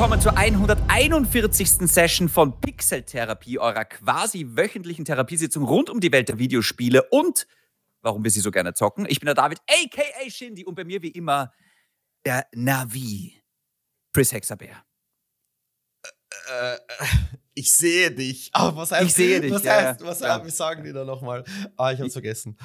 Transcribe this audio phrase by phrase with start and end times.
[0.00, 1.86] willkommen zur 141.
[1.86, 7.46] Session von Pixel-Therapie, eurer quasi wöchentlichen Therapiesitzung rund um die Welt der Videospiele und
[8.00, 9.04] warum wir sie so gerne zocken.
[9.10, 10.30] Ich bin der David, a.k.a.
[10.30, 11.52] Shindy und bei mir wie immer
[12.24, 13.42] der Navi,
[14.14, 14.82] Chris Hexabeer.
[16.48, 16.78] Äh,
[17.52, 18.50] ich sehe dich.
[18.58, 19.52] Oh, was heißt, ich sehe dich.
[19.52, 20.42] Was ja, heißt, was ja.
[20.42, 21.44] heißt, sagen die da nochmal?
[21.76, 22.56] Ah, ich hab's vergessen.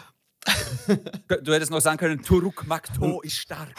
[1.43, 3.73] Du hättest noch sagen können, Turuk Makto ist stark.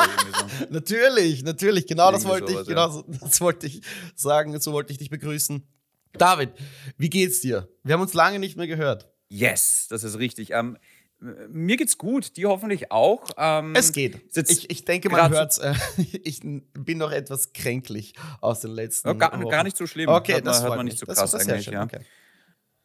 [0.70, 1.86] natürlich, natürlich.
[1.86, 3.82] Genau das wollte sowas, ich, genau das wollte ich
[4.14, 4.58] sagen.
[4.60, 5.66] So wollte ich dich begrüßen.
[6.14, 6.50] David,
[6.96, 7.68] wie geht's dir?
[7.84, 9.08] Wir haben uns lange nicht mehr gehört.
[9.28, 10.52] Yes, das ist richtig.
[10.52, 10.78] Ähm,
[11.20, 13.28] mir geht's gut, die hoffentlich auch.
[13.36, 14.20] Ähm, es geht.
[14.34, 15.58] Ich, ich, denke, man hört's.
[15.58, 15.74] Äh,
[16.22, 19.08] ich bin noch etwas kränklich aus den letzten.
[19.08, 20.08] Ja, gar, gar, nicht so schlimm.
[20.08, 21.66] Okay, hört das man, hört man nicht so krass das eigentlich.
[21.66, 21.84] Ja.
[21.84, 22.00] Okay.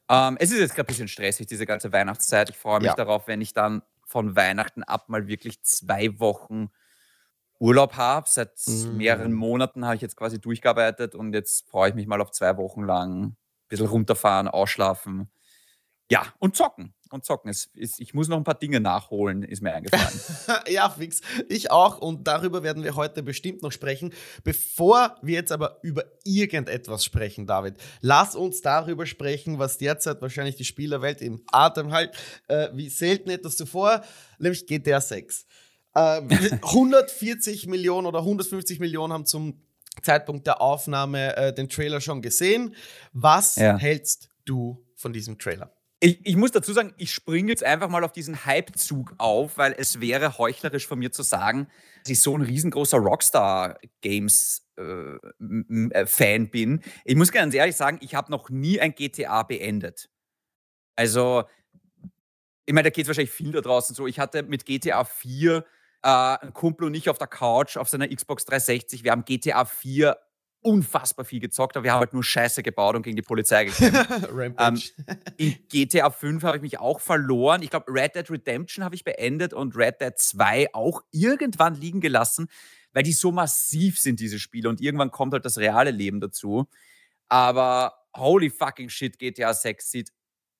[0.10, 2.50] Ähm, es ist jetzt gerade ein bisschen stressig, diese ganze Weihnachtszeit.
[2.50, 2.96] Ich freue mich ja.
[2.96, 6.70] darauf, wenn ich dann von Weihnachten ab mal wirklich zwei Wochen
[7.60, 8.28] Urlaub habe.
[8.30, 8.98] Seit mm.
[8.98, 12.58] mehreren Monaten habe ich jetzt quasi durchgearbeitet und jetzt freue ich mich mal auf zwei
[12.58, 13.38] Wochen lang ein
[13.70, 15.32] bisschen runterfahren, ausschlafen.
[16.12, 17.50] Ja, und zocken und zocken.
[17.50, 20.20] Es, es, ich muss noch ein paar Dinge nachholen, ist mir eingefallen.
[20.68, 21.22] ja, fix.
[21.48, 22.00] Ich auch.
[22.00, 24.14] Und darüber werden wir heute bestimmt noch sprechen.
[24.44, 30.56] Bevor wir jetzt aber über irgendetwas sprechen, David, lass uns darüber sprechen, was derzeit wahrscheinlich
[30.56, 32.12] die Spielerwelt im Atem hält,
[32.48, 34.04] äh, wie selten etwas zuvor,
[34.40, 35.46] nämlich GTA 6.
[35.96, 36.22] Äh,
[36.62, 39.62] 140 Millionen oder 150 Millionen haben zum
[40.02, 42.76] Zeitpunkt der Aufnahme äh, den Trailer schon gesehen.
[43.12, 43.78] Was ja.
[43.78, 45.72] hältst du von diesem Trailer?
[46.06, 49.74] Ich, ich, muss dazu sagen, ich springe jetzt einfach mal auf diesen Hype-Zug auf, weil
[49.78, 51.70] es wäre heuchlerisch von mir zu sagen,
[52.04, 56.84] dass ich so ein riesengroßer Rockstar-Games-Fan äh, äh bin.
[57.06, 60.10] Ich muss ganz ehrlich sagen, ich habe noch nie ein GTA beendet.
[60.98, 61.46] Also,
[62.66, 64.06] ich meine, da geht es wahrscheinlich viel da draußen so.
[64.06, 65.66] Ich hatte mit GTA 4
[66.04, 69.06] äh, einen Kumpel und ich auf der Couch auf seiner Xbox 360.
[69.06, 70.18] Wir haben GTA 4
[70.64, 74.20] unfassbar viel gezockt, aber wir haben halt nur Scheiße gebaut und gegen die Polizei gekämpft.
[74.60, 74.82] ähm,
[75.38, 77.62] in GTA 5 habe ich mich auch verloren.
[77.62, 82.02] Ich glaube, Red Dead Redemption habe ich beendet und Red Dead 2 auch irgendwann liegen
[82.02, 82.48] gelassen,
[82.94, 84.70] weil die so massiv sind, diese Spiele.
[84.70, 86.68] Und irgendwann kommt halt das reale Leben dazu.
[87.28, 90.14] Aber holy fucking shit, GTA 6 sieht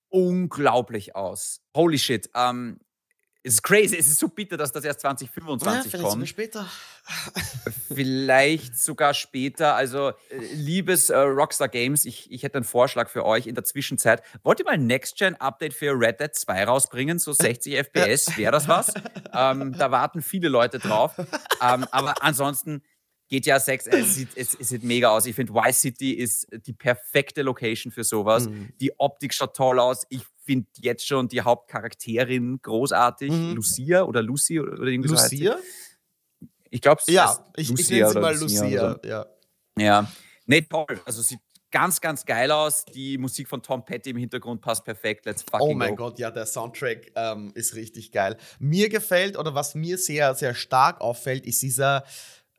[0.10, 1.62] unglaublich aus.
[1.76, 2.30] Holy shit.
[2.36, 2.80] Ähm,
[3.46, 6.28] es ist crazy, es ist so bitter, dass das erst 2025 ja, vielleicht kommt.
[6.30, 6.66] später.
[7.94, 9.76] vielleicht sogar später.
[9.76, 13.66] Also, äh, liebes äh, Rockstar Games, ich, ich hätte einen Vorschlag für euch in der
[13.66, 14.24] Zwischenzeit.
[14.44, 17.20] Wollt ihr mal ein Next-Gen-Update für Red Dead 2 rausbringen?
[17.20, 18.94] So 60 FPS, wäre das was?
[19.34, 21.14] ähm, da warten viele Leute drauf.
[21.62, 22.82] Ähm, aber ansonsten,
[23.30, 25.26] GTA 6, es sieht, es, es sieht mega aus.
[25.26, 28.48] Ich finde, Y City ist die perfekte Location für sowas.
[28.48, 28.74] Mhm.
[28.80, 30.06] Die Optik schaut toll aus.
[30.10, 33.32] Ich finde jetzt schon die Hauptcharakterin großartig.
[33.32, 33.54] Mhm.
[33.56, 35.58] Lucia oder Lucy oder irgendwie Lucia?
[35.58, 38.64] So ich glaube, es ja, ich, ich nenne sie mal Lucia.
[38.64, 39.08] Lucia so.
[39.08, 39.26] Ja.
[39.78, 40.12] ja.
[40.48, 41.00] Nee, toll.
[41.06, 41.40] Also sieht
[41.74, 42.86] ganz, ganz geil aus.
[42.86, 45.26] Die Musik von Tom Petty im Hintergrund passt perfekt.
[45.26, 46.06] Let's fucking Oh mein go.
[46.06, 48.38] Gott, ja, der Soundtrack ähm, ist richtig geil.
[48.60, 52.06] Mir gefällt oder was mir sehr, sehr stark auffällt, ist dieser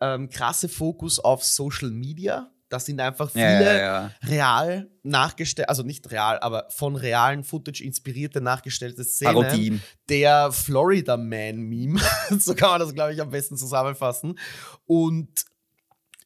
[0.01, 2.51] ähm, krasse Fokus auf Social Media.
[2.75, 8.41] Das sind einfach viele ja, real nachgestellt, also nicht real, aber von realen Footage inspirierte
[8.41, 9.35] nachgestellte Szenen.
[9.35, 9.83] Parodien.
[10.09, 12.01] Der Florida Man Meme,
[12.41, 14.37] so kann man das, glaube ich, am besten zusammenfassen.
[14.87, 15.45] Und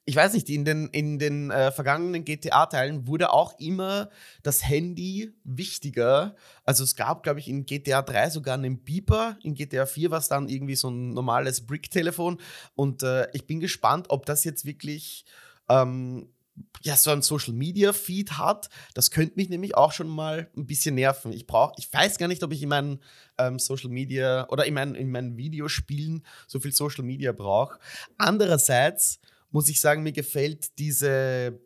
[0.07, 4.09] ich weiß nicht, in den, in den äh, vergangenen GTA-Teilen wurde auch immer
[4.43, 6.35] das Handy wichtiger.
[6.65, 10.19] Also es gab, glaube ich, in GTA 3 sogar einen Beeper, in GTA 4 war
[10.19, 12.41] es dann irgendwie so ein normales Brick-Telefon.
[12.75, 15.27] Und äh, ich bin gespannt, ob das jetzt wirklich
[15.69, 16.31] ähm,
[16.83, 20.67] ja, so ein Social Media Feed hat, das könnte mich nämlich auch schon mal ein
[20.67, 21.33] bisschen nerven.
[21.33, 23.01] Ich brauche, ich weiß gar nicht, ob ich in meinen
[23.39, 27.79] ähm, Social Media oder in meinen, in meinen Videospielen so viel Social Media brauche.
[28.17, 29.21] Andererseits
[29.51, 31.59] muss ich sagen, mir gefällt diese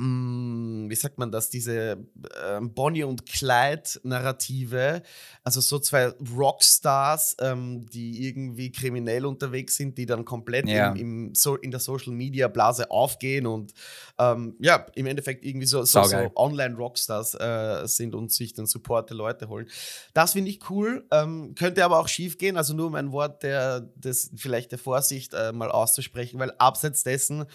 [0.00, 5.02] wie sagt man das, diese äh, Bonnie und Clyde-Narrative,
[5.42, 10.92] also so zwei Rockstars, ähm, die irgendwie kriminell unterwegs sind, die dann komplett ja.
[10.92, 10.96] im,
[11.28, 13.72] im so in der Social-Media-Blase aufgehen und
[14.20, 19.10] ähm, ja, im Endeffekt irgendwie so, so, so Online-Rockstars äh, sind und sich dann Support
[19.10, 19.68] der Leute holen.
[20.14, 23.42] Das finde ich cool, ähm, könnte aber auch schief gehen, also nur um ein Wort
[23.42, 27.46] der, des, vielleicht der Vorsicht äh, mal auszusprechen, weil abseits dessen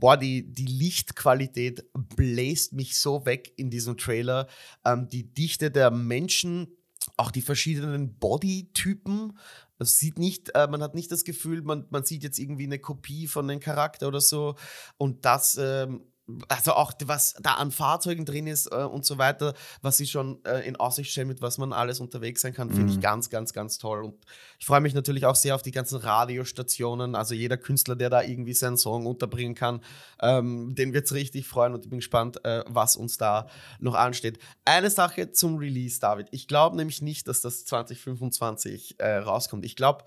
[0.00, 4.48] boah, die, die Lichtqualität bläst mich so weg in diesem Trailer.
[4.84, 6.68] Ähm, die Dichte der Menschen,
[7.16, 9.38] auch die verschiedenen Bodytypen.
[9.78, 12.78] Es sieht nicht, äh, man hat nicht das Gefühl, man, man sieht jetzt irgendwie eine
[12.78, 14.56] Kopie von einem Charakter oder so.
[14.96, 16.02] Und das ähm,
[16.48, 20.44] also auch was da an Fahrzeugen drin ist äh, und so weiter, was sie schon
[20.44, 22.90] äh, in Aussicht stellen, mit was man alles unterwegs sein kann, finde mhm.
[22.90, 24.02] ich ganz, ganz, ganz toll.
[24.04, 24.14] Und
[24.58, 27.14] ich freue mich natürlich auch sehr auf die ganzen Radiostationen.
[27.14, 29.80] Also jeder Künstler, der da irgendwie seinen Song unterbringen kann,
[30.20, 33.48] ähm, den wird es richtig freuen und ich bin gespannt, äh, was uns da
[33.78, 34.38] noch ansteht.
[34.64, 36.28] Eine Sache zum Release, David.
[36.30, 39.64] Ich glaube nämlich nicht, dass das 2025 äh, rauskommt.
[39.64, 40.04] Ich glaube,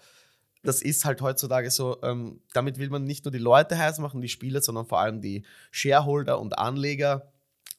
[0.64, 4.22] das ist halt heutzutage so, ähm, damit will man nicht nur die Leute heiß machen,
[4.22, 7.32] die Spieler, sondern vor allem die Shareholder und Anleger.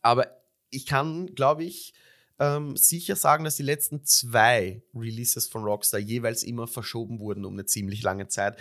[0.03, 0.29] Aber
[0.71, 1.95] ich kann, glaube ich,
[2.39, 7.55] ähm, sicher sagen, dass die letzten zwei Releases von Rockstar jeweils immer verschoben wurden um
[7.55, 8.59] eine ziemlich lange Zeit.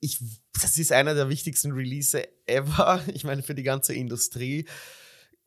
[0.00, 0.18] Ich,
[0.60, 4.66] das ist einer der wichtigsten Releases ever, ich meine, für die ganze Industrie.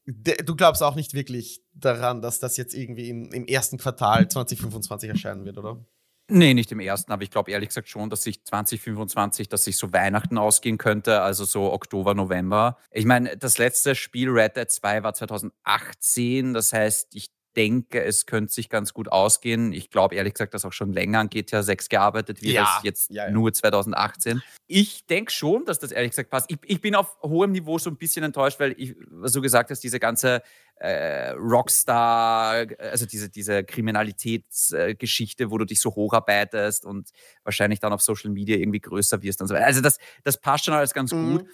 [0.06, 5.10] Du glaubst auch nicht wirklich daran, dass das jetzt irgendwie im, im ersten Quartal 2025
[5.10, 5.84] erscheinen wird, oder?
[6.32, 9.78] Nee, nicht im ersten, aber ich glaube ehrlich gesagt schon, dass sich 2025, dass sich
[9.78, 12.78] so Weihnachten ausgehen könnte, also so Oktober, November.
[12.92, 18.26] Ich meine, das letzte Spiel Red Dead 2 war 2018, das heißt, ich denke, es
[18.26, 19.74] könnte sich ganz gut ausgehen.
[19.74, 22.80] Ich glaube ehrlich gesagt, dass auch schon länger an GTA 6 gearbeitet wird, ja.
[22.84, 23.32] jetzt ja, ja.
[23.32, 24.42] nur 2018.
[24.68, 26.50] Ich denke schon, dass das ehrlich gesagt passt.
[26.50, 29.72] Ich, ich, bin auf hohem Niveau so ein bisschen enttäuscht, weil ich, was du gesagt
[29.72, 30.42] hast, diese ganze
[30.76, 37.10] äh, Rockstar, also diese, diese Kriminalitätsgeschichte, wo du dich so hocharbeitest und
[37.44, 39.66] wahrscheinlich dann auf Social Media irgendwie größer wirst und so weiter.
[39.66, 41.40] Also das, das passt schon alles ganz mhm.
[41.40, 41.46] gut.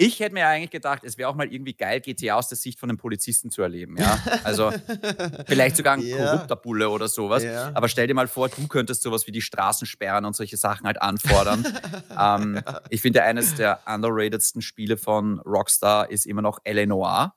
[0.00, 2.78] Ich hätte mir eigentlich gedacht, es wäre auch mal irgendwie geil, GTA aus der Sicht
[2.78, 3.96] von einem Polizisten zu erleben.
[3.98, 4.16] Ja?
[4.44, 4.72] Also
[5.46, 6.34] vielleicht sogar ein yeah.
[6.34, 7.42] korrupter Bulle oder sowas.
[7.42, 7.72] Yeah.
[7.74, 11.02] Aber stell dir mal vor, du könntest sowas wie die Straßensperren und solche Sachen halt
[11.02, 11.66] anfordern.
[12.16, 16.86] ähm, ich finde, eines der underratedsten Spiele von Rockstar ist immer noch L.A.
[16.86, 17.34] Noir.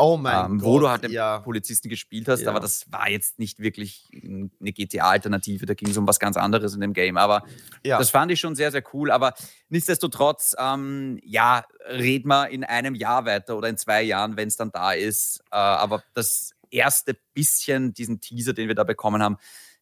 [0.00, 0.66] Oh mein ähm, Gott.
[0.66, 1.40] Wo du halt den ja.
[1.40, 2.50] Polizisten gespielt hast, ja.
[2.50, 6.72] aber das war jetzt nicht wirklich eine GTA-Alternative, da ging es um was ganz anderes
[6.74, 7.16] in dem Game.
[7.16, 7.42] Aber
[7.84, 7.98] ja.
[7.98, 9.10] das fand ich schon sehr, sehr cool.
[9.10, 9.34] Aber
[9.68, 14.56] nichtsdestotrotz, ähm, ja, red mal in einem Jahr weiter oder in zwei Jahren, wenn es
[14.56, 15.40] dann da ist.
[15.50, 19.36] Äh, aber das erste bisschen, diesen Teaser, den wir da bekommen haben,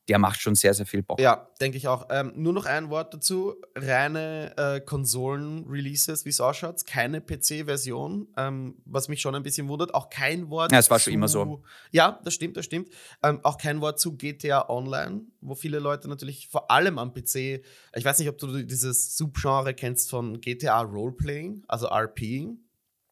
[0.09, 1.21] der macht schon sehr, sehr viel Bock.
[1.21, 2.07] Ja, denke ich auch.
[2.11, 8.77] Ähm, nur noch ein Wort dazu: reine äh, Konsolen-Releases, wie es ausschaut, keine PC-Version, ähm,
[8.85, 9.95] was mich schon ein bisschen wundert.
[9.95, 10.73] Auch kein Wort.
[10.73, 11.63] Ja, es war zu, schon immer so.
[11.91, 12.89] Ja, das stimmt, das stimmt.
[13.23, 17.63] Ähm, auch kein Wort zu GTA Online, wo viele Leute natürlich vor allem am PC,
[17.95, 22.59] ich weiß nicht, ob du dieses Subgenre kennst von GTA Roleplaying, also RPing.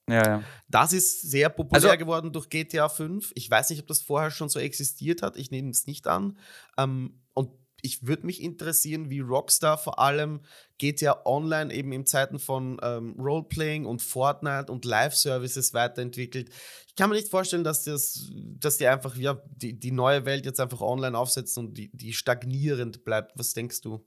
[0.08, 0.42] Ja, ja.
[0.68, 3.32] Das ist sehr populär also, geworden durch GTA 5.
[3.34, 5.36] Ich weiß nicht, ob das vorher schon so existiert hat.
[5.36, 6.38] Ich nehme es nicht an.
[6.76, 10.40] Ähm, und ich würde mich interessieren, wie Rockstar vor allem
[10.78, 16.50] GTA Online eben in Zeiten von ähm, Roleplaying und Fortnite und Live-Services weiterentwickelt.
[16.86, 20.46] Ich kann mir nicht vorstellen, dass, das, dass die einfach ja, die, die neue Welt
[20.46, 23.38] jetzt einfach online aufsetzen und die, die stagnierend bleibt.
[23.38, 24.04] Was denkst du?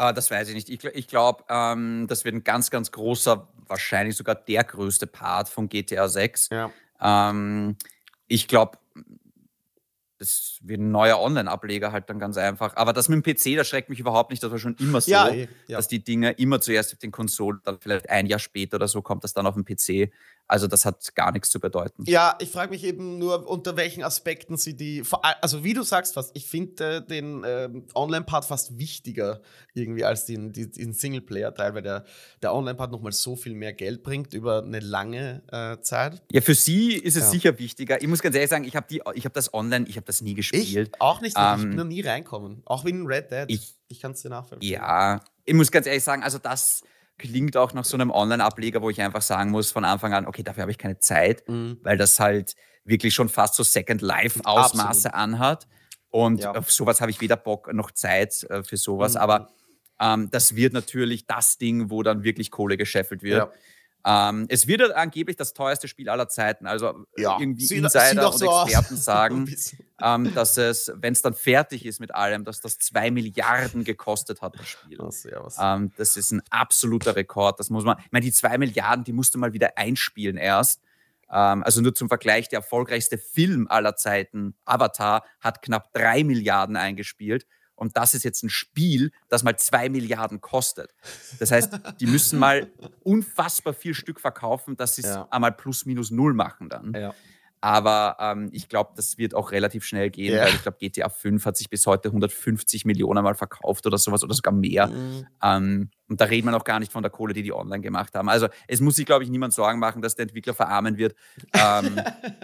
[0.00, 0.68] Uh, das weiß ich nicht.
[0.70, 5.48] Ich, ich glaube, ähm, das wird ein ganz, ganz großer, wahrscheinlich sogar der größte Part
[5.48, 6.48] von GTA 6.
[6.50, 6.70] Ja.
[7.00, 7.76] Ähm,
[8.26, 8.78] ich glaube,
[10.18, 12.76] das wird ein neuer Online-Ableger halt dann ganz einfach.
[12.76, 14.42] Aber das mit dem PC, das schreckt mich überhaupt nicht.
[14.42, 15.46] Das war schon immer so, ja, ja.
[15.68, 19.02] dass die Dinge immer zuerst auf den Konsolen, dann vielleicht ein Jahr später oder so
[19.02, 20.12] kommt das dann auf den PC.
[20.46, 22.04] Also das hat gar nichts zu bedeuten.
[22.06, 25.02] Ja, ich frage mich eben nur, unter welchen Aspekten sie die,
[25.40, 29.40] also wie du sagst fast, ich finde äh, den äh, Online-Part fast wichtiger
[29.72, 32.04] irgendwie als den, den Singleplayer-Teil, weil der,
[32.42, 36.22] der Online-Part nochmal so viel mehr Geld bringt über eine lange äh, Zeit.
[36.30, 37.30] Ja, für sie ist es ja.
[37.30, 38.02] sicher wichtiger.
[38.02, 40.90] Ich muss ganz ehrlich sagen, ich habe hab das Online, ich habe das nie gespielt.
[40.94, 42.62] Ich auch nicht, ähm, ich bin noch nie reinkommen.
[42.66, 43.46] Auch wie in Red Dead.
[43.48, 44.72] Ich, ich kann es dir nachvollziehen.
[44.72, 46.82] Ja, ich muss ganz ehrlich sagen, also das
[47.18, 50.42] klingt auch nach so einem Online-Ableger, wo ich einfach sagen muss von Anfang an, okay,
[50.42, 51.78] dafür habe ich keine Zeit, mhm.
[51.82, 52.54] weil das halt
[52.84, 55.66] wirklich schon fast so Second Life-Ausmaße anhat.
[56.10, 56.52] Und ja.
[56.52, 59.14] auf sowas habe ich weder Bock noch Zeit äh, für sowas.
[59.14, 59.20] Mhm.
[59.20, 59.50] Aber
[60.00, 63.38] ähm, das wird natürlich das Ding, wo dann wirklich Kohle gescheffelt wird.
[63.38, 63.52] Ja.
[64.06, 66.66] Ähm, es wird angeblich das teuerste Spiel aller Zeiten.
[66.66, 67.38] Also äh, ja.
[67.40, 69.04] irgendwie sie, Insider und so Experten aus.
[69.04, 69.56] sagen,
[70.02, 74.42] ähm, dass es, wenn es dann fertig ist mit allem, dass das zwei Milliarden gekostet
[74.42, 74.98] hat, das Spiel.
[74.98, 77.58] Das, ja, ähm, das ist ein absoluter Rekord.
[77.58, 80.82] Das muss man, ich meine, die zwei Milliarden, die musst du mal wieder einspielen erst.
[81.32, 86.76] Ähm, also nur zum Vergleich, der erfolgreichste Film aller Zeiten, Avatar, hat knapp drei Milliarden
[86.76, 87.46] eingespielt.
[87.76, 90.94] Und das ist jetzt ein Spiel, das mal zwei Milliarden kostet.
[91.38, 92.70] Das heißt, die müssen mal
[93.02, 95.28] unfassbar viel Stück verkaufen, dass sie es ja.
[95.30, 96.92] einmal plus minus null machen dann.
[96.94, 97.14] Ja.
[97.64, 100.42] Aber ähm, ich glaube, das wird auch relativ schnell gehen, ja.
[100.42, 104.22] weil ich glaube, GTA 5 hat sich bis heute 150 Millionen mal verkauft oder sowas
[104.22, 104.88] oder sogar mehr.
[104.88, 105.26] Mhm.
[105.42, 108.14] Ähm, und da reden wir noch gar nicht von der Kohle, die die online gemacht
[108.14, 108.28] haben.
[108.28, 111.14] Also es muss sich, glaube ich, niemand Sorgen machen, dass der Entwickler verarmen wird.
[111.54, 112.02] Ähm,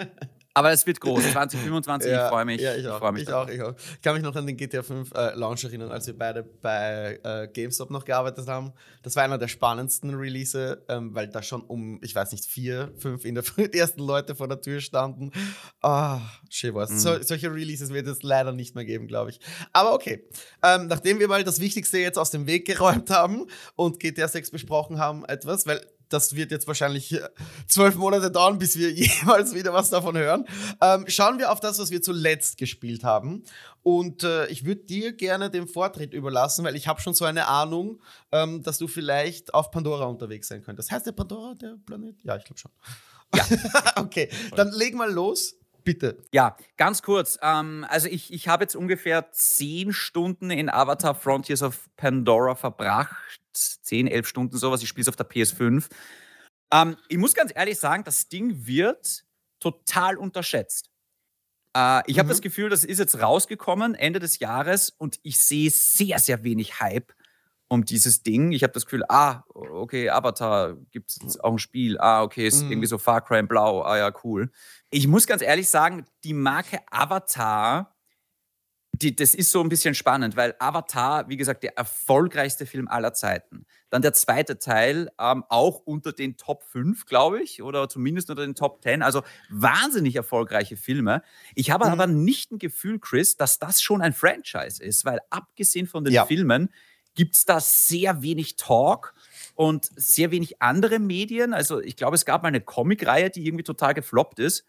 [0.61, 1.23] Aber es wird groß.
[1.33, 2.61] 2025, ja, ich freue mich.
[2.61, 2.97] Ja, ich auch.
[2.97, 3.75] Ich, freu mich ich auch, ich auch.
[3.95, 7.19] Ich kann mich noch an den GTA 5 äh, Launch erinnern, als wir beide bei
[7.23, 8.75] äh, GameStop noch gearbeitet haben.
[9.03, 12.93] Das war einer der spannendsten Release, ähm, weil da schon um, ich weiß nicht, vier,
[12.99, 15.33] fünf in der Früh die ersten Leute vor der Tür standen.
[15.81, 16.91] Ah, oh, schön was.
[16.91, 16.99] Mhm.
[16.99, 19.41] So, solche Releases wird es leider nicht mehr geben, glaube ich.
[19.73, 20.25] Aber okay.
[20.63, 24.51] Ähm, nachdem wir mal das Wichtigste jetzt aus dem Weg geräumt haben und GTA 6
[24.51, 25.81] besprochen haben, etwas, weil
[26.13, 27.19] das wird jetzt wahrscheinlich
[27.67, 30.45] zwölf Monate dauern, bis wir jemals wieder was davon hören.
[30.81, 33.45] Ähm, schauen wir auf das, was wir zuletzt gespielt haben.
[33.83, 37.47] Und äh, ich würde dir gerne den Vortritt überlassen, weil ich habe schon so eine
[37.47, 38.01] Ahnung,
[38.31, 40.91] ähm, dass du vielleicht auf Pandora unterwegs sein könntest.
[40.91, 42.17] Heißt der Pandora der Planet?
[42.23, 42.73] Ja, ich glaube schon.
[43.35, 43.45] Ja.
[43.97, 45.57] okay, dann leg mal los.
[45.83, 46.19] Bitte.
[46.31, 47.39] Ja, ganz kurz.
[47.43, 53.40] Ähm, also ich, ich habe jetzt ungefähr zehn Stunden in Avatar Frontiers of Pandora verbracht
[53.53, 54.83] 10, 11 Stunden sowas.
[54.83, 55.89] Ich spiele es auf der PS5.
[56.73, 59.25] Ähm, ich muss ganz ehrlich sagen, das Ding wird
[59.61, 60.91] total unterschätzt.
[61.77, 62.21] Äh, ich mhm.
[62.21, 66.43] habe das Gefühl, das ist jetzt rausgekommen Ende des Jahres und ich sehe sehr, sehr
[66.43, 67.13] wenig Hype
[67.69, 68.51] um dieses Ding.
[68.51, 71.99] Ich habe das Gefühl, ah, okay, Avatar gibt es auch ein Spiel.
[71.99, 72.73] Ah, okay, ist mhm.
[72.73, 73.83] irgendwie so Far Cry in Blau.
[73.83, 74.51] Ah ja, cool.
[74.91, 77.95] Ich muss ganz ehrlich sagen, die Marke Avatar
[78.93, 83.15] die, das ist so ein bisschen spannend, weil Avatar, wie gesagt, der erfolgreichste Film aller
[83.15, 83.65] Zeiten.
[83.89, 88.45] Dann der zweite Teil, ähm, auch unter den Top 5, glaube ich, oder zumindest unter
[88.45, 89.03] den Top 10.
[89.03, 91.23] Also wahnsinnig erfolgreiche Filme.
[91.55, 91.93] Ich habe mhm.
[91.93, 96.15] aber nicht ein Gefühl, Chris, dass das schon ein Franchise ist, weil abgesehen von den
[96.15, 96.27] ja.
[96.27, 96.71] Filmen
[97.15, 99.15] gibt es da sehr wenig Talk
[99.55, 101.55] und sehr wenig andere Medien.
[101.55, 104.65] Also ich glaube, es gab mal eine Comicreihe, die irgendwie total gefloppt ist.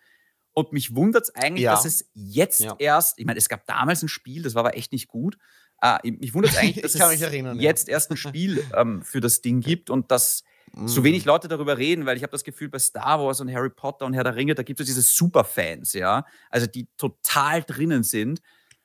[0.54, 1.72] Und mich wundert es eigentlich, ja.
[1.72, 2.76] dass es jetzt ja.
[2.78, 5.38] erst, ich meine, es gab damals ein Spiel, das war aber echt nicht gut.
[5.82, 7.94] Äh, mich wundert es eigentlich, dass es erinnern, jetzt ja.
[7.94, 10.44] erst ein Spiel ähm, für das Ding gibt und dass
[10.74, 10.88] mm.
[10.88, 13.70] so wenig Leute darüber reden, weil ich habe das Gefühl, bei Star Wars und Harry
[13.70, 18.04] Potter und Herr der Ringe, da gibt es diese Superfans, ja, also die total drinnen
[18.04, 18.42] sind.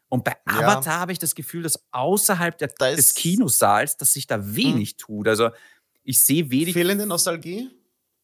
[0.08, 4.54] Und bei Avatar habe ich das Gefühl, dass außerhalb der, des Kinosaals, dass sich da
[4.54, 4.98] wenig mm.
[4.98, 5.28] tut.
[5.28, 5.50] Also
[6.04, 6.74] ich sehe wenig.
[6.74, 7.70] Fehlende Nostalgie?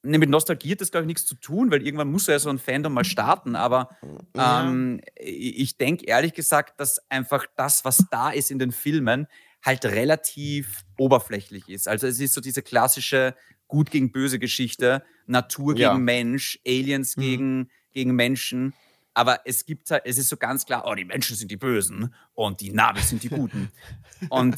[0.04, 2.50] Ne, mit Nostalgie hat das, glaube ich, nichts zu tun, weil irgendwann muss ja so
[2.50, 3.54] ein Fandom mal starten.
[3.54, 3.96] Aber
[4.34, 9.28] ähm, ich denke ehrlich gesagt, dass einfach das, was da ist in den Filmen,
[9.64, 11.86] halt relativ oberflächlich ist.
[11.86, 13.36] Also es ist so diese klassische
[13.68, 15.92] Gut gegen böse Geschichte, Natur ja.
[15.92, 17.20] gegen Mensch, Aliens mhm.
[17.20, 18.74] gegen, gegen Menschen.
[19.14, 22.12] Aber es gibt halt, es ist so ganz klar, oh, die Menschen sind die Bösen
[22.34, 23.70] und die Navis sind die Guten.
[24.30, 24.56] und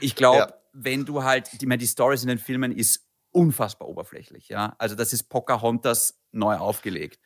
[0.00, 0.54] ich glaube, ja.
[0.72, 4.48] wenn du halt, die, die Stories in den Filmen ist unfassbar oberflächlich.
[4.48, 4.74] Ja?
[4.78, 7.20] Also das ist Pocahontas neu aufgelegt.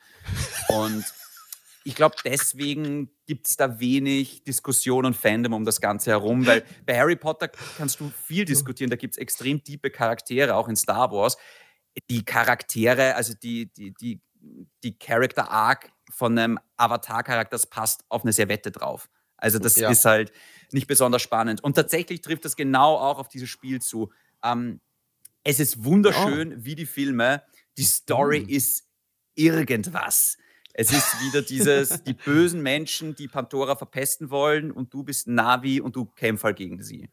[0.68, 1.04] Und
[1.84, 6.64] ich glaube, deswegen gibt es da wenig Diskussion und Fandom um das Ganze herum, weil
[6.86, 10.76] bei Harry Potter kannst du viel diskutieren, da gibt es extrem tiefe Charaktere, auch in
[10.76, 11.36] Star Wars.
[12.10, 14.20] Die Charaktere, also die, die, die,
[14.82, 19.08] die Character Arc von einem Avatar-Charakter, das passt auf eine Servette drauf.
[19.36, 19.90] Also das ja.
[19.90, 20.32] ist halt
[20.72, 21.62] nicht besonders spannend.
[21.62, 24.10] Und tatsächlich trifft das genau auch auf dieses Spiel zu.
[24.42, 24.80] Ähm,
[25.44, 26.64] es ist wunderschön, oh.
[26.64, 27.42] wie die Filme.
[27.76, 28.48] Die Story mm.
[28.48, 28.84] ist
[29.34, 30.38] irgendwas.
[30.72, 35.80] Es ist wieder dieses, die bösen Menschen, die Pandora verpesten wollen und du bist Navi
[35.80, 37.10] und du kämpfst halt gegen sie.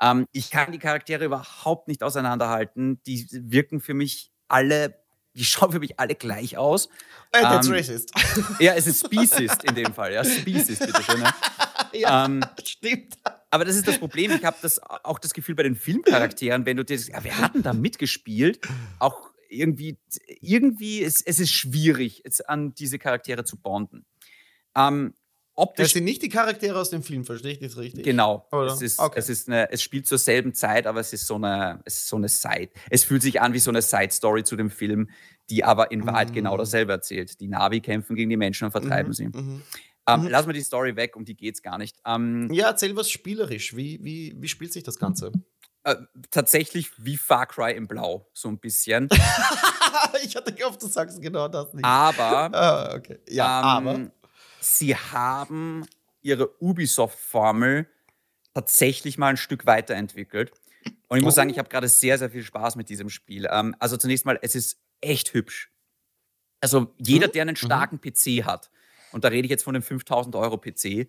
[0.00, 3.00] Ähm, ich kann die Charaktere überhaupt nicht auseinanderhalten.
[3.04, 4.94] Die wirken für mich alle,
[5.34, 6.88] die schauen für mich alle gleich aus.
[7.32, 8.12] Hey, that's ähm, racist.
[8.60, 10.12] Ja, es ist Speciest in dem Fall.
[10.12, 11.20] Ja, Speciest, bitteschön.
[11.20, 11.34] Ne?
[11.92, 13.14] ja, ähm, stimmt.
[13.50, 14.30] Aber das ist das Problem.
[14.32, 17.62] Ich habe das auch das Gefühl bei den Filmcharakteren, wenn du dir, ja, wir hatten
[17.62, 18.60] da mitgespielt,
[18.98, 19.98] auch irgendwie,
[20.40, 24.04] irgendwie, es, es ist schwierig, jetzt an diese Charaktere zu bonden.
[24.76, 25.14] Ähm,
[25.54, 25.86] optisch.
[25.86, 28.04] Das sind nicht die Charaktere aus dem Film, verstehe ich das richtig?
[28.04, 28.46] Genau.
[28.66, 29.18] Es, ist, okay.
[29.18, 32.08] es, ist eine, es spielt zur selben Zeit, aber es ist so eine, es ist
[32.08, 32.70] so eine Side.
[32.90, 35.08] Es fühlt sich an wie so eine Side-Story zu dem Film,
[35.50, 36.34] die aber in Wahrheit genau mhm.
[36.34, 37.40] genau dasselbe erzählt.
[37.40, 39.14] Die Navi kämpfen gegen die Menschen und vertreiben mhm.
[39.14, 39.26] sie.
[39.28, 39.62] Mhm.
[40.08, 40.28] Ähm, mhm.
[40.28, 41.96] Lassen wir die Story weg, um die geht es gar nicht.
[42.06, 43.76] Ähm, ja, erzähl was spielerisch.
[43.76, 45.32] Wie, wie, wie spielt sich das Ganze?
[45.84, 45.96] Äh,
[46.30, 49.08] tatsächlich wie Far Cry in Blau, so ein bisschen.
[50.24, 51.84] ich hatte gehofft, du sagst genau das nicht.
[51.84, 53.18] Aber, ah, okay.
[53.28, 54.10] ja, ähm, aber
[54.60, 55.86] sie haben
[56.22, 57.86] ihre Ubisoft-Formel
[58.54, 60.52] tatsächlich mal ein Stück weiterentwickelt.
[61.08, 61.36] Und ich muss oh.
[61.36, 63.46] sagen, ich habe gerade sehr, sehr viel Spaß mit diesem Spiel.
[63.50, 65.70] Ähm, also zunächst mal, es ist echt hübsch.
[66.60, 67.32] Also jeder, mhm.
[67.32, 68.10] der einen starken mhm.
[68.10, 68.70] PC hat,
[69.12, 71.08] und da rede ich jetzt von einem 5000 Euro PC,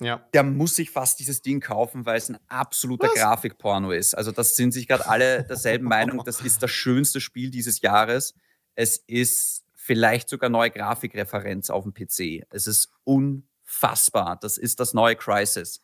[0.00, 0.24] ja.
[0.32, 3.14] der muss sich fast dieses Ding kaufen, weil es ein absoluter Was?
[3.14, 4.14] Grafikporno ist.
[4.14, 8.34] Also das sind sich gerade alle derselben Meinung, das ist das schönste Spiel dieses Jahres.
[8.74, 12.46] Es ist vielleicht sogar neue Grafikreferenz auf dem PC.
[12.50, 14.38] Es ist unfassbar.
[14.40, 15.80] Das ist das neue Crisis.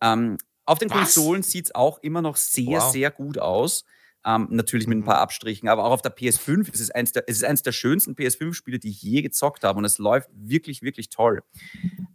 [0.00, 0.98] Ähm, auf den Was?
[1.14, 2.92] Konsolen sieht es auch immer noch sehr, wow.
[2.92, 3.84] sehr gut aus.
[4.26, 5.22] Ähm, natürlich mit ein paar mhm.
[5.22, 8.14] Abstrichen, aber auch auf der PS5 ist es eins der, es ist eins der schönsten
[8.14, 11.42] PS5-Spiele, die ich je gezockt habe und es läuft wirklich, wirklich toll.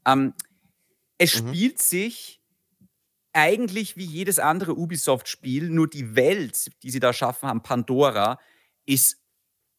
[0.06, 0.34] Ähm,
[1.20, 1.50] es mhm.
[1.50, 2.42] spielt sich
[3.34, 8.39] eigentlich wie jedes andere Ubisoft-Spiel, nur die Welt, die sie da schaffen haben, Pandora,
[8.86, 9.22] ist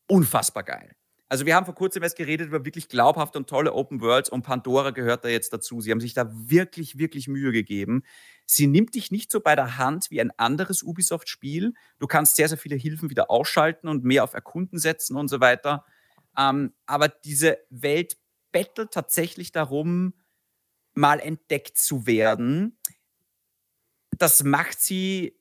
[0.07, 0.95] unfassbar geil.
[1.31, 4.43] Also wir haben vor kurzem erst geredet über wirklich glaubhafte und tolle Open Worlds und
[4.43, 5.81] Pandora gehört da jetzt dazu.
[5.81, 8.03] Sie haben sich da wirklich, wirklich Mühe gegeben.
[8.47, 11.73] Sie nimmt dich nicht so bei der Hand wie ein anderes Ubisoft-Spiel.
[12.01, 15.41] Du kannst sehr, sehr viele Hilfen wieder ausschalten und mehr auf Erkunden setzen und so
[15.41, 15.85] weiter.
[16.37, 18.17] Ähm, aber diese Welt
[18.51, 20.15] bettelt tatsächlich darum,
[20.95, 22.77] mal entdeckt zu werden.
[24.19, 25.39] Das macht sie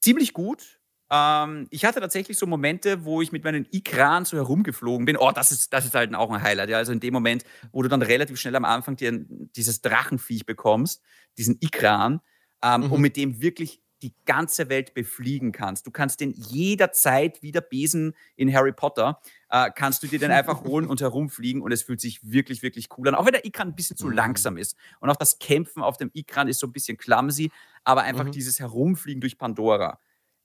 [0.00, 0.79] ziemlich gut.
[1.10, 5.16] Ähm, ich hatte tatsächlich so Momente, wo ich mit meinen Ikran so herumgeflogen bin.
[5.16, 6.70] Oh, das ist, das ist halt auch ein Highlight.
[6.70, 6.78] Ja.
[6.78, 9.12] Also in dem Moment, wo du dann relativ schnell am Anfang dir
[9.56, 11.02] dieses Drachenviech bekommst,
[11.36, 12.20] diesen Ikran,
[12.62, 12.92] ähm, mhm.
[12.92, 15.86] und mit dem wirklich die ganze Welt befliegen kannst.
[15.86, 20.30] Du kannst den jederzeit wie der Besen in Harry Potter, äh, kannst du dir den
[20.30, 23.14] einfach holen und herumfliegen und es fühlt sich wirklich, wirklich cool an.
[23.14, 24.14] Auch wenn der Ikran ein bisschen zu mhm.
[24.14, 24.74] langsam ist.
[25.00, 27.50] Und auch das Kämpfen auf dem Ikran ist so ein bisschen clumsy,
[27.84, 28.32] aber einfach mhm.
[28.32, 29.98] dieses Herumfliegen durch Pandora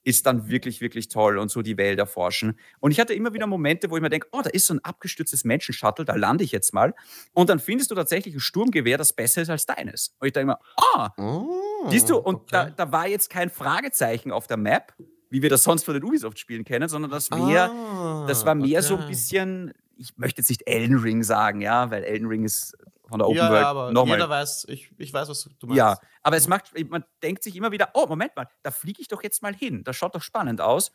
[0.05, 2.57] ist dann wirklich, wirklich toll und so die Welt erforschen.
[2.79, 4.79] Und ich hatte immer wieder Momente, wo ich mir denke, oh, da ist so ein
[4.83, 6.93] abgestürztes Menschenshuttle, da lande ich jetzt mal.
[7.33, 10.15] Und dann findest du tatsächlich ein Sturmgewehr, das besser ist als deines.
[10.19, 10.59] Und ich denke mir,
[10.93, 12.45] ah, oh, siehst du, und okay.
[12.51, 14.93] da, da war jetzt kein Fragezeichen auf der Map,
[15.31, 18.79] wie wir das sonst von den Ubisoft-Spielen kennen, sondern das, mehr, ah, das war mehr
[18.79, 18.87] okay.
[18.87, 22.77] so ein bisschen, ich möchte jetzt nicht Elden Ring sagen, ja, weil Elden Ring ist
[23.07, 24.17] von der Open ja, World aber nochmal.
[24.17, 25.77] Jeder weiß, ich, ich weiß, was du meinst.
[25.77, 29.07] Ja, aber es macht, man denkt sich immer wieder, oh, Moment mal, da fliege ich
[29.07, 29.83] doch jetzt mal hin.
[29.83, 30.91] Das schaut doch spannend aus.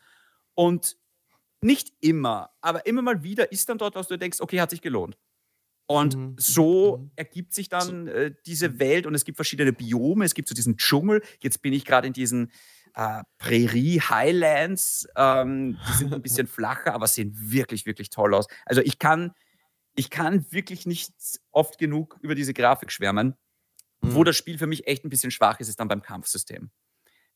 [0.53, 0.97] Und
[1.61, 4.81] nicht immer, aber immer mal wieder ist dann dort, was du denkst, okay, hat sich
[4.81, 5.17] gelohnt.
[5.91, 6.35] Und mhm.
[6.37, 7.11] so mhm.
[7.17, 8.79] ergibt sich dann äh, diese.
[8.79, 10.23] Welt und es gibt verschiedene Biome.
[10.23, 11.21] Es gibt so diesen Dschungel.
[11.41, 12.51] Jetzt bin ich gerade in diesen
[12.95, 15.07] äh, Prärie Highlands.
[15.17, 18.47] Ähm, die sind ein bisschen flacher, aber sehen wirklich, wirklich toll aus.
[18.65, 19.33] Also ich kann
[19.95, 21.13] ich kann wirklich nicht
[21.51, 23.35] oft genug über diese Grafik schwärmen.
[24.01, 24.15] Mhm.
[24.15, 26.71] Wo das Spiel für mich echt ein bisschen schwach ist, ist dann beim Kampfsystem.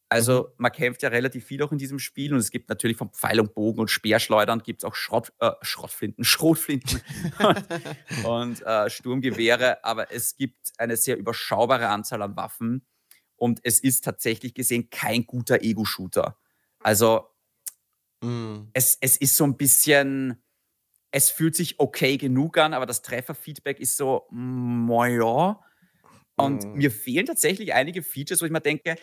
[0.09, 0.53] Also mhm.
[0.57, 3.39] man kämpft ja relativ viel auch in diesem Spiel und es gibt natürlich von Pfeil
[3.39, 7.01] und Bogen und Speerschleudern gibt es auch Schrott, äh, Schrottflinten, Schrotflinten
[7.39, 12.85] und, und äh, Sturmgewehre, aber es gibt eine sehr überschaubare Anzahl an Waffen
[13.35, 16.37] und es ist tatsächlich gesehen kein guter Ego-Shooter.
[16.79, 17.27] Also
[18.21, 18.69] mhm.
[18.73, 20.43] es, es ist so ein bisschen,
[21.11, 25.59] es fühlt sich okay genug an, aber das Trefferfeedback ist so, ja.
[26.37, 26.73] Und mhm.
[26.73, 28.95] mir fehlen tatsächlich einige Features, wo ich mir denke,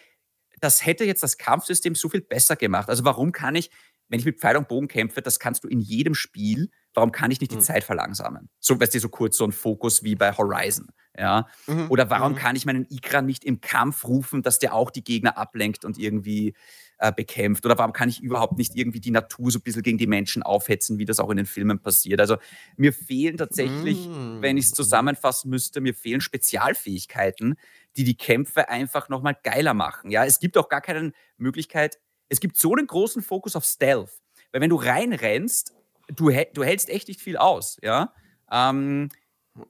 [0.61, 2.89] das hätte jetzt das Kampfsystem so viel besser gemacht.
[2.89, 3.71] Also warum kann ich,
[4.09, 7.31] wenn ich mit Pfeil und Bogen kämpfe, das kannst du in jedem Spiel, warum kann
[7.31, 7.63] ich nicht die mhm.
[7.63, 8.51] Zeit verlangsamen?
[8.61, 10.89] So, weißt du, so kurz so ein Fokus wie bei Horizon.
[11.17, 11.47] Ja?
[11.67, 11.91] Mhm.
[11.91, 12.37] Oder warum mhm.
[12.37, 15.99] kann ich meinen Ikra nicht im Kampf rufen, dass der auch die Gegner ablenkt und
[15.99, 16.55] irgendwie
[17.03, 17.67] äh, bekämpft?
[17.67, 20.45] Oder warum kann ich überhaupt nicht irgendwie die Natur so ein bisschen gegen die Menschen
[20.45, 22.21] aufhetzen, wie das auch in den Filmen passiert?
[22.21, 22.37] Also
[22.77, 24.41] mir fehlen tatsächlich, mhm.
[24.41, 27.57] wenn ich es zusammenfassen müsste, mir fehlen Spezialfähigkeiten,
[27.97, 30.13] die die Kämpfe einfach nochmal geiler machen.
[30.13, 34.21] Ja, es gibt auch gar keine Möglichkeit, es gibt so einen großen Fokus auf Stealth.
[34.53, 35.75] Weil wenn du reinrennst,
[36.09, 38.15] du, du hältst echt nicht viel aus, ja.
[38.51, 39.09] Ähm,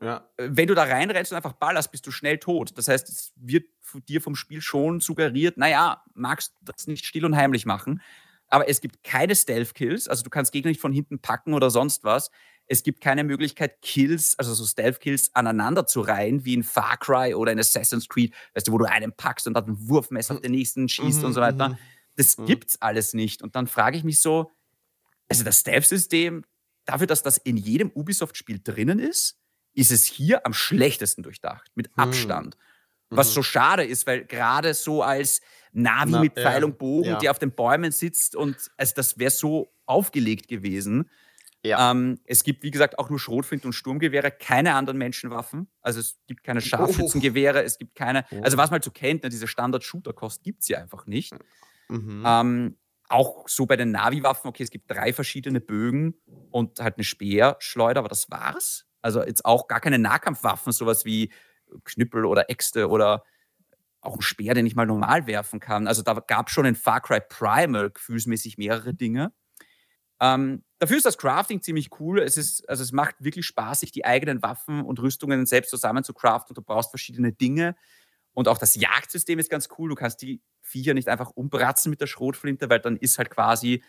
[0.00, 0.28] ja.
[0.36, 2.76] Wenn du da reinrennst und einfach ballerst, bist du schnell tot.
[2.76, 3.66] Das heißt, es wird
[4.08, 8.00] dir vom Spiel schon suggeriert, naja, magst du das nicht still und heimlich machen.
[8.48, 12.04] Aber es gibt keine Stealth-Kills, also du kannst Gegner nicht von hinten packen oder sonst
[12.04, 12.30] was.
[12.66, 17.34] Es gibt keine Möglichkeit, Kills, also so Stealth-Kills aneinander zu reihen, wie in Far Cry
[17.34, 20.40] oder in Assassin's Creed, weißt du, wo du einen packst und dann ein Wurfmesser auf
[20.40, 21.70] den nächsten schießt mhm, und so weiter.
[21.70, 21.78] Mhm.
[22.16, 22.46] Das mhm.
[22.46, 23.42] gibt's alles nicht.
[23.42, 24.50] Und dann frage ich mich so,
[25.28, 26.44] also das Stealth-System,
[26.84, 29.38] dafür, dass das in jedem Ubisoft-Spiel drinnen ist,
[29.74, 31.94] ist es hier am schlechtesten durchdacht, mit hm.
[31.96, 32.56] Abstand.
[33.10, 33.16] Mhm.
[33.16, 35.40] Was so schade ist, weil gerade so als
[35.72, 37.18] Navi Na, mit Pfeil ja, und Bogen, ja.
[37.18, 41.10] der auf den Bäumen sitzt und also das wäre so aufgelegt gewesen.
[41.64, 41.92] Ja.
[41.92, 45.68] Ähm, es gibt, wie gesagt, auch nur Schrotflinten und Sturmgewehre, keine anderen Menschenwaffen.
[45.80, 47.64] Also es gibt keine Scharfschützengewehre, oh.
[47.64, 48.42] es gibt keine, oh.
[48.42, 51.32] also was man halt so kennt, ne, diese Standard-Shooter-Kost gibt es ja einfach nicht.
[51.88, 52.24] Mhm.
[52.26, 56.14] Ähm, auch so bei den Navi-Waffen, okay, es gibt drei verschiedene Bögen
[56.50, 58.86] und halt eine Speerschleuder, aber das war's.
[59.02, 61.32] Also jetzt auch gar keine Nahkampfwaffen, sowas wie
[61.84, 63.24] Knüppel oder Äxte oder
[64.00, 65.86] auch ein Speer, den ich mal normal werfen kann.
[65.86, 69.32] Also da gab es schon in Far Cry Primal gefühlsmäßig mehrere Dinge.
[70.20, 72.20] Ähm, dafür ist das Crafting ziemlich cool.
[72.20, 76.04] Es, ist, also es macht wirklich Spaß, sich die eigenen Waffen und Rüstungen selbst zusammen
[76.04, 76.54] zu craften.
[76.54, 77.76] Du brauchst verschiedene Dinge.
[78.32, 79.90] Und auch das Jagdsystem ist ganz cool.
[79.90, 83.82] Du kannst die Viecher nicht einfach umbratzen mit der Schrotflinte, weil dann ist halt quasi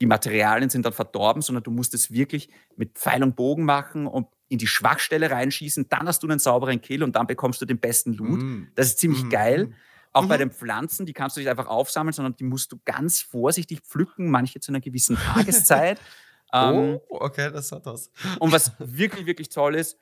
[0.00, 4.08] die Materialien sind dann verdorben, sondern du musst es wirklich mit Pfeil und Bogen machen
[4.08, 5.88] und in die Schwachstelle reinschießen.
[5.88, 8.42] Dann hast du einen sauberen Kill und dann bekommst du den besten Loot.
[8.42, 8.68] Mm.
[8.74, 9.30] Das ist ziemlich mm.
[9.30, 9.74] geil.
[10.12, 10.28] Auch mhm.
[10.28, 13.80] bei den Pflanzen, die kannst du nicht einfach aufsammeln, sondern die musst du ganz vorsichtig
[13.80, 15.98] pflücken, manche zu einer gewissen Tageszeit.
[16.52, 18.10] ähm, oh, okay, das hat was.
[18.38, 19.98] Und was wirklich, wirklich toll ist,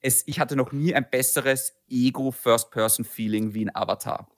[0.00, 4.28] es, ich hatte noch nie ein besseres Ego-First-Person-Feeling wie in Avatar.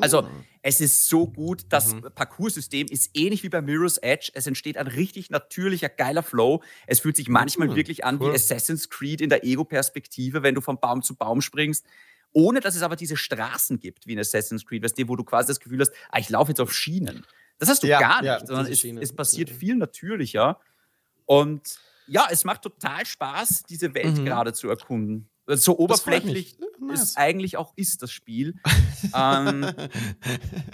[0.00, 0.44] Also, mm.
[0.62, 2.02] es ist so gut, das mhm.
[2.14, 4.30] Parcoursystem ist ähnlich wie bei Mirror's Edge.
[4.34, 6.62] Es entsteht ein richtig natürlicher, geiler Flow.
[6.86, 7.76] Es fühlt sich manchmal mhm.
[7.76, 8.30] wirklich an cool.
[8.30, 11.84] wie Assassin's Creed in der Ego-Perspektive, wenn du von Baum zu Baum springst.
[12.32, 15.24] Ohne dass es aber diese Straßen gibt wie in Assassin's Creed, weißt du, wo du
[15.24, 17.26] quasi das Gefühl hast, ah, ich laufe jetzt auf Schienen.
[17.58, 19.54] Das hast du ja, gar nicht, ja, sondern es, es, passiert mhm.
[19.54, 20.58] viel natürlicher.
[21.26, 24.24] Und ja, es macht total Spaß, diese Welt mhm.
[24.24, 25.28] gerade zu erkunden.
[25.46, 27.02] So oberflächlich nice.
[27.02, 28.54] es eigentlich auch ist, das Spiel.
[29.14, 29.66] ähm,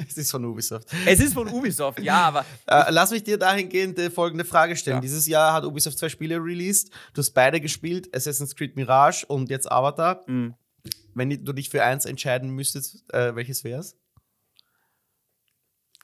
[0.06, 0.88] es ist von Ubisoft.
[1.06, 2.44] Es ist von Ubisoft, ja, aber.
[2.66, 4.98] Äh, lass mich dir dahingehend äh, folgende Frage stellen.
[4.98, 5.00] Ja.
[5.00, 6.90] Dieses Jahr hat Ubisoft zwei Spiele released.
[7.14, 10.22] Du hast beide gespielt: Assassin's Creed Mirage und jetzt Avatar.
[10.26, 10.54] Mhm.
[11.14, 13.96] Wenn du dich für eins entscheiden müsstest, äh, welches wäre es?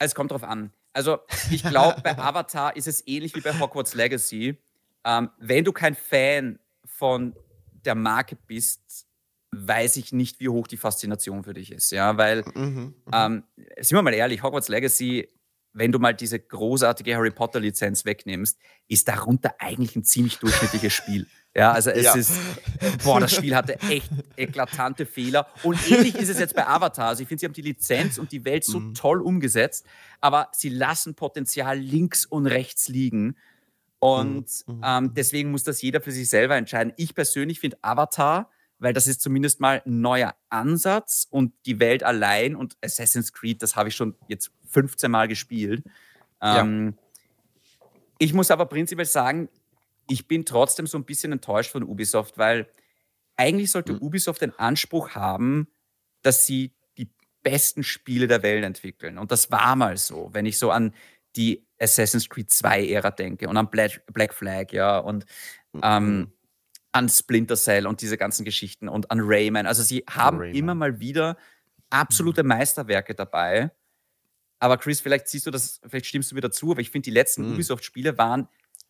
[0.01, 0.73] Es kommt drauf an.
[0.93, 1.19] Also,
[1.51, 4.59] ich glaube, bei Avatar ist es ähnlich wie bei Hogwarts Legacy.
[5.05, 7.35] Ähm, wenn du kein Fan von
[7.87, 9.07] der Marke bist,
[9.53, 11.93] weiß ich nicht, wie hoch die Faszination für dich ist.
[11.93, 13.45] Ja, weil, mhm, mhm, ähm,
[13.81, 15.29] sind wir mal ehrlich, Hogwarts Legacy,
[15.73, 20.93] wenn du mal diese großartige Harry Potter Lizenz wegnimmst, ist darunter eigentlich ein ziemlich durchschnittliches
[20.93, 21.27] Spiel.
[21.57, 22.15] Ja, also es ja.
[22.15, 22.33] ist,
[23.05, 25.47] boah, das Spiel hatte echt eklatante Fehler.
[25.63, 27.09] Und ähnlich ist es jetzt bei Avatar.
[27.09, 28.95] Also ich finde, sie haben die Lizenz und die Welt so mhm.
[28.95, 29.87] toll umgesetzt,
[30.21, 33.37] aber sie lassen Potenzial links und rechts liegen.
[34.05, 34.83] Und mhm.
[34.85, 36.93] ähm, deswegen muss das jeder für sich selber entscheiden.
[36.99, 42.03] Ich persönlich finde Avatar, weil das ist zumindest mal ein neuer Ansatz und die Welt
[42.03, 45.85] allein und Assassin's Creed, das habe ich schon jetzt 15 Mal gespielt.
[46.43, 47.87] Ähm, ja.
[48.19, 49.49] Ich muss aber prinzipiell sagen,
[50.07, 52.69] ich bin trotzdem so ein bisschen enttäuscht von Ubisoft, weil
[53.37, 54.03] eigentlich sollte mhm.
[54.03, 55.67] Ubisoft den Anspruch haben,
[56.21, 57.09] dass sie die
[57.43, 59.17] besten Spiele der Welt entwickeln.
[59.17, 60.29] Und das war mal so.
[60.35, 60.93] Wenn ich so an
[61.37, 65.25] die Assassin's Creed 2-Ära denke und an Black Flag, ja, und
[65.83, 66.33] ähm, mhm.
[66.93, 69.67] an Splinter Cell und diese ganzen Geschichten und an Rayman.
[69.67, 70.55] Also sie haben Rayman.
[70.55, 71.37] immer mal wieder
[71.91, 72.51] absolute mhm.
[72.51, 73.71] Meisterwerke dabei.
[74.59, 77.11] Aber Chris, vielleicht siehst du das, vielleicht stimmst du mir dazu, aber ich finde, die
[77.11, 77.55] letzten mhm.
[77.55, 78.49] Ubisoft-Spiele waren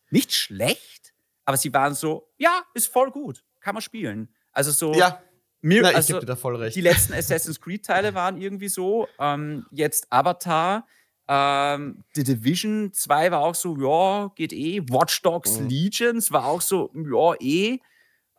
[0.09, 4.29] nicht schlecht, aber sie waren so, ja, ist voll gut, kann man spielen.
[4.51, 4.93] Also so.
[4.93, 5.21] Ja.
[5.61, 6.75] Mir, Na, ich also, gebe dir da voll recht.
[6.75, 9.07] Die letzten Assassin's Creed-Teile waren irgendwie so.
[9.17, 10.85] Ähm, jetzt Avatar
[11.27, 14.81] ähm, The Division 2 war auch so, ja, geht eh.
[14.89, 15.69] Watch Dogs mhm.
[15.69, 17.79] Legions war auch so, ja, eh.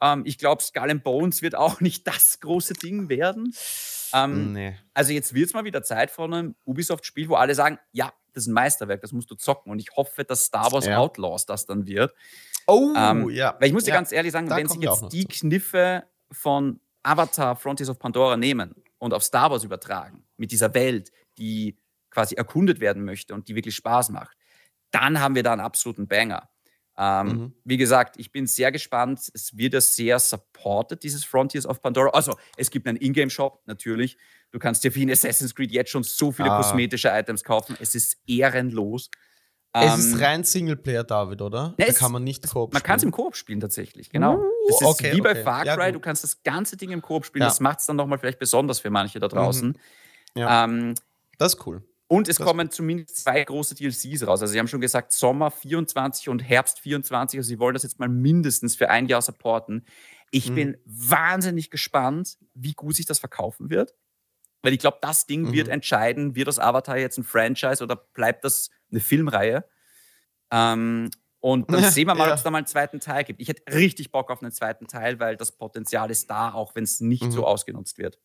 [0.01, 3.53] Ähm, ich glaube, Skull and Bones wird auch nicht das große Ding werden.
[4.13, 4.77] Ähm, nee.
[4.95, 8.45] Also jetzt wird es mal wieder Zeit von einem Ubisoft-Spiel, wo alle sagen, ja, das
[8.45, 9.73] ist ein Meisterwerk, das musst du zocken.
[9.73, 10.99] Und ich hoffe, dass Star Wars ja.
[10.99, 12.15] Outlaws das dann wird.
[12.67, 13.57] Oh, ähm, ja.
[13.59, 13.97] Weil ich muss dir ja.
[13.97, 18.75] ganz ehrlich sagen, da wenn sie jetzt die Kniffe von Avatar Frontiers of Pandora nehmen
[18.99, 21.77] und auf Star Wars übertragen, mit dieser Welt, die
[22.17, 24.39] quasi erkundet werden möchte und die wirklich Spaß macht,
[24.91, 26.49] dann haben wir da einen absoluten Banger.
[26.97, 27.53] Ähm, mhm.
[27.65, 29.21] Wie gesagt, ich bin sehr gespannt.
[29.35, 32.09] Es wird ja sehr supported, dieses Frontiers of Pandora.
[32.11, 34.17] Also, es gibt einen Ingame-Shop, natürlich.
[34.51, 36.57] Du kannst dir wie in Assassin's Creed jetzt schon so viele ah.
[36.57, 37.77] kosmetische Items kaufen.
[37.81, 39.11] Es ist ehrenlos.
[39.75, 41.75] Es ähm, ist rein Singleplayer, David, oder?
[41.77, 44.39] Da kann man nicht Koop Man kann es im Koop spielen, tatsächlich, genau.
[44.39, 45.43] Uh, das ist okay, wie bei okay.
[45.43, 47.43] Far Cry, ja, du kannst das ganze Ding im Koop spielen.
[47.43, 47.49] Ja.
[47.49, 49.69] Das macht es dann nochmal vielleicht besonders für manche da draußen.
[49.69, 50.41] Mhm.
[50.41, 50.65] Ja.
[50.65, 50.95] Ähm,
[51.37, 51.83] das ist cool.
[52.09, 54.41] Und es das kommen zumindest zwei große DLCs raus.
[54.41, 57.39] Also sie haben schon gesagt, Sommer 24 und Herbst 24.
[57.39, 59.85] Also sie wollen das jetzt mal mindestens für ein Jahr supporten.
[60.31, 60.55] Ich mhm.
[60.55, 63.95] bin wahnsinnig gespannt, wie gut sich das verkaufen wird.
[64.63, 65.53] Weil ich glaube, das Ding mhm.
[65.53, 69.65] wird entscheiden, wird das Avatar jetzt ein Franchise oder bleibt das eine Filmreihe?
[70.53, 72.33] Ähm, und dann sehen wir mal, ja.
[72.33, 73.41] ob es da mal einen zweiten Teil gibt.
[73.41, 76.85] Ich hätte richtig Bock auf einen zweiten Teil, weil das Potenzial ist da, auch wenn
[76.85, 77.31] es nicht mhm.
[77.33, 78.19] so ausgenutzt wird.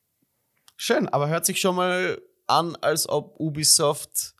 [0.78, 4.36] Schön, aber hört sich schon mal an, als ob Ubisoft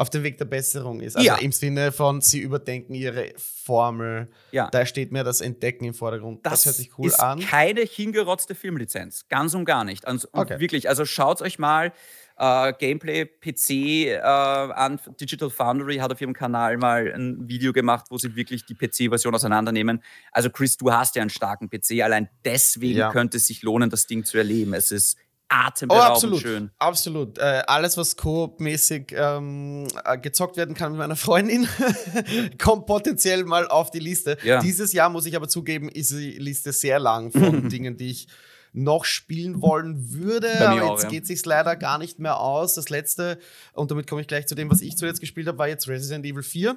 [0.00, 1.14] auf dem Weg der Besserung ist.
[1.14, 1.36] Also ja.
[1.36, 4.30] im Sinne von, sie überdenken ihre Formel.
[4.50, 4.70] Ja.
[4.70, 6.40] Da steht mir das Entdecken im Vordergrund.
[6.46, 7.38] Das, das hört sich cool ist an.
[7.40, 9.26] Keine hingerotzte Filmlizenz.
[9.28, 10.06] Ganz und gar nicht.
[10.06, 10.58] Also, okay.
[10.58, 11.92] Wirklich, also schaut euch mal
[12.38, 13.70] äh, Gameplay PC
[14.06, 14.98] äh, an.
[15.20, 19.34] Digital Foundry hat auf ihrem Kanal mal ein Video gemacht, wo sie wirklich die PC-Version
[19.34, 20.02] auseinandernehmen.
[20.32, 22.00] Also, Chris, du hast ja einen starken PC.
[22.02, 23.12] Allein deswegen ja.
[23.12, 24.72] könnte es sich lohnen, das Ding zu erleben.
[24.72, 25.18] Es ist
[25.50, 26.70] atemberaubend oh, absolut, schön.
[26.78, 27.38] Absolut.
[27.38, 31.68] Äh, alles, was Coop-mäßig ähm, äh, gezockt werden kann mit meiner Freundin,
[32.58, 34.38] kommt potenziell mal auf die Liste.
[34.44, 34.60] Ja.
[34.60, 38.28] Dieses Jahr, muss ich aber zugeben, ist die Liste sehr lang von Dingen, die ich
[38.72, 40.48] noch spielen wollen würde.
[40.60, 41.08] Aber auch, jetzt ja.
[41.10, 42.74] geht sich leider gar nicht mehr aus.
[42.74, 43.38] Das letzte,
[43.72, 46.24] und damit komme ich gleich zu dem, was ich zuletzt gespielt habe, war jetzt Resident
[46.24, 46.76] Evil 4.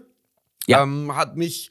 [0.65, 0.81] Ja.
[0.81, 1.69] Ähm, hat mich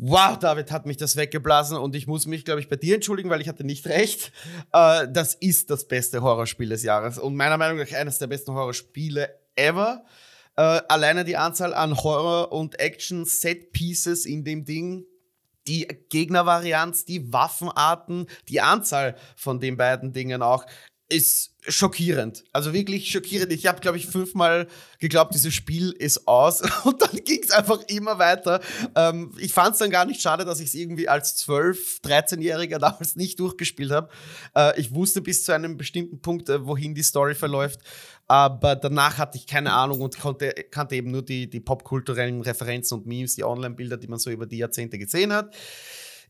[0.00, 3.30] Wow, David hat mich das weggeblasen und ich muss mich, glaube ich, bei dir entschuldigen,
[3.30, 4.30] weil ich hatte nicht recht.
[4.72, 8.54] Äh, das ist das beste Horrorspiel des Jahres und meiner Meinung nach eines der besten
[8.54, 10.04] Horrorspiele ever.
[10.56, 15.04] Äh, alleine die Anzahl an Horror- und Action-Set-Pieces in dem Ding,
[15.66, 20.64] die Gegnervarianz, die Waffenarten, die Anzahl von den beiden Dingen auch
[21.08, 22.44] ist schockierend.
[22.52, 23.52] Also wirklich schockierend.
[23.52, 24.68] Ich habe, glaube ich, fünfmal
[24.98, 28.60] geglaubt, dieses Spiel ist aus und dann ging es einfach immer weiter.
[28.94, 32.78] Ähm, ich fand es dann gar nicht schade, dass ich es irgendwie als 12-, 13-Jähriger
[32.78, 34.08] damals nicht durchgespielt habe.
[34.54, 37.80] Äh, ich wusste bis zu einem bestimmten Punkt, äh, wohin die Story verläuft,
[38.26, 42.98] aber danach hatte ich keine Ahnung und konnte, kannte eben nur die, die popkulturellen Referenzen
[42.98, 45.54] und Memes, die Online-Bilder, die man so über die Jahrzehnte gesehen hat.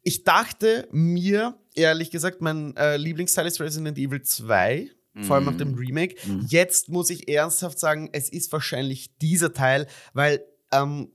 [0.02, 4.90] Ich dachte mir, ehrlich gesagt, mein äh, Lieblingsteil ist Resident Evil 2.
[5.22, 5.78] Vor allem nach dem mhm.
[5.78, 6.14] Remake.
[6.26, 6.46] Mhm.
[6.48, 11.10] Jetzt muss ich ernsthaft sagen, es ist wahrscheinlich dieser Teil, weil ähm,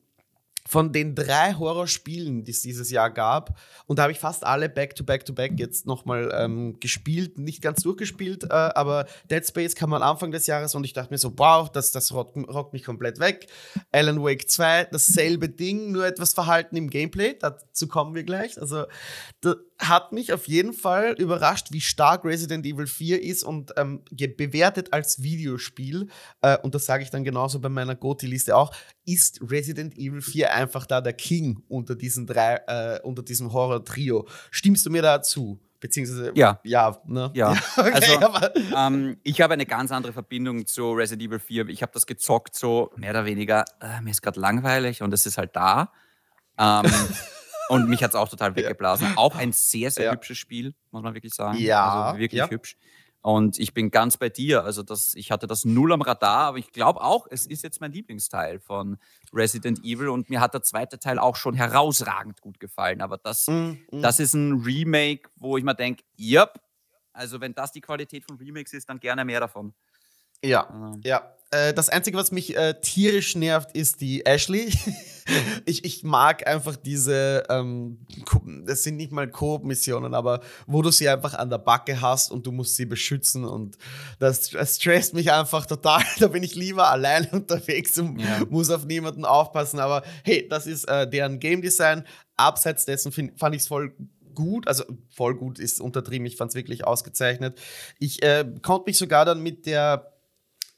[0.68, 4.70] von den drei Horrorspielen, die es dieses Jahr gab, und da habe ich fast alle
[4.70, 10.32] Back-to-Back-to-Back jetzt nochmal ähm, gespielt, nicht ganz durchgespielt, äh, aber Dead Space kam am Anfang
[10.32, 13.48] des Jahres und ich dachte mir so, wow, das, das rockt, rockt mich komplett weg.
[13.92, 18.60] Alan Wake 2, dasselbe Ding, nur etwas Verhalten im Gameplay, dazu kommen wir gleich.
[18.60, 18.86] Also
[19.88, 24.04] hat mich auf jeden Fall überrascht, wie stark Resident Evil 4 ist und ähm,
[24.38, 26.08] bewertet als Videospiel,
[26.42, 28.74] äh, und das sage ich dann genauso bei meiner GOTY-Liste auch,
[29.06, 34.28] ist Resident Evil 4 einfach da der King unter diesen drei, äh, unter diesem Horror-Trio.
[34.52, 35.60] Stimmst du mir dazu?
[35.80, 36.62] Beziehungsweise, ja.
[36.64, 37.30] Ja, ne?
[37.34, 37.52] ja.
[37.78, 41.68] okay, also, ähm, ich habe eine ganz andere Verbindung zu Resident Evil 4.
[41.68, 45.26] Ich habe das gezockt, so mehr oder weniger, äh, mir ist gerade langweilig und es
[45.26, 45.92] ist halt da.
[46.58, 46.86] Ähm,
[47.70, 49.08] und mich hat es auch total weggeblasen.
[49.08, 49.18] Ja.
[49.18, 50.12] Auch ein sehr, sehr ja.
[50.12, 51.58] hübsches Spiel, muss man wirklich sagen.
[51.58, 52.08] Ja.
[52.08, 52.78] Also wirklich hübsch.
[53.22, 54.66] Und ich bin ganz bei dir.
[54.66, 57.80] Also das, ich hatte das null am Radar, aber ich glaube auch, es ist jetzt
[57.80, 58.98] mein Lieblingsteil von
[59.32, 63.02] Resident Evil und mir hat der zweite Teil auch schon herausragend gut gefallen.
[63.02, 63.52] Aber das, mm,
[63.92, 64.02] mm.
[64.02, 66.60] das ist ein Remake, wo ich mir denke, yep,
[67.14, 69.74] also wenn das die Qualität von Remakes ist, dann gerne mehr davon.
[70.44, 71.00] Ja, ähm.
[71.06, 71.34] ja.
[71.54, 74.74] Äh, das Einzige, was mich äh, tierisch nervt, ist die Ashley.
[75.66, 78.00] ich, ich mag einfach diese, ähm,
[78.66, 82.48] das sind nicht mal Koop-Missionen, aber wo du sie einfach an der Backe hast und
[82.48, 83.78] du musst sie beschützen und
[84.20, 86.04] das, das stresst mich einfach total.
[86.20, 88.42] da bin ich lieber alleine unterwegs und ja.
[88.50, 89.80] muss auf niemanden aufpassen.
[89.80, 92.04] Aber hey, das ist äh, deren Game Design.
[92.36, 93.94] Abseits dessen find, fand ich es voll
[94.34, 97.60] gut, also voll gut ist untertrieben, ich fand es wirklich ausgezeichnet.
[98.00, 100.13] Ich äh, konnte mich sogar dann mit der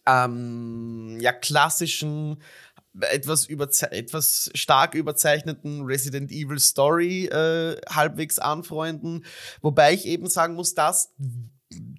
[0.07, 2.41] ähm, ja, klassischen,
[2.99, 9.25] etwas, etwas stark überzeichneten Resident Evil Story äh, halbwegs anfreunden.
[9.61, 11.13] Wobei ich eben sagen muss, das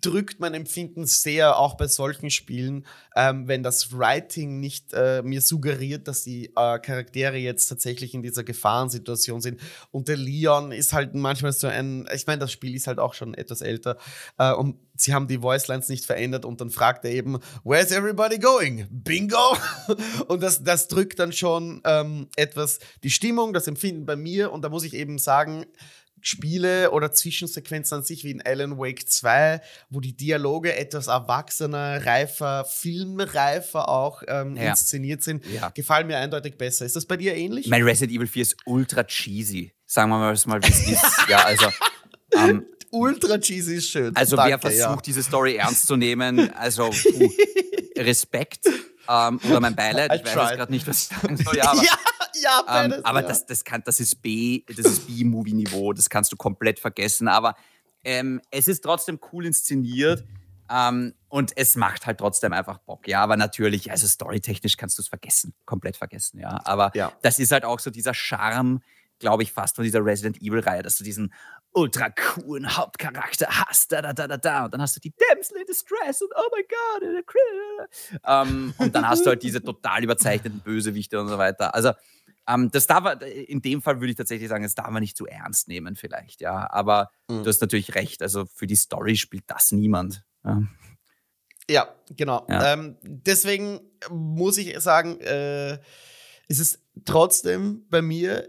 [0.01, 5.41] drückt mein Empfinden sehr, auch bei solchen Spielen, ähm, wenn das Writing nicht äh, mir
[5.41, 9.61] suggeriert, dass die äh, Charaktere jetzt tatsächlich in dieser Gefahrensituation sind.
[9.91, 13.15] Und der Leon ist halt manchmal so ein, ich meine, das Spiel ist halt auch
[13.15, 13.97] schon etwas älter
[14.39, 18.39] äh, und sie haben die Voicelines nicht verändert und dann fragt er eben, Where's everybody
[18.39, 18.87] going?
[18.91, 19.57] Bingo!
[20.29, 24.63] und das, das drückt dann schon ähm, etwas die Stimmung, das Empfinden bei mir und
[24.63, 25.67] da muss ich eben sagen,
[26.27, 29.61] Spiele oder Zwischensequenzen an sich wie in Alan Wake 2,
[29.91, 34.71] wo die Dialoge etwas erwachsener, reifer, filmreifer auch ähm, ja.
[34.71, 35.71] inszeniert sind, ja.
[35.71, 36.85] gefallen mir eindeutig besser.
[36.85, 37.69] Ist das bei dir ähnlich?
[37.69, 39.73] Mein Resident Evil 4 ist ultra cheesy.
[39.87, 41.29] Sagen wir mal, wie es ist.
[41.29, 41.67] ja, also.
[42.35, 44.15] Ähm, ultra cheesy ist schön.
[44.17, 45.03] Also Danke, wer versucht, ja.
[45.07, 47.31] diese Story ernst zu nehmen, also uh,
[47.97, 48.67] Respekt
[49.09, 50.13] ähm, oder mein Beileid.
[50.15, 51.57] Ich weiß gerade nicht, was ich sagen soll.
[51.57, 51.83] Ja, aber,
[52.43, 53.29] ja, ja, ähm, beides, aber ja.
[53.29, 57.29] Das, das, kann, das ist B, das ist B-Movie-Niveau, das kannst du komplett vergessen.
[57.29, 57.55] Aber
[58.05, 60.25] ähm, es ist trotzdem cool inszeniert.
[60.69, 63.07] Ähm, und es macht halt trotzdem einfach Bock.
[63.07, 66.41] Ja, aber natürlich, also storytechnisch kannst du es vergessen, komplett vergessen.
[66.41, 67.13] Ja, aber ja.
[67.23, 68.81] das ist halt auch so dieser Charme,
[69.19, 71.33] glaube ich, fast von dieser Resident Evil-Reihe, dass du diesen
[71.73, 74.65] ultra coolen Hauptcharakter hast, da, da, da, da, da.
[74.65, 77.25] Und dann hast du die Damsel in Distress und oh my God.
[78.25, 81.75] Ähm, und dann hast du halt diese total überzeichneten Bösewichte und so weiter.
[81.75, 81.93] Also,
[82.47, 85.27] ähm, das darf in dem Fall würde ich tatsächlich sagen, das darf man nicht zu
[85.27, 86.71] ernst nehmen, vielleicht, ja.
[86.71, 87.43] Aber mhm.
[87.43, 88.23] du hast natürlich recht.
[88.23, 90.25] Also für die Story spielt das niemand.
[90.45, 90.63] Ja.
[91.69, 92.47] Ja, genau.
[92.49, 92.73] Ja.
[92.73, 95.79] Ähm, deswegen muss ich sagen, äh,
[96.49, 98.49] ist es trotzdem bei mir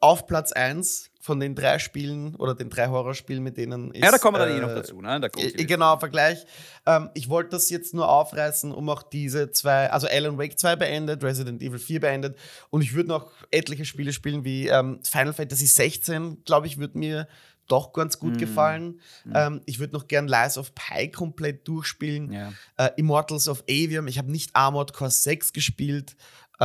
[0.00, 4.10] auf Platz 1 von den drei Spielen oder den drei Horrorspielen, mit denen ist, Ja,
[4.10, 5.20] da kommen wir dann äh, eh noch dazu, ne?
[5.36, 6.46] Äh, genau, Vergleich.
[6.86, 10.76] Ähm, ich wollte das jetzt nur aufreißen, um auch diese zwei, also Alan Wake 2
[10.76, 12.38] beendet, Resident Evil 4 beendet
[12.70, 16.96] und ich würde noch etliche Spiele spielen wie ähm, Final Fantasy 16, glaube ich, würde
[16.96, 17.28] mir
[17.66, 18.38] doch ganz gut mm.
[18.38, 19.00] gefallen.
[19.26, 19.32] Mm.
[19.34, 22.32] Ähm, ich würde noch gern Lies of Pi komplett durchspielen.
[22.32, 22.52] Ja.
[22.78, 24.08] Äh, Immortals of Avium.
[24.08, 26.16] Ich habe nicht Armored Core 6 gespielt.
[26.60, 26.64] Äh,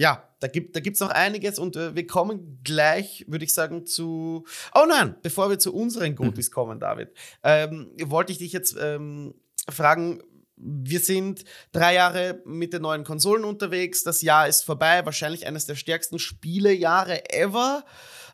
[0.00, 3.86] ja, da gibt es da noch einiges und äh, wir kommen gleich, würde ich sagen,
[3.86, 4.46] zu.
[4.74, 6.50] Oh nein, bevor wir zu unseren mhm.
[6.50, 7.12] kommen, David,
[7.42, 9.34] ähm, wollte ich dich jetzt ähm,
[9.68, 10.22] fragen.
[10.60, 14.02] Wir sind drei Jahre mit den neuen Konsolen unterwegs.
[14.02, 15.04] Das Jahr ist vorbei.
[15.04, 17.84] Wahrscheinlich eines der stärksten Spielejahre ever.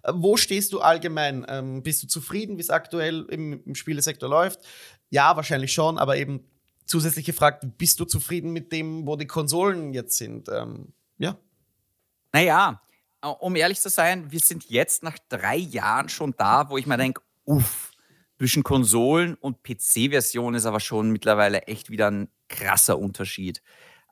[0.03, 1.45] Äh, wo stehst du allgemein?
[1.49, 4.61] Ähm, bist du zufrieden, wie es aktuell im, im Spielesektor läuft?
[5.11, 6.47] Ja, wahrscheinlich schon, aber eben
[6.85, 10.49] zusätzlich gefragt, bist du zufrieden mit dem, wo die Konsolen jetzt sind?
[10.49, 11.37] Ähm, ja.
[12.33, 12.81] Naja,
[13.41, 16.97] um ehrlich zu sein, wir sind jetzt nach drei Jahren schon da, wo ich mir
[16.97, 17.93] denke, uff,
[18.39, 23.63] zwischen Konsolen und PC-Version ist aber schon mittlerweile echt wieder ein krasser Unterschied.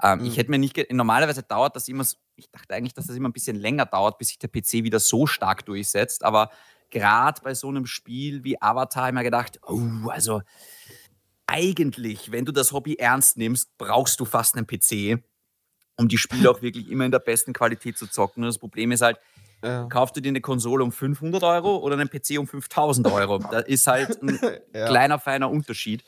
[0.03, 0.25] Ähm, mhm.
[0.27, 2.07] Ich hätte mir nicht, normalerweise dauert das immer,
[2.37, 5.01] ich dachte eigentlich, dass das immer ein bisschen länger dauert, bis sich der PC wieder
[5.01, 6.51] so stark durchsetzt, aber
[6.91, 10.43] gerade bei so einem Spiel wie Avatar habe ich mir gedacht, oh, also
[11.53, 15.23] eigentlich, wenn du das Hobby ernst nimmst, brauchst du fast einen PC,
[15.97, 18.43] um die Spiele auch wirklich immer in der besten Qualität zu zocken.
[18.43, 19.19] Und das Problem ist halt,
[19.63, 19.85] ja.
[19.85, 23.39] kaufst du dir eine Konsole um 500 Euro oder einen PC um 5000 Euro?
[23.39, 24.39] Da ist halt ein
[24.75, 24.87] ja.
[24.87, 26.03] kleiner, feiner Unterschied.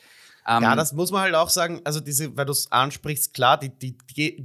[0.47, 3.59] Ähm, ja, das muss man halt auch sagen, also diese, weil du es ansprichst, klar,
[3.59, 3.97] die, die,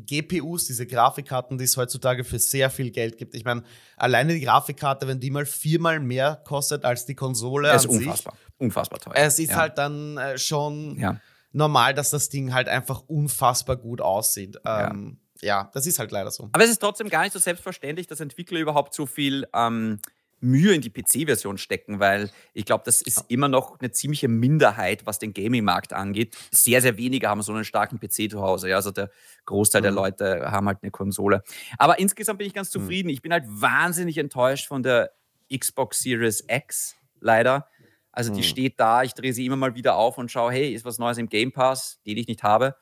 [0.07, 3.35] GPUs, diese Grafikkarten, die es heutzutage für sehr viel Geld gibt.
[3.35, 3.65] Ich meine,
[3.97, 7.75] alleine die Grafikkarte, wenn die mal viermal mehr kostet als die Konsole.
[7.75, 8.35] Ist unfassbar.
[8.35, 9.15] Sich, unfassbar teuer.
[9.17, 9.57] Es ist ja.
[9.57, 11.21] halt dann äh, schon ja.
[11.53, 14.59] normal, dass das Ding halt einfach unfassbar gut aussieht.
[14.65, 15.63] Ähm, ja.
[15.63, 15.71] ja.
[15.73, 16.49] das ist halt leider so.
[16.53, 20.01] Aber es ist trotzdem gar nicht so selbstverständlich, dass Entwickler überhaupt so viel ähm,
[20.41, 25.07] Mühe in die PC-Version stecken, weil ich glaube, das ist immer noch eine ziemliche Minderheit,
[25.07, 26.37] was den Gaming-Markt angeht.
[26.51, 28.71] Sehr, sehr wenige haben so einen starken PC zu Hause.
[28.71, 28.77] Ja?
[28.77, 29.11] Also der
[29.45, 29.85] Großteil mhm.
[29.85, 31.43] der Leute haben halt eine Konsole.
[31.79, 32.81] Aber insgesamt bin ich ganz mhm.
[32.81, 33.09] zufrieden.
[33.09, 33.15] Mhm.
[33.15, 35.13] Ich bin halt wahnsinnig enttäuscht von der
[35.55, 37.67] Xbox Series X, leider.
[38.13, 38.45] Also die mhm.
[38.45, 41.19] steht da, ich drehe sie immer mal wieder auf und schaue, hey, ist was Neues
[41.19, 42.77] im Game Pass, den ich nicht habe.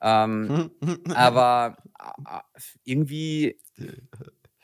[0.00, 0.70] Ähm,
[1.14, 1.76] aber
[2.84, 3.58] irgendwie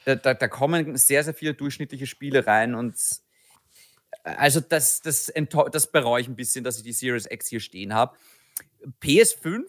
[0.05, 2.97] da, da, da, kommen sehr, sehr viele durchschnittliche Spiele rein und
[4.25, 5.33] äh, also das, das,
[5.71, 8.17] das bereue ich ein bisschen, dass ich die Series X hier stehen habe.
[9.03, 9.65] PS5,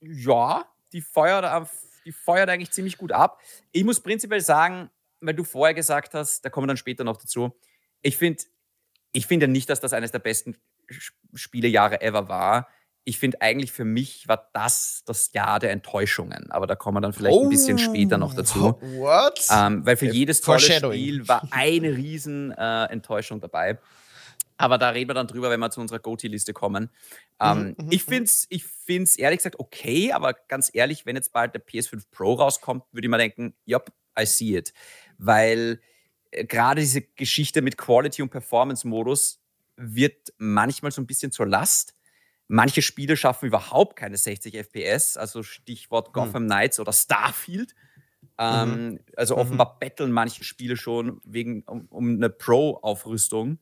[0.00, 1.68] ja, die feuert,
[2.04, 3.40] die feuert eigentlich ziemlich gut ab.
[3.72, 7.18] Ich muss prinzipiell sagen, weil du vorher gesagt hast, da kommen wir dann später noch
[7.18, 7.54] dazu,
[8.00, 8.42] ich finde
[9.12, 10.56] ich finde nicht, dass das eines der besten
[11.34, 12.68] Spielejahre ever war
[13.08, 16.50] ich finde eigentlich für mich war das das Jahr der Enttäuschungen.
[16.50, 18.78] Aber da kommen wir dann vielleicht oh, ein bisschen später noch dazu.
[18.82, 19.46] What?
[19.50, 23.78] Ähm, weil für jedes tolle Spiel war eine riesen äh, Enttäuschung dabei.
[24.58, 26.90] Aber da reden wir dann drüber, wenn wir zu unserer Goatee-Liste kommen.
[27.40, 28.10] Ähm, mhm, mhm ich mhm.
[28.10, 32.02] finde es ich find's ehrlich gesagt okay, aber ganz ehrlich, wenn jetzt bald der PS5
[32.10, 33.90] Pro rauskommt, würde ich mal denken, yep,
[34.20, 34.74] I see it.
[35.16, 35.87] Weil äh,
[36.30, 39.40] gerade diese Geschichte mit Quality und Performance-Modus
[39.76, 41.94] wird manchmal so ein bisschen zur Last.
[42.48, 46.12] Manche Spiele schaffen überhaupt keine 60 FPS, also Stichwort hm.
[46.12, 46.48] Gotham mhm.
[46.48, 47.74] Knights oder Starfield.
[48.38, 49.00] Ähm, mhm.
[49.16, 49.42] Also mhm.
[49.42, 49.78] offenbar mhm.
[49.80, 53.58] betteln manche Spiele schon wegen, um, um eine Pro-Aufrüstung.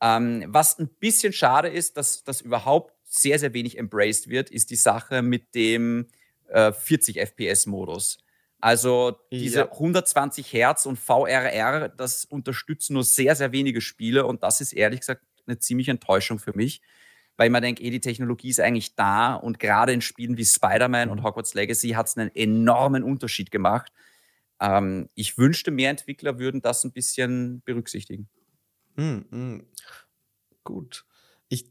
[0.00, 4.70] Ähm, was ein bisschen schade ist, dass das überhaupt sehr, sehr wenig embraced wird, ist
[4.70, 6.06] die Sache mit dem
[6.48, 8.18] äh, 40 FPS-Modus.
[8.60, 9.72] Also diese ja.
[9.72, 15.00] 120 Hertz und VRR, das unterstützen nur sehr, sehr wenige Spiele und das ist ehrlich
[15.00, 16.82] gesagt eine ziemliche Enttäuschung für mich
[17.38, 20.44] weil ich mir denke, eh, die Technologie ist eigentlich da und gerade in Spielen wie
[20.44, 23.92] Spider-Man und Hogwarts Legacy hat es einen enormen Unterschied gemacht.
[24.60, 28.28] Ähm, ich wünschte, mehr Entwickler würden das ein bisschen berücksichtigen.
[28.96, 29.66] Mm, mm.
[30.64, 31.06] Gut.
[31.48, 31.70] Ich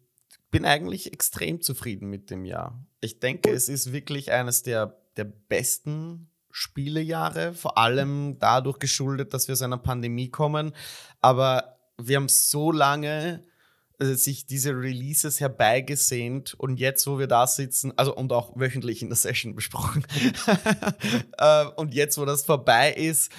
[0.52, 2.82] bin eigentlich extrem zufrieden mit dem Jahr.
[3.02, 9.48] Ich denke, es ist wirklich eines der, der besten Spielejahre, vor allem dadurch geschuldet, dass
[9.48, 10.74] wir aus einer Pandemie kommen.
[11.22, 13.44] Aber wir haben so lange
[14.00, 19.04] äh, sich diese Releases herbeigesehnt und jetzt, wo wir da sitzen, also und auch wöchentlich
[19.04, 20.04] in der Session besprochen,
[21.38, 23.32] äh, und jetzt, wo das vorbei ist,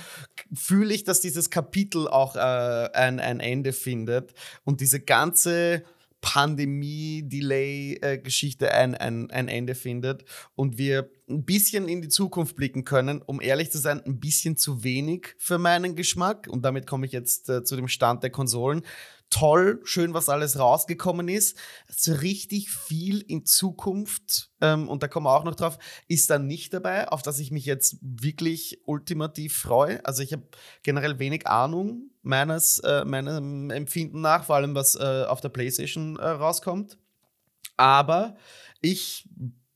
[0.54, 5.82] fühle ich, dass dieses Kapitel auch äh, ein, ein Ende findet und diese ganze
[6.20, 13.22] Pandemie-Delay-Geschichte ein, ein, ein Ende findet und wir ein bisschen in die Zukunft blicken können,
[13.22, 16.48] um ehrlich zu sein, ein bisschen zu wenig für meinen Geschmack.
[16.48, 18.82] Und damit komme ich jetzt äh, zu dem Stand der Konsolen
[19.30, 21.56] toll, schön, was alles rausgekommen ist.
[21.88, 26.46] So richtig viel in Zukunft, ähm, und da kommen wir auch noch drauf, ist dann
[26.46, 30.04] nicht dabei, auf das ich mich jetzt wirklich ultimativ freue.
[30.04, 30.48] Also ich habe
[30.82, 36.16] generell wenig Ahnung meines, äh, meinem Empfinden nach, vor allem was äh, auf der PlayStation
[36.16, 36.98] äh, rauskommt.
[37.76, 38.36] Aber
[38.80, 39.28] ich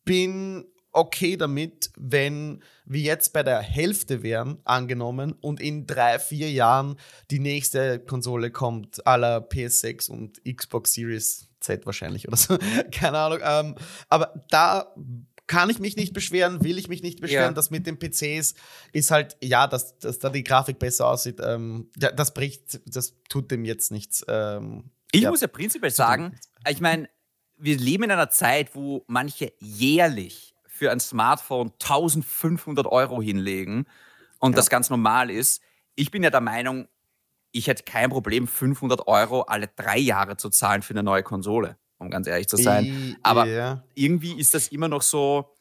[0.05, 6.51] bin okay damit, wenn wir jetzt bei der Hälfte wären, angenommen, und in drei, vier
[6.51, 6.97] Jahren
[7.31, 12.59] die nächste Konsole kommt, la PS6 und Xbox Series Z wahrscheinlich oder so.
[12.91, 13.39] Keine Ahnung.
[13.43, 13.75] Ähm,
[14.09, 14.95] aber da
[15.47, 17.51] kann ich mich nicht beschweren, will ich mich nicht beschweren.
[17.51, 17.53] Ja.
[17.53, 18.55] Das mit den PCs
[18.93, 23.51] ist halt, ja, dass, dass da die Grafik besser aussieht, ähm, das bricht, das tut
[23.51, 24.25] dem jetzt nichts.
[24.29, 25.31] Ähm, ich ja.
[25.31, 26.39] muss ja prinzipiell sagen,
[26.69, 27.09] ich meine,
[27.59, 33.87] wir leben in einer Zeit, wo manche jährlich für ein Smartphone 1500 Euro hinlegen
[34.39, 34.57] und ja.
[34.57, 35.63] das ganz normal ist.
[35.95, 36.89] Ich bin ja der Meinung,
[37.53, 41.77] ich hätte kein Problem, 500 Euro alle drei Jahre zu zahlen für eine neue Konsole,
[41.99, 43.17] um ganz ehrlich zu sein.
[43.23, 43.85] Aber ja.
[43.95, 45.55] irgendwie ist das immer noch so,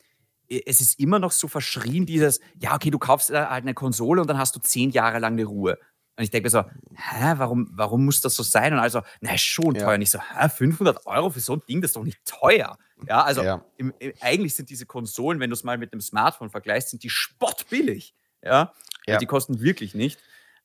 [0.47, 4.29] es ist immer noch so verschrien, dieses, ja, okay, du kaufst halt eine Konsole und
[4.29, 5.77] dann hast du zehn Jahre lang eine Ruhe.
[6.17, 8.73] Und ich denke mir so, hä, warum, warum muss das so sein?
[8.73, 9.85] Und also, na, schon ja.
[9.85, 9.95] teuer.
[9.95, 12.77] Und ich so, hä, 500 Euro für so ein Ding, das ist doch nicht teuer.
[13.07, 13.65] Ja, also ja.
[13.77, 17.03] Im, im, eigentlich sind diese Konsolen, wenn du es mal mit einem Smartphone vergleichst, sind
[17.03, 18.13] die spottbillig.
[18.43, 18.73] Ja,
[19.05, 19.17] ja.
[19.17, 20.19] die kosten wirklich nicht.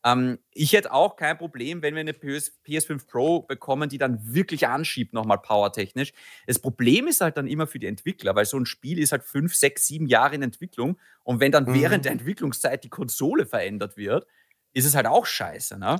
[0.04, 4.18] Ähm, ich hätte auch kein Problem, wenn wir eine PS, PS5 Pro bekommen, die dann
[4.22, 6.12] wirklich anschiebt, nochmal powertechnisch.
[6.46, 9.24] Das Problem ist halt dann immer für die Entwickler, weil so ein Spiel ist halt
[9.24, 10.98] fünf, sechs, sieben Jahre in Entwicklung.
[11.24, 11.74] Und wenn dann mhm.
[11.74, 14.26] während der Entwicklungszeit die Konsole verändert wird,
[14.72, 15.96] ist es halt auch scheiße, ne?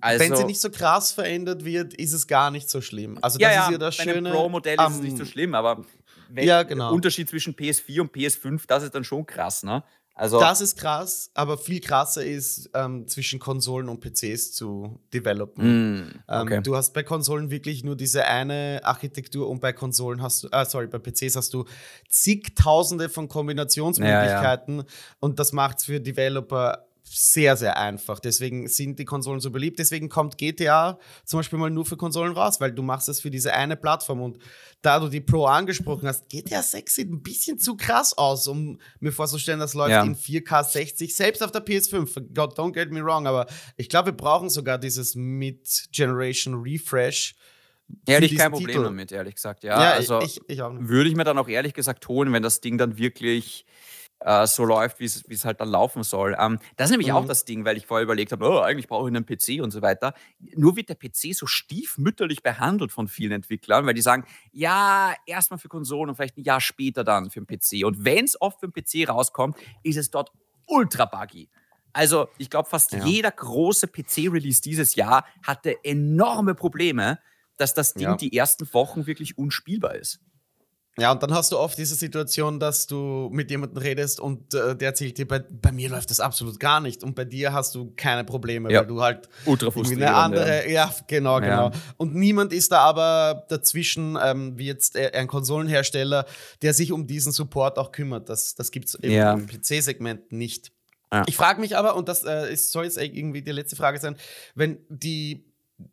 [0.00, 3.18] Also, Wenn sie nicht so krass verändert wird, ist es gar nicht so schlimm.
[3.22, 4.30] Also das ja, ist ja das bei Schöne.
[4.30, 5.84] Pro-Modell ist es nicht so schlimm, aber
[6.34, 6.88] ja, genau.
[6.88, 9.84] der Unterschied zwischen PS4 und PS5, das ist dann schon krass, ne?
[10.18, 15.98] Also, das ist krass, aber viel krasser ist, ähm, zwischen Konsolen und PCs zu developen.
[15.98, 16.54] Mm, okay.
[16.54, 20.48] ähm, du hast bei Konsolen wirklich nur diese eine Architektur und bei Konsolen hast du,
[20.52, 21.66] äh, sorry, bei PCs hast du
[22.08, 24.88] zigtausende von Kombinationsmöglichkeiten ja, ja.
[25.20, 28.18] und das macht es für Developer sehr, sehr einfach.
[28.18, 29.78] Deswegen sind die Konsolen so beliebt.
[29.78, 33.30] Deswegen kommt GTA zum Beispiel mal nur für Konsolen raus, weil du machst es für
[33.30, 34.20] diese eine Plattform.
[34.20, 34.38] Und
[34.82, 38.80] da du die Pro angesprochen hast, GTA 6 sieht ein bisschen zu krass aus, um
[39.00, 40.02] mir vorzustellen, das läuft ja.
[40.02, 42.34] in 4K 60, selbst auf der PS5.
[42.34, 43.46] God, don't get me wrong, aber
[43.76, 47.36] ich glaube, wir brauchen sogar dieses Mid-Generation Refresh.
[48.04, 48.82] Ehrlich kein Problem Titel.
[48.82, 49.62] damit, ehrlich gesagt.
[49.62, 52.60] Ja, ja also ich, ich würde ich mir dann auch ehrlich gesagt holen, wenn das
[52.60, 53.64] Ding dann wirklich
[54.20, 56.36] äh, so läuft, wie es halt dann laufen soll.
[56.38, 57.16] Ähm, das ist nämlich mhm.
[57.16, 59.70] auch das Ding, weil ich vorher überlegt habe, oh, eigentlich brauche ich einen PC und
[59.70, 60.14] so weiter.
[60.54, 65.58] Nur wird der PC so stiefmütterlich behandelt von vielen Entwicklern, weil die sagen, ja, erstmal
[65.58, 67.84] für Konsolen und vielleicht ein Jahr später dann für den PC.
[67.84, 70.32] Und wenn es oft für den PC rauskommt, ist es dort
[70.66, 71.48] ultra buggy.
[71.92, 73.04] Also, ich glaube, fast ja.
[73.04, 77.18] jeder große PC-Release dieses Jahr hatte enorme Probleme,
[77.56, 78.16] dass das Ding ja.
[78.16, 80.20] die ersten Wochen wirklich unspielbar ist.
[80.98, 84.74] Ja, und dann hast du oft diese Situation, dass du mit jemandem redest und äh,
[84.74, 87.04] der erzählt dir, bei, bei, mir läuft das absolut gar nicht.
[87.04, 88.80] Und bei dir hast du keine Probleme, ja.
[88.80, 91.68] weil du halt ultra eine andere, ja, ja genau, genau.
[91.68, 91.72] Ja.
[91.98, 96.24] Und niemand ist da aber dazwischen, ähm, wie jetzt äh, ein Konsolenhersteller,
[96.62, 98.30] der sich um diesen Support auch kümmert.
[98.30, 100.72] Das, das gibt es im PC-Segment nicht.
[101.26, 104.16] Ich frage mich aber, und das äh, ist, soll jetzt irgendwie die letzte Frage sein,
[104.54, 105.44] wenn die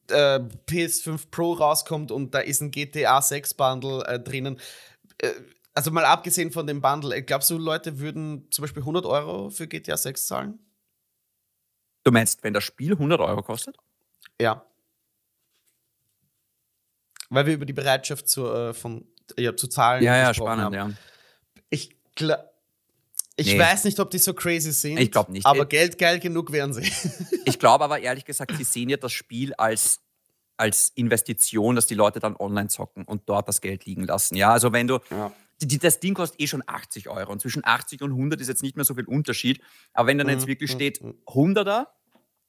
[0.09, 0.39] äh,
[0.69, 4.59] PS5 Pro rauskommt und da ist ein GTA 6 Bundle äh, drinnen,
[5.73, 9.49] also mal abgesehen von dem Bundle, äh, glaubst du, Leute würden zum Beispiel 100 Euro
[9.49, 10.59] für GTA 6 zahlen?
[12.03, 13.77] Du meinst, wenn das Spiel 100 Euro kostet?
[14.39, 14.65] Ja.
[17.29, 19.07] Weil wir über die Bereitschaft zu, äh, von,
[19.37, 20.73] ja, zu zahlen ja, ja, spannend, haben.
[20.73, 20.91] Ja.
[21.69, 21.95] Ich,
[23.35, 23.59] ich nee.
[23.59, 24.99] weiß nicht, ob die so crazy sind.
[24.99, 25.45] Ich glaube nicht.
[25.45, 26.91] Aber Geld geil genug wären sie.
[27.45, 30.02] ich glaube aber ehrlich gesagt, sie sehen ja das Spiel als
[30.63, 34.37] als Investition, dass die Leute dann online zocken und dort das Geld liegen lassen.
[34.37, 35.29] Ja, also wenn du, ja.
[35.61, 38.63] die, das Ding kostet eh schon 80 Euro und zwischen 80 und 100 ist jetzt
[38.63, 39.61] nicht mehr so viel Unterschied.
[39.93, 40.33] Aber wenn dann mhm.
[40.33, 41.85] jetzt wirklich mhm, steht 100er, mhm.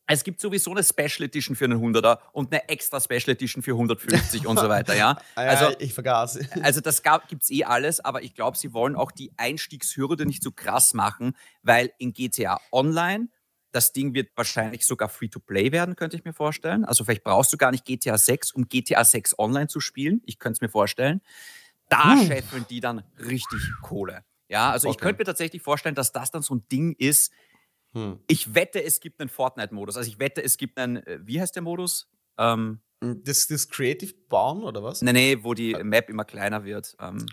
[0.07, 3.73] es gibt sowieso eine Special Edition für einen 100er und eine extra Special Edition für
[3.73, 5.19] 150 und so weiter, ja?
[5.35, 6.39] Also, ja, ich vergaß.
[6.63, 10.45] Also das gibt es eh alles, aber ich glaube, sie wollen auch die Einstiegshürde nicht
[10.45, 13.27] so krass machen, weil in GTA Online
[13.75, 16.85] das Ding wird wahrscheinlich sogar Free-to-Play werden, könnte ich mir vorstellen.
[16.85, 20.23] Also vielleicht brauchst du gar nicht GTA 6, um GTA 6 online zu spielen.
[20.27, 21.21] Ich könnte es mir vorstellen.
[21.89, 22.27] Da hm.
[22.27, 24.25] scheffeln die dann richtig Kohle.
[24.49, 24.97] Ja, also okay.
[24.97, 27.33] ich könnte mir tatsächlich vorstellen, dass das dann so ein Ding ist.
[27.95, 28.21] Hm.
[28.29, 29.97] Ich wette, es gibt einen Fortnite-Modus.
[29.97, 32.09] Also ich wette, es gibt einen, äh, wie heißt der Modus?
[32.39, 35.03] Ähm, hm, das, das Creative Bauen oder was?
[35.03, 36.95] Nee, nee, wo die Map immer kleiner wird.
[37.01, 37.27] Ähm,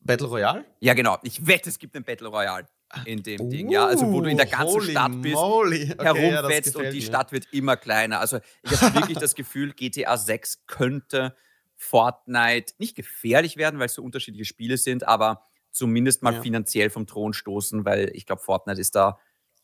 [0.00, 0.64] Battle Royale?
[0.80, 1.18] Ja, genau.
[1.22, 2.66] Ich wette, es gibt einen Battle Royale
[3.04, 3.70] in dem uh, Ding.
[3.70, 7.02] Ja, also wo du in der ganzen Stadt bist, okay, herumfetzt ja, und die mir.
[7.02, 8.20] Stadt wird immer kleiner.
[8.20, 11.36] Also ich habe wirklich das Gefühl, GTA 6 könnte
[11.76, 16.42] Fortnite nicht gefährlich werden, weil es so unterschiedliche Spiele sind, aber zumindest mal ja.
[16.42, 19.18] finanziell vom Thron stoßen, weil ich glaube, Fortnite ist da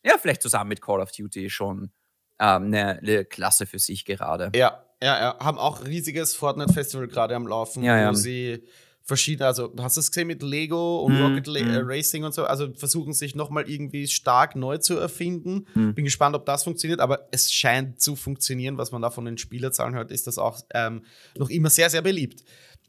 [0.05, 1.91] ja vielleicht zusammen mit Call of Duty schon
[2.39, 4.53] ähm, eine, eine Klasse für sich gerade.
[4.55, 5.39] Ja, ja, ja.
[5.41, 8.65] Haben auch ein riesiges Fortnite-Festival gerade am Laufen, ja, wo sie
[9.05, 11.87] verschiedene, also hast du es gesehen mit Lego und mm, Rocket mm.
[11.87, 15.67] Racing und so, also versuchen sich nochmal irgendwie stark neu zu erfinden.
[15.75, 15.93] Mm.
[15.93, 19.37] Bin gespannt, ob das funktioniert, aber es scheint zu funktionieren, was man da von den
[19.37, 21.05] Spielerzahlen hört, ist das auch ähm,
[21.37, 22.45] noch immer sehr, sehr beliebt.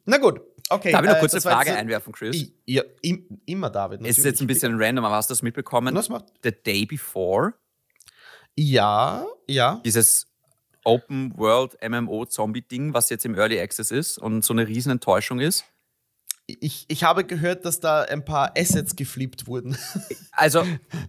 [0.05, 0.39] Na gut,
[0.69, 0.91] okay.
[0.91, 2.51] Darf ich noch kurz äh, eine Frage einwerfen, Chris?
[2.65, 4.01] Ja, im, immer, David.
[4.01, 4.17] Natürlich.
[4.19, 5.95] Ist jetzt ein bisschen random, aber hast du das mitbekommen?
[5.95, 6.25] Was macht?
[6.43, 7.53] The Day Before?
[8.55, 9.81] Ja, ja.
[9.83, 10.27] Dieses
[10.85, 14.91] Open World MMO Zombie Ding, was jetzt im Early Access ist und so eine riesen
[14.91, 15.65] Enttäuschung ist.
[16.47, 19.77] Ich, ich habe gehört, dass da ein paar Assets geflippt wurden.
[20.37, 20.63] Also,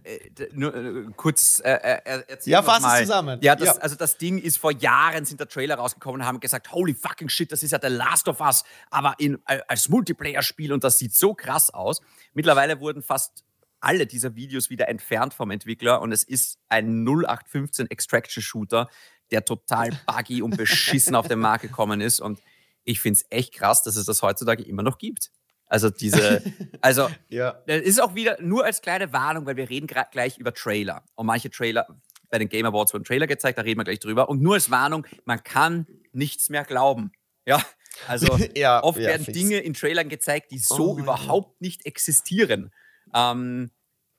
[0.05, 0.19] äh,
[0.53, 3.37] nur äh, kurz äh, äh erzählen Ja, fass es zusammen.
[3.41, 6.39] Ja, das, ja, also das Ding ist vor Jahren, sind der Trailer rausgekommen und haben
[6.39, 10.71] gesagt, holy fucking shit, das ist ja The Last of Us, aber in, als Multiplayer-Spiel
[10.71, 11.99] und das sieht so krass aus.
[12.33, 13.43] Mittlerweile wurden fast
[13.81, 18.89] alle dieser Videos wieder entfernt vom Entwickler und es ist ein 0815 Extraction Shooter,
[19.31, 22.39] der total buggy und beschissen auf den Markt gekommen ist und
[22.87, 25.29] ich finde es echt krass, dass es das heutzutage immer noch gibt.
[25.67, 26.41] Also diese,
[26.81, 27.61] also ja.
[27.67, 31.03] das ist auch wieder nur als kleine Warnung, weil wir reden gleich über Trailer.
[31.15, 31.85] Und manche Trailer,
[32.29, 34.29] bei den Game Awards wurden Trailer gezeigt, da reden wir gleich drüber.
[34.29, 37.11] Und nur als Warnung, man kann nichts mehr glauben.
[37.45, 37.61] Ja,
[38.07, 39.37] also ja, oft ja, werden fix.
[39.37, 42.71] Dinge in Trailern gezeigt, die so oh, überhaupt nicht existieren.
[43.13, 43.71] Ähm,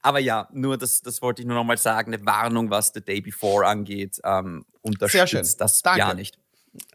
[0.02, 3.00] aber ja, nur das, das wollte ich nur noch mal sagen, eine Warnung, was The
[3.00, 6.00] Day Before angeht, ähm, unterstützt das Danke.
[6.00, 6.38] ja nicht.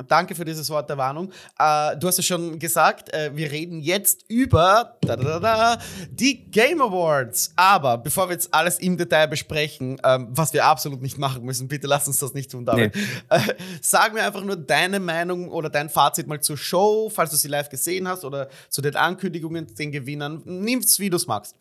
[0.07, 1.31] Danke für dieses Wort der Warnung.
[1.57, 5.77] Äh, du hast es schon gesagt, äh, wir reden jetzt über da, da, da,
[6.09, 7.53] die Game Awards.
[7.55, 11.67] Aber bevor wir jetzt alles im Detail besprechen, ähm, was wir absolut nicht machen müssen,
[11.67, 12.95] bitte lass uns das nicht tun, David.
[12.95, 13.01] Nee.
[13.29, 17.37] Äh, sag mir einfach nur deine Meinung oder dein Fazit mal zur Show, falls du
[17.37, 20.41] sie live gesehen hast oder zu den Ankündigungen, den Gewinnern.
[20.45, 21.55] Nimm's, wie du es magst.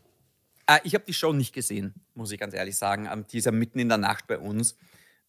[0.66, 3.08] Äh, ich habe die Show nicht gesehen, muss ich ganz ehrlich sagen.
[3.12, 4.76] Ähm, die ist ja mitten in der Nacht bei uns.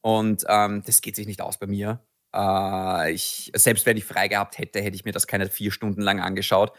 [0.02, 2.00] Und ähm, das geht sich nicht aus bei mir.
[2.34, 6.02] Äh, ich, selbst wenn ich frei gehabt hätte, hätte ich mir das keine vier Stunden
[6.02, 6.72] lang angeschaut.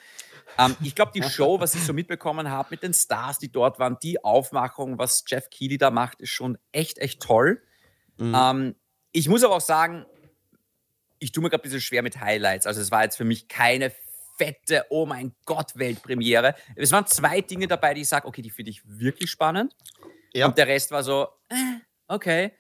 [0.59, 3.79] Ähm, ich glaube, die Show, was ich so mitbekommen habe mit den Stars, die dort
[3.79, 7.63] waren, die Aufmachung, was Jeff Keighley da macht, ist schon echt, echt toll.
[8.17, 8.35] Mhm.
[8.35, 8.75] Ähm,
[9.13, 10.07] ich muss aber auch sagen,
[11.19, 12.67] ich tue mir gerade ein bisschen schwer mit Highlights.
[12.67, 13.93] Also es war jetzt für mich keine
[14.37, 16.55] fette, oh mein Gott, Weltpremiere.
[16.77, 19.77] Es waren zwei Dinge dabei, die ich sage, okay, die finde ich wirklich spannend.
[20.33, 20.47] Ja.
[20.47, 21.55] Und der Rest war so, äh,
[22.09, 22.53] okay.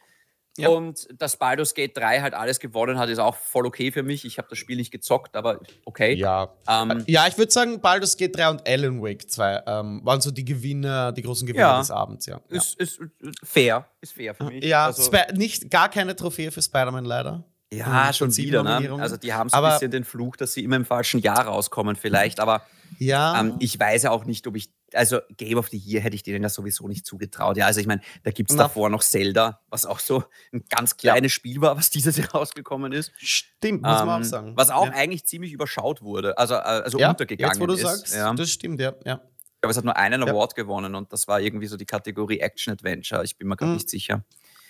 [0.56, 0.68] Ja.
[0.68, 4.24] Und dass Baldur's Gate 3 halt alles gewonnen hat, ist auch voll okay für mich.
[4.24, 6.14] Ich habe das Spiel nicht gezockt, aber okay.
[6.14, 10.20] Ja, ähm, ja ich würde sagen, Baldur's Gate 3 und Alan Wake 2 ähm, waren
[10.20, 11.78] so die Gewinner, die großen Gewinner ja.
[11.80, 12.40] des Abends, ja.
[12.48, 13.00] Ist, ist,
[13.42, 14.64] fair, ist fair für mich.
[14.64, 17.44] Ja, also, nicht, gar keine Trophäe für Spider-Man leider.
[17.72, 18.62] Ja, schon wieder.
[18.62, 18.96] Ne?
[19.00, 21.96] Also die haben so ein bisschen den Fluch, dass sie immer im falschen Jahr rauskommen
[21.96, 22.38] vielleicht.
[22.38, 22.62] Aber
[22.98, 23.40] ja.
[23.40, 26.22] Ähm, ich weiß ja auch nicht, ob ich, also Game of the Year hätte ich
[26.22, 27.56] denen ja sowieso nicht zugetraut.
[27.56, 30.96] Ja, also ich meine, da gibt es davor noch Zelda, was auch so ein ganz
[30.96, 31.36] kleines ja.
[31.36, 33.12] Spiel war, was dieses Jahr rausgekommen ist.
[33.16, 34.52] Stimmt, muss ähm, man auch sagen.
[34.56, 34.92] Was auch ja.
[34.92, 37.82] eigentlich ziemlich überschaut wurde, also, äh, also ja, untergegangen jetzt, wo du ist.
[37.82, 38.32] Sagst, ja.
[38.32, 38.94] Das stimmt, ja.
[39.04, 39.20] ja.
[39.62, 42.72] Aber es hat nur einen Award gewonnen und das war irgendwie so die Kategorie Action
[42.72, 43.24] Adventure.
[43.24, 43.76] Ich bin mir gerade mhm.
[43.76, 44.24] nicht sicher.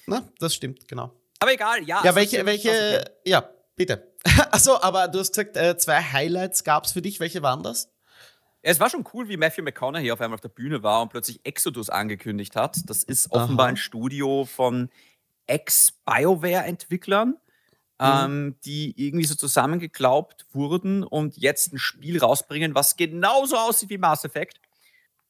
[0.07, 1.13] Na, das stimmt, genau.
[1.41, 1.97] Aber egal, ja.
[1.97, 4.15] Ja, also welche, welche, ja, bitte.
[4.51, 7.21] Achso, aber du hast gesagt, äh, zwei Highlights gab es für dich.
[7.21, 7.91] Welche waren das?
[8.67, 11.39] Es war schon cool, wie Matthew McConaughey auf einmal auf der Bühne war und plötzlich
[11.45, 12.79] Exodus angekündigt hat.
[12.89, 13.73] Das ist offenbar Aha.
[13.73, 14.89] ein Studio von
[15.47, 17.37] Ex-BioWare-Entwicklern, mhm.
[18.01, 23.99] ähm, die irgendwie so zusammengeklaubt wurden und jetzt ein Spiel rausbringen, was genauso aussieht wie
[23.99, 24.59] Mass Effect.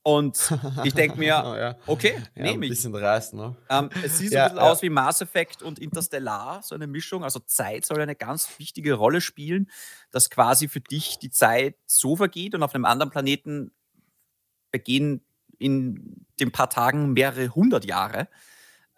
[0.07, 0.52] Und
[0.84, 1.76] ich denke mir, oh, ja.
[1.86, 2.72] okay, ja, nehme ich.
[2.72, 3.57] Ein bisschen dreist, ne?
[3.70, 6.86] Ähm, es sieht so ja, ein bisschen aus wie Mass Effect und Interstellar, so eine
[6.86, 7.24] Mischung.
[7.24, 9.70] Also Zeit soll eine ganz wichtige Rolle spielen,
[10.11, 13.72] dass quasi für dich die Zeit so vergeht und auf einem anderen Planeten
[14.68, 15.24] vergehen
[15.59, 18.28] in den paar Tagen mehrere hundert Jahre.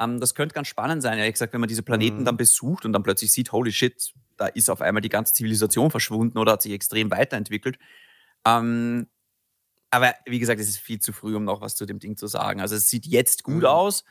[0.00, 2.24] Ähm, das könnte ganz spannend sein, ehrlich gesagt, wenn man diese Planeten mhm.
[2.24, 5.92] dann besucht und dann plötzlich sieht, holy shit, da ist auf einmal die ganze Zivilisation
[5.92, 7.78] verschwunden oder hat sich extrem weiterentwickelt.
[8.44, 9.06] Ähm,
[9.96, 12.26] aber wie gesagt, es ist viel zu früh, um noch was zu dem Ding zu
[12.26, 12.60] sagen.
[12.60, 13.66] Also es sieht jetzt gut mhm.
[13.66, 14.04] aus,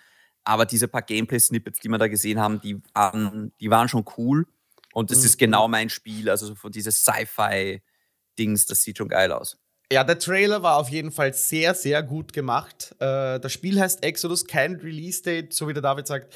[0.44, 4.48] aber diese paar Gameplay-Snippets, die wir da gesehen haben, die waren, die waren schon cool.
[4.94, 5.26] Und das mhm.
[5.26, 6.30] ist genau mein Spiel.
[6.30, 9.60] Also so von dieses Sci-Fi-Dings, das sieht schon geil aus.
[9.92, 12.96] Ja, der Trailer war auf jeden Fall sehr, sehr gut gemacht.
[13.00, 16.34] Äh, das Spiel heißt Exodus, kein Release-Date, so wie der David sagt.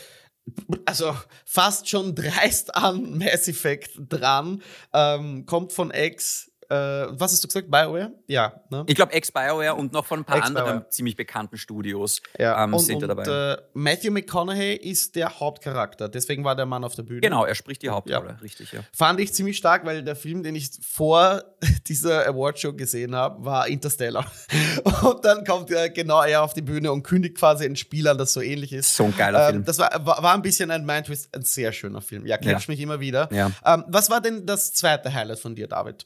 [0.86, 4.62] Also fast schon dreist an Mass Effect dran.
[4.94, 7.70] Ähm, kommt von X, äh, was hast du gesagt?
[7.70, 8.12] BioWare?
[8.28, 8.54] Ja.
[8.70, 8.84] Ne?
[8.88, 12.64] Ich glaube ex-BioWare und noch von ein paar anderen ziemlich bekannten Studios ja.
[12.64, 13.54] ähm, und, sind und, dabei.
[13.54, 17.22] Äh, Matthew McConaughey ist der Hauptcharakter, deswegen war der Mann auf der Bühne.
[17.22, 18.36] Genau, er spricht die Hauptrolle, ja.
[18.36, 18.82] richtig, ja.
[18.94, 21.44] Fand ich ziemlich stark, weil der Film, den ich vor
[21.88, 24.32] dieser Awardshow gesehen habe, war Interstellar.
[25.04, 28.20] und dann kommt er genau er auf die Bühne und kündigt quasi ein Spiel an,
[28.20, 28.96] das so ähnlich ist.
[28.96, 29.66] So ein geiler ähm, Film.
[29.66, 32.28] Das war, war ein bisschen ein Mindtwist, ein sehr schöner Film.
[32.28, 32.60] Ja, catch ja.
[32.68, 33.28] mich immer wieder.
[33.32, 33.52] Ja.
[33.66, 36.06] Ähm, was war denn das zweite Highlight von dir, David?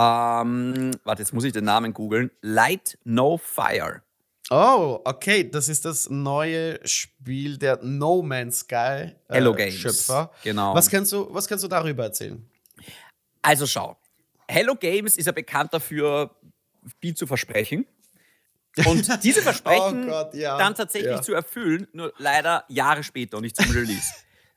[0.00, 2.30] Ähm, warte, jetzt muss ich den Namen googeln.
[2.40, 4.02] Light No Fire.
[4.50, 9.74] Oh, okay, das ist das neue Spiel der No Man's Sky äh, Hello Games.
[9.74, 10.30] Schöpfer.
[10.42, 10.74] Genau.
[10.74, 12.48] Was kannst du, was kannst du darüber erzählen?
[13.42, 13.98] Also schau,
[14.46, 16.30] Hello Games ist ja bekannt dafür,
[17.00, 17.86] viel zu versprechen.
[18.86, 21.22] Und diese Versprechen Oh Gott, ja, dann tatsächlich ja.
[21.22, 24.12] zu erfüllen, nur leider Jahre später und nicht zum Release.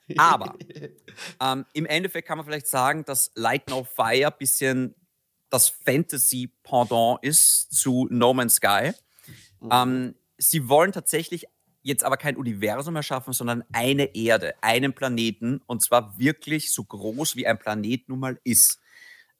[0.18, 0.56] Aber
[1.42, 4.96] ähm, im Endeffekt kann man vielleicht sagen, dass Light No Fire ein bisschen
[5.52, 8.94] das Fantasy-Pendant ist zu No Man's Sky.
[9.70, 11.46] Ähm, sie wollen tatsächlich
[11.84, 17.36] jetzt aber kein Universum erschaffen, sondern eine Erde, einen Planeten und zwar wirklich so groß,
[17.36, 18.80] wie ein Planet nun mal ist.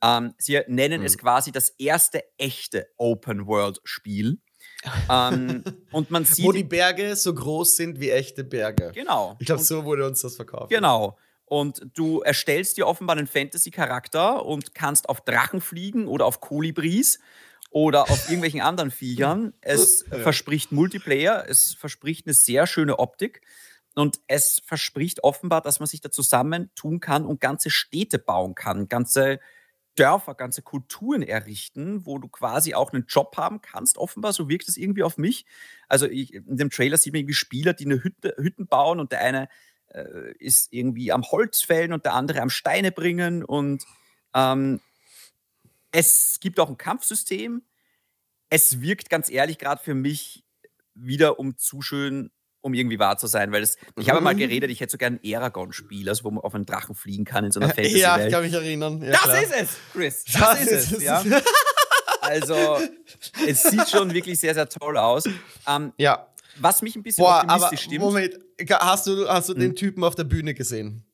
[0.04, 4.40] Ähm, sie nennen es quasi das erste echte Open-World-Spiel.
[5.10, 6.46] ähm, und man sieht.
[6.46, 8.92] Wo die Berge so groß sind wie echte Berge.
[8.94, 9.38] genau.
[9.40, 10.72] Ich glaube, so wurde uns das verkauft.
[10.72, 11.18] Genau.
[11.52, 17.20] Und du erstellst dir offenbar einen Fantasy-Charakter und kannst auf Drachen fliegen oder auf Kolibris
[17.72, 19.52] oder auf irgendwelchen anderen Viechern.
[19.60, 23.42] Es verspricht Multiplayer, es verspricht eine sehr schöne Optik
[23.96, 28.88] und es verspricht offenbar, dass man sich da zusammentun kann und ganze Städte bauen kann,
[28.88, 29.42] ganze
[29.96, 33.98] Dörfer, ganze Kulturen errichten, wo du quasi auch einen Job haben kannst.
[33.98, 35.46] Offenbar, so wirkt es irgendwie auf mich.
[35.90, 39.12] Also ich, in dem Trailer sieht man irgendwie Spieler, die eine Hütte, Hütten bauen und
[39.12, 39.50] der eine
[39.94, 43.44] äh, ist irgendwie am Holz fällen und der andere am Steine bringen.
[43.44, 43.84] Und
[44.34, 44.80] ähm,
[45.92, 47.64] es gibt auch ein Kampfsystem.
[48.50, 50.44] Es wirkt ganz ehrlich gerade für mich
[50.94, 52.32] wieder um zu schön,
[52.62, 54.40] um irgendwie wahr zu sein, weil es, ich habe mal Mhm.
[54.40, 57.46] geredet, ich hätte so gern ein Aragon-Spiel, also wo man auf einen Drachen fliegen kann
[57.46, 58.28] in so einer Ja, Fantasy-Welt.
[58.28, 59.02] ich kann mich erinnern.
[59.02, 59.42] Ja, Das klar.
[59.44, 60.24] ist es, Chris.
[60.26, 60.98] Das, Das ist ist es.
[60.98, 61.04] es.
[61.04, 61.24] Ja.
[62.22, 62.78] Also,
[63.48, 65.24] es sieht schon wirklich sehr, sehr toll aus.
[65.68, 66.31] Ähm, Ja.
[66.60, 68.02] Was mich ein bisschen Boah, aber optimistisch stimmt.
[68.02, 68.40] Moment,
[68.70, 69.60] hast du, hast du Hm.
[69.60, 71.06] den Typen auf der Bühne gesehen?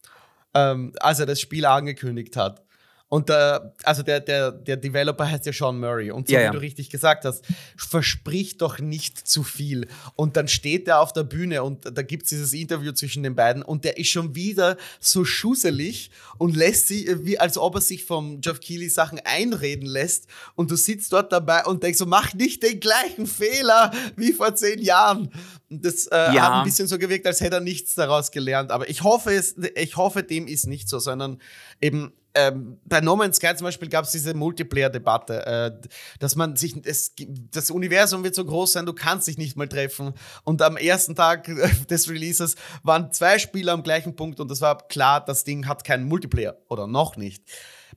[0.54, 2.64] Ähm, als er das Spiel angekündigt hat.
[3.10, 6.12] Und der, also der, der, der Developer heißt ja Sean Murray.
[6.12, 6.52] Und so Ja, wie ja.
[6.52, 7.42] du richtig gesagt hast,
[7.78, 9.88] versprich doch nicht zu viel.
[10.16, 13.34] Und dann steht er auf der Bühne und da gibt es dieses Interview zwischen den
[13.36, 17.82] beiden und der ist schon wieder so schusselig und lässt sie, wie als ob er
[17.82, 20.28] sich vom Geoff Keighley Sachen einreden lässt.
[20.56, 24.54] Und du sitzt dort dabei und denkst so, mach nicht den gleichen Fehler wie vor
[24.56, 25.30] zehn Jahren.
[25.70, 26.42] Und das äh, Ja.
[26.44, 28.72] hat ein bisschen so gewirkt, als hätte er nichts daraus gelernt.
[28.72, 31.40] Aber ich hoffe, es, ich hoffe, dem ist nicht so, sondern
[31.80, 35.88] eben ähm, bei No Man's Sky zum Beispiel gab es diese Multiplayer-Debatte, äh,
[36.20, 37.14] dass man sich, es,
[37.52, 40.14] das Universum wird so groß sein, du kannst dich nicht mal treffen.
[40.44, 44.62] Und am ersten Tag äh, des Releases waren zwei Spieler am gleichen Punkt und es
[44.62, 47.44] war klar, das Ding hat keinen Multiplayer oder noch nicht.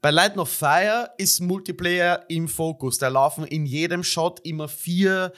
[0.03, 2.97] Bei Light of Fire ist Multiplayer im Fokus.
[2.99, 5.33] Da laufen in jedem Shot immer vier,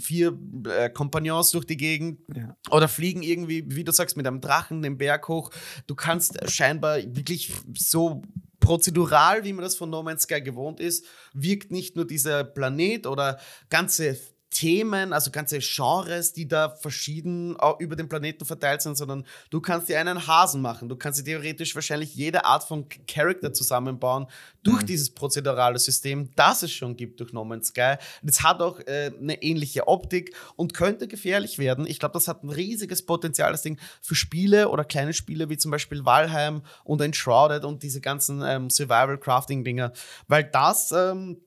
[0.00, 0.36] vier
[0.68, 2.56] äh, Kompagnons durch die Gegend Ja.
[2.70, 5.50] oder fliegen irgendwie, wie du sagst, mit einem Drachen den Berg hoch.
[5.86, 8.22] Du kannst scheinbar wirklich so
[8.58, 13.06] prozedural, wie man das von No Man's Sky gewohnt ist, wirkt nicht nur dieser Planet
[13.06, 13.38] oder
[13.70, 14.16] ganze
[14.52, 19.60] Themen, also ganze Genres, die da verschieden au- über den Planeten verteilt sind, sondern du
[19.60, 20.88] kannst dir einen Hasen machen.
[20.88, 24.26] Du kannst dir theoretisch wahrscheinlich jede Art von Charakter zusammenbauen
[24.62, 27.94] durch dieses prozedurale System, das es schon gibt durch No Man's Sky.
[28.22, 31.86] Das hat auch äh, eine ähnliche Optik und könnte gefährlich werden.
[31.86, 35.56] Ich glaube, das hat ein riesiges Potenzial, das Ding für Spiele oder kleine Spiele wie
[35.56, 39.92] zum Beispiel Valheim und Enshrouded und diese ganzen ähm, Survival-Crafting-Dinger,
[40.28, 41.40] weil das ähm,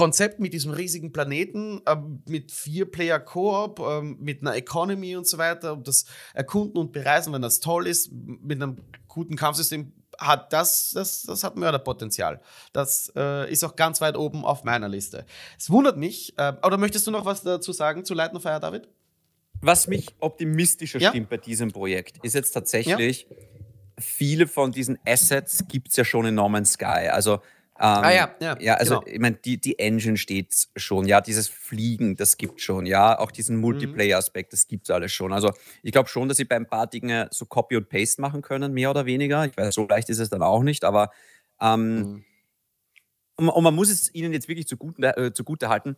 [0.00, 5.26] Konzept mit diesem riesigen Planeten, ähm, mit vier Player Koop, ähm, mit einer Economy und
[5.26, 8.78] so weiter, und das Erkunden und Bereisen, wenn das toll ist, mit einem
[9.08, 12.40] guten Kampfsystem, hat das, das, das hat Mörderpotenzial.
[12.72, 15.26] Das äh, ist auch ganz weit oben auf meiner Liste.
[15.58, 18.88] Es wundert mich, äh, oder möchtest du noch was dazu sagen zu Light Fire, David?
[19.60, 21.10] Was mich optimistischer Ja.
[21.10, 23.26] stimmt bei diesem Projekt, ist jetzt tatsächlich,
[23.98, 27.08] viele von diesen Assets gibt es ja schon in No Man's Sky.
[27.10, 27.40] Also,
[28.02, 29.12] Ah ja, ja, ja also genau.
[29.12, 33.30] ich meine, die, die Engine steht schon, ja, dieses Fliegen, das gibt schon, ja, auch
[33.30, 33.62] diesen Mhm.
[33.62, 35.32] Multiplayer-Aspekt, das gibt es alles schon.
[35.32, 35.52] Also
[35.82, 38.72] ich glaube schon, dass sie bei ein paar Dinge so Copy und Paste machen können,
[38.74, 39.46] mehr oder weniger.
[39.46, 41.10] Ich weiß, so leicht ist es dann auch nicht, aber
[41.60, 42.24] ähm, Mhm.
[43.36, 45.96] und, und man muss es ihnen jetzt wirklich zugute, äh, zugute halten.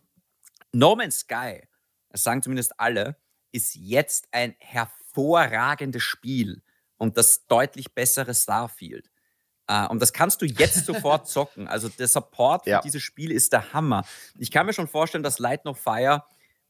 [0.73, 1.61] No Man's Sky,
[2.09, 3.17] das sagen zumindest alle,
[3.51, 6.63] ist jetzt ein hervorragendes Spiel
[6.97, 9.11] und das deutlich bessere Starfield.
[9.67, 11.67] Äh, und das kannst du jetzt sofort zocken.
[11.67, 12.77] Also der Support Ja.
[12.79, 14.05] für dieses Spiel ist der Hammer.
[14.37, 16.23] Ich kann mir schon vorstellen, dass Light No Fire,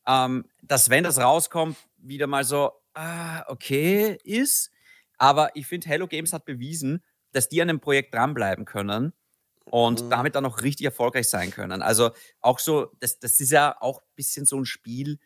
[0.07, 4.69] ähm, dass wenn das rauskommt, wieder mal so, ah, okay, ist.
[5.17, 9.13] Aber ich finde, Hello Games hat bewiesen, dass die an dem Projekt dranbleiben können
[9.65, 10.09] und Mhm.
[10.09, 11.81] damit dann auch richtig erfolgreich sein können.
[11.81, 15.17] Also auch so, das, das ist ja auch ein bisschen so ein Spiel,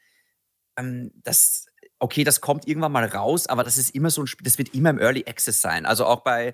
[0.78, 1.66] ähm, das,
[2.00, 4.74] okay, das kommt irgendwann mal raus, aber das ist immer so ein Spiel, das wird
[4.74, 5.86] immer im Early Access sein.
[5.86, 6.54] Also auch bei,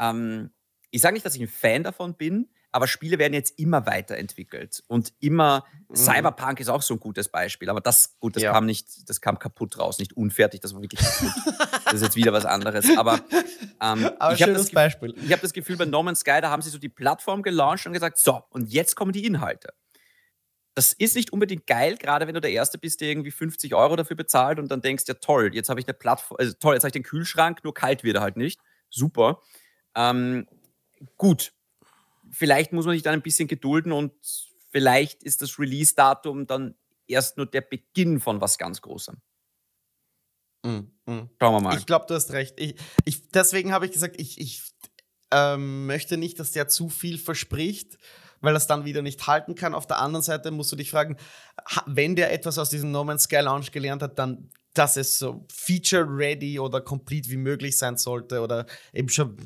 [0.00, 0.50] ähm,
[0.90, 4.82] ich sage nicht, dass ich ein Fan davon bin, aber Spiele werden jetzt immer weiterentwickelt
[4.86, 5.96] und immer mhm.
[5.96, 8.52] Cyberpunk ist auch so ein gutes Beispiel, aber das gut, das ja.
[8.52, 11.32] kam nicht, das kam kaputt raus, nicht unfertig, das war wirklich kaputt.
[11.84, 13.20] das ist jetzt wieder was anderes, aber,
[13.80, 15.14] ähm, aber ich habe das, Beispiel.
[15.24, 17.86] Ich habe das Gefühl bei No Man's Sky, da haben sie so die Plattform gelauncht
[17.86, 19.72] und gesagt, so und jetzt kommen die Inhalte.
[20.74, 23.96] Das ist nicht unbedingt geil, gerade wenn du der Erste bist, der irgendwie 50 Euro
[23.96, 26.84] dafür bezahlt und dann denkst, ja toll, jetzt habe ich eine Plattform, also toll, jetzt
[26.84, 28.60] habe ich den Kühlschrank, nur kalt wird er halt nicht.
[28.88, 29.42] Super.
[29.94, 30.46] Ähm,
[31.16, 31.52] gut,
[32.30, 34.12] vielleicht muss man sich dann ein bisschen gedulden und
[34.70, 36.74] vielleicht ist das Release-Datum dann
[37.06, 39.16] erst nur der Beginn von was ganz Großem.
[40.62, 40.68] Mm,
[41.06, 41.30] mm.
[41.40, 41.78] Schauen wir mal.
[41.78, 42.54] Ich glaube, du hast recht.
[42.58, 44.62] Ich, ich, deswegen habe ich gesagt, ich, ich
[45.30, 47.98] ähm, möchte nicht, dass der zu viel verspricht,
[48.40, 49.74] weil das dann wieder nicht halten kann.
[49.74, 51.16] Auf der anderen Seite musst du dich fragen,
[51.86, 55.46] wenn der etwas aus diesem No Man's Sky Launch gelernt hat, dann dass es so
[55.52, 59.36] feature-ready oder complete wie möglich sein sollte oder eben schon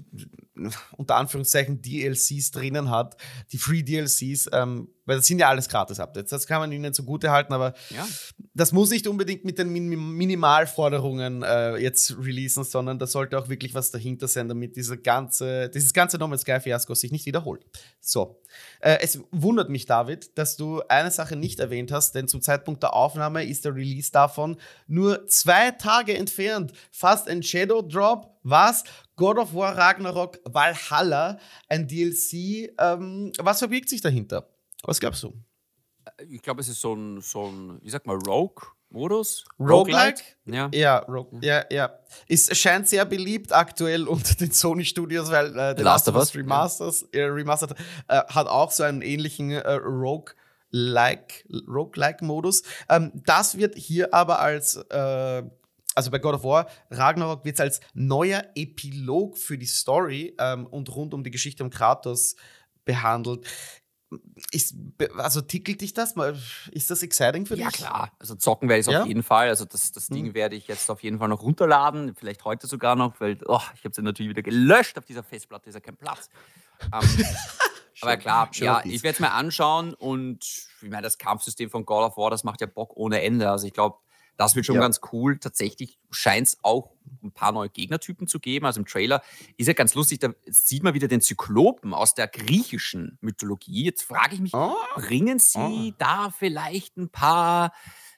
[0.96, 3.16] unter Anführungszeichen DLCs drinnen hat,
[3.52, 6.30] die Free DLCs, ähm, weil das sind ja alles Gratis-Updates.
[6.30, 8.06] Das kann man ihnen zugute halten, aber ja.
[8.54, 13.48] das muss nicht unbedingt mit den Min Minimalforderungen äh, jetzt releasen, sondern da sollte auch
[13.48, 17.26] wirklich was dahinter sein, damit diese ganze, dieses ganze No Man's Sky Fiasko sich nicht
[17.26, 17.64] wiederholt.
[18.00, 18.40] So.
[18.80, 22.82] Äh, es wundert mich, David, dass du eine Sache nicht erwähnt hast, denn zum Zeitpunkt
[22.82, 26.72] der Aufnahme ist der Release davon nur zwei Tage entfernt.
[26.90, 28.30] Fast ein Shadow Drop.
[28.42, 28.84] Was?
[29.16, 31.38] God of War Ragnarok Valhalla,
[31.68, 32.74] ein DLC.
[32.78, 34.48] Ähm, was verbirgt sich dahinter?
[34.84, 35.34] Was glaubst du?
[36.28, 39.44] Ich glaube, es ist so ein, so ein, ich sag mal, Rogue-Modus.
[39.58, 40.22] Roguelike?
[40.44, 41.98] Ja, ja, Rogue, ja, ja.
[42.28, 47.06] Es scheint sehr beliebt aktuell unter den Sony-Studios, weil äh, The Last, of Us Remasters,
[47.14, 47.20] ja.
[47.20, 47.78] äh, Remastered
[48.08, 50.34] äh, hat auch so einen ähnlichen äh, Rogue-
[50.74, 52.64] like, Roguelike-Modus.
[52.88, 55.42] Ähm, das wird hier aber als, äh,
[55.94, 60.66] also bei God of War, Ragnarok wird es als neuer Epilog für die Story ähm,
[60.66, 62.34] und rund um die Geschichte um Kratos
[62.84, 63.46] behandelt.
[64.50, 64.74] Ist,
[65.16, 66.14] also tickelt dich das?
[66.70, 67.64] Ist das exciting für dich?
[67.64, 68.12] Ja, klar.
[68.18, 69.02] Also zocken werde ich ja?
[69.02, 69.48] auf jeden Fall.
[69.48, 70.34] Also das, das Ding hm.
[70.34, 72.14] werde ich jetzt auf jeden Fall noch runterladen.
[72.14, 74.98] Vielleicht heute sogar noch, weil oh, ich habe es ja natürlich wieder gelöscht.
[74.98, 76.28] Auf dieser Festplatte ist ja kein Platz.
[76.92, 77.24] Ähm,
[78.00, 80.44] aber klar, ja, ich werde es mir anschauen und
[80.82, 83.50] ich meine, das Kampfsystem von God of War, das macht ja Bock ohne Ende.
[83.50, 83.98] Also ich glaube,
[84.36, 84.80] das wird schon ja.
[84.80, 85.38] ganz cool.
[85.38, 86.90] Tatsächlich scheint es auch
[87.22, 88.66] ein paar neue Gegnertypen zu geben.
[88.66, 89.22] Also im Trailer
[89.56, 93.84] ist ja ganz lustig, da sieht man wieder den Zyklopen aus der griechischen Mythologie.
[93.84, 94.74] Jetzt frage ich mich, oh.
[94.94, 95.96] bringen sie oh.
[95.98, 97.72] da vielleicht ein paar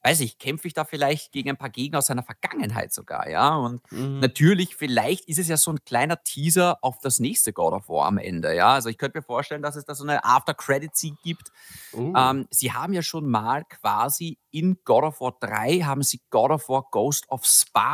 [0.06, 3.56] weiß ich, kämpfe ich da vielleicht gegen ein paar Gegner aus seiner Vergangenheit sogar, ja.
[3.56, 4.20] Und mhm.
[4.20, 8.06] natürlich, vielleicht ist es ja so ein kleiner Teaser auf das nächste God of War
[8.06, 8.68] am Ende, ja.
[8.68, 11.50] Also ich könnte mir vorstellen, dass es da so eine After-Credit-Scene gibt.
[11.92, 12.12] Uh.
[12.16, 16.50] Ähm, sie haben ja schon mal quasi in God of War 3 haben sie God
[16.50, 17.85] of War Ghost of Sparta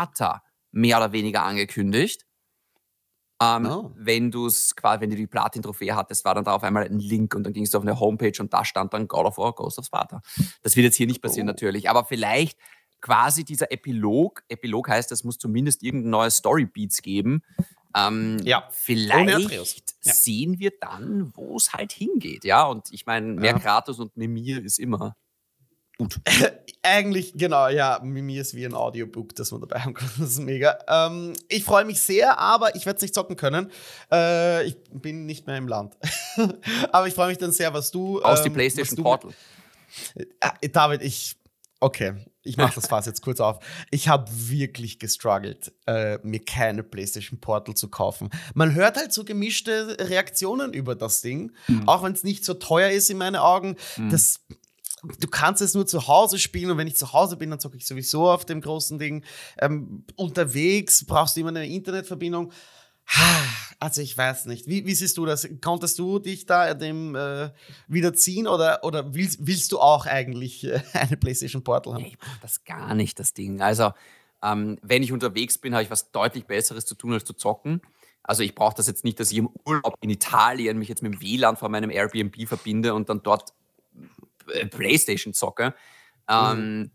[0.72, 2.26] mehr oder weniger angekündigt.
[3.42, 3.92] Ähm, oh.
[3.96, 7.00] Wenn du es quasi, wenn du die Platin-Trophäe hattest, war dann da auf einmal ein
[7.00, 9.52] Link und dann gingst du auf eine Homepage und da stand dann God of War,
[9.52, 10.22] Ghost of Sparta.
[10.62, 11.52] Das wird jetzt hier nicht passieren oh.
[11.52, 12.58] natürlich, aber vielleicht
[13.00, 17.42] quasi dieser Epilog, Epilog heißt, es muss zumindest irgendein neues Storybeats geben.
[17.94, 20.12] Ähm, ja, vielleicht ja.
[20.12, 22.64] sehen wir dann, wo es halt hingeht, ja.
[22.64, 23.58] Und ich meine, mehr ja.
[23.58, 25.16] Kratos und Mimir ist immer
[25.98, 26.20] gut.
[26.82, 30.10] Eigentlich, genau, ja, Mimi ist wie ein Audiobook, das man dabei haben kann.
[30.18, 30.78] Das ist mega.
[30.88, 33.70] Ähm, ich freue mich sehr, aber ich werde es nicht zocken können.
[34.10, 35.96] Äh, ich bin nicht mehr im Land.
[36.92, 38.20] aber ich freue mich dann sehr, was du.
[38.22, 39.30] Aus ähm, die PlayStation du, Portal.
[40.40, 41.36] Äh, David, ich.
[41.78, 42.14] Okay,
[42.44, 43.58] ich mache das Fass jetzt kurz auf.
[43.90, 48.30] Ich habe wirklich gestruggelt, äh, mir keine PlayStation Portal zu kaufen.
[48.54, 51.88] Man hört halt so gemischte Reaktionen über das Ding, mhm.
[51.88, 53.76] auch wenn es nicht so teuer ist in meinen Augen.
[53.96, 54.10] Mhm.
[54.10, 54.40] Das
[55.02, 57.76] du kannst es nur zu Hause spielen und wenn ich zu Hause bin, dann zocke
[57.76, 59.24] ich sowieso auf dem großen Ding.
[59.58, 62.52] Ähm, unterwegs brauchst du immer eine Internetverbindung.
[63.80, 64.68] Also ich weiß nicht.
[64.68, 65.48] Wie, wie siehst du das?
[65.60, 67.50] Konntest du dich da dem äh,
[67.88, 72.04] wiederziehen oder, oder willst, willst du auch eigentlich äh, eine PlayStation Portal haben?
[72.04, 73.60] ich brauche das gar nicht, das Ding.
[73.60, 73.90] Also
[74.42, 77.80] ähm, wenn ich unterwegs bin, habe ich was deutlich Besseres zu tun, als zu zocken.
[78.22, 81.14] Also ich brauche das jetzt nicht, dass ich im Urlaub in Italien mich jetzt mit
[81.14, 83.52] dem WLAN von meinem Airbnb verbinde und dann dort
[84.70, 85.74] Playstation zocke.
[86.28, 86.90] Ähm, mhm.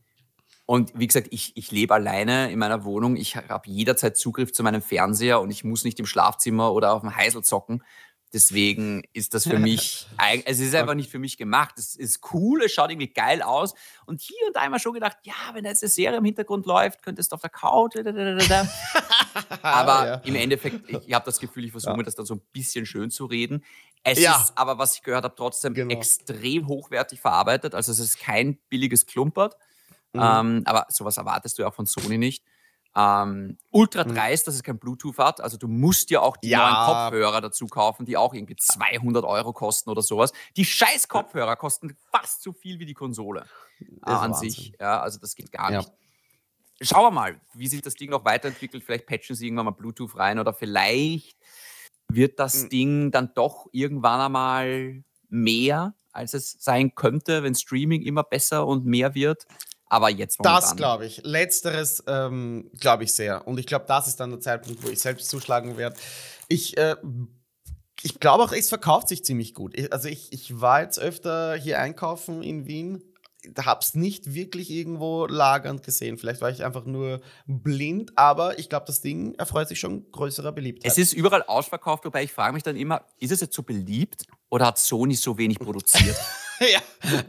[0.66, 3.16] Und wie gesagt, ich, ich lebe alleine in meiner Wohnung.
[3.16, 7.02] Ich habe jederzeit Zugriff zu meinem Fernseher und ich muss nicht im Schlafzimmer oder auf
[7.02, 7.84] dem Heisel zocken.
[8.34, 10.06] Deswegen ist das für mich,
[10.46, 11.76] es ist einfach nicht für mich gemacht.
[11.78, 13.74] Es ist cool, es schaut irgendwie geil aus.
[14.06, 16.66] Und hier und da immer schon gedacht, ja, wenn da jetzt eine Serie im Hintergrund
[16.66, 17.96] läuft, könntest du auf der Couch.
[19.62, 20.16] aber ja.
[20.26, 21.98] im Endeffekt, ich habe das Gefühl, ich versuche ja.
[21.98, 23.64] mir das dann so ein bisschen schön zu reden.
[24.04, 24.36] Es ja.
[24.36, 25.96] ist aber, was ich gehört habe, trotzdem genau.
[25.96, 27.76] extrem hochwertig verarbeitet.
[27.76, 29.56] Also es ist kein billiges Klumpert.
[30.12, 30.22] Mhm.
[30.22, 32.44] Ähm, aber sowas erwartest du ja auch von Sony nicht.
[33.00, 34.16] Ähm, ultra mhm.
[34.16, 35.40] dreist, dass es kein Bluetooth hat.
[35.40, 36.58] Also du musst ja auch die ja.
[36.58, 40.34] neuen Kopfhörer dazu kaufen, die auch irgendwie 200 Euro kosten oder sowas.
[40.56, 43.46] Die scheiß Kopfhörer kosten fast so viel wie die Konsole
[43.80, 44.50] äh, an Wahnsinn.
[44.50, 44.74] sich.
[44.80, 45.78] Ja, also das geht gar ja.
[45.78, 45.92] nicht.
[46.82, 48.84] Schauen wir mal, wie sich das Ding noch weiterentwickelt.
[48.84, 51.38] Vielleicht patchen sie irgendwann mal Bluetooth rein oder vielleicht
[52.10, 52.70] wird das mhm.
[52.70, 58.86] Ding dann doch irgendwann einmal mehr, als es sein könnte, wenn Streaming immer besser und
[58.86, 59.46] mehr wird.
[59.90, 60.62] Aber jetzt momentan.
[60.62, 61.22] Das glaube ich.
[61.24, 63.48] Letzteres ähm, glaube ich sehr.
[63.48, 65.96] Und ich glaube, das ist dann der Zeitpunkt, wo ich selbst zuschlagen werde.
[66.48, 66.96] Ich, äh,
[68.02, 69.76] ich glaube auch, es verkauft sich ziemlich gut.
[69.92, 73.02] Also ich, ich war jetzt öfter hier einkaufen in Wien
[73.58, 76.18] habe es nicht wirklich irgendwo lagernd gesehen.
[76.18, 80.52] Vielleicht war ich einfach nur blind, aber ich glaube, das Ding erfreut sich schon größerer
[80.52, 80.92] Beliebtheit.
[80.92, 84.26] Es ist überall ausverkauft, wobei ich frage mich dann immer, ist es jetzt so beliebt
[84.50, 86.18] oder hat Sony so wenig produziert?
[86.72, 86.82] ja.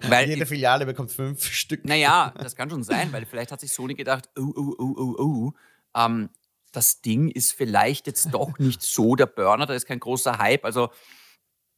[0.09, 1.85] Weil Jede Filiale bekommt fünf Stück.
[1.85, 5.15] Naja, das kann schon sein, weil vielleicht hat sich Sony gedacht, oh, oh, oh, oh,
[5.19, 5.53] oh,
[5.95, 6.31] ähm,
[6.73, 10.65] das Ding ist vielleicht jetzt doch nicht so der Burner, da ist kein großer Hype.
[10.65, 10.91] Also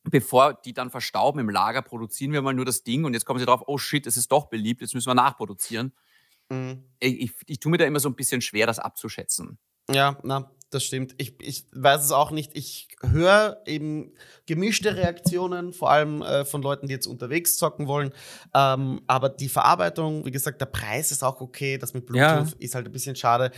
[0.05, 3.39] bevor die dann verstauben im Lager, produzieren wir mal nur das Ding und jetzt kommen
[3.39, 5.93] sie drauf, oh shit, es ist doch beliebt, jetzt müssen wir nachproduzieren.
[6.49, 6.85] Mhm.
[6.99, 9.59] Ich, ich, ich tue mir da immer so ein bisschen schwer, das abzuschätzen.
[9.91, 11.15] Ja, na, das stimmt.
[11.19, 12.57] Ich, ich weiß es auch nicht.
[12.57, 14.13] Ich höre eben
[14.47, 18.13] gemischte Reaktionen, vor allem äh, von Leuten, die jetzt unterwegs zocken wollen.
[18.55, 21.77] Ähm, aber die Verarbeitung, wie gesagt, der Preis ist auch okay.
[21.77, 22.57] Das mit Bluetooth ja.
[22.59, 23.51] ist halt ein bisschen schade.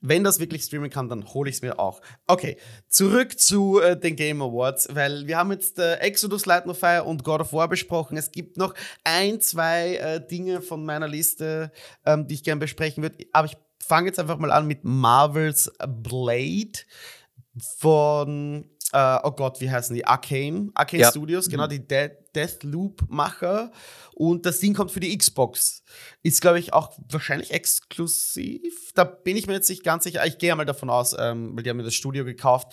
[0.00, 2.00] Wenn das wirklich streamen kann, dann hole ich es mir auch.
[2.26, 2.56] Okay,
[2.88, 7.04] zurück zu äh, den Game Awards, weil wir haben jetzt äh, Exodus, Light No Fire
[7.04, 8.16] und God of War besprochen.
[8.16, 11.72] Es gibt noch ein, zwei äh, Dinge von meiner Liste,
[12.04, 13.26] ähm, die ich gerne besprechen würde.
[13.32, 13.56] Aber ich
[13.88, 16.78] fange jetzt einfach mal an mit Marvels Blade
[17.78, 20.04] von, äh, oh Gott, wie heißen die?
[20.04, 21.10] Arcane, Arcane ja.
[21.10, 21.70] Studios, genau, mhm.
[21.70, 23.72] die De Deathloop-Macher.
[24.14, 25.82] Und das Ding kommt für die Xbox.
[26.22, 28.92] Ist, glaube ich, auch wahrscheinlich exklusiv.
[28.94, 30.24] Da bin ich mir jetzt nicht ganz sicher.
[30.26, 32.72] Ich gehe mal davon aus, ähm, weil die haben mir das Studio gekauft.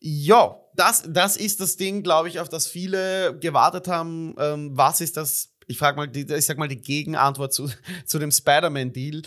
[0.00, 4.34] Ja, das, das ist das Ding, glaube ich, auf das viele gewartet haben.
[4.38, 5.50] Ähm, was ist das?
[5.66, 7.70] Ich frage mal, die, ich sag mal die Gegenantwort zu,
[8.06, 9.22] zu dem Spider-Man-Deal.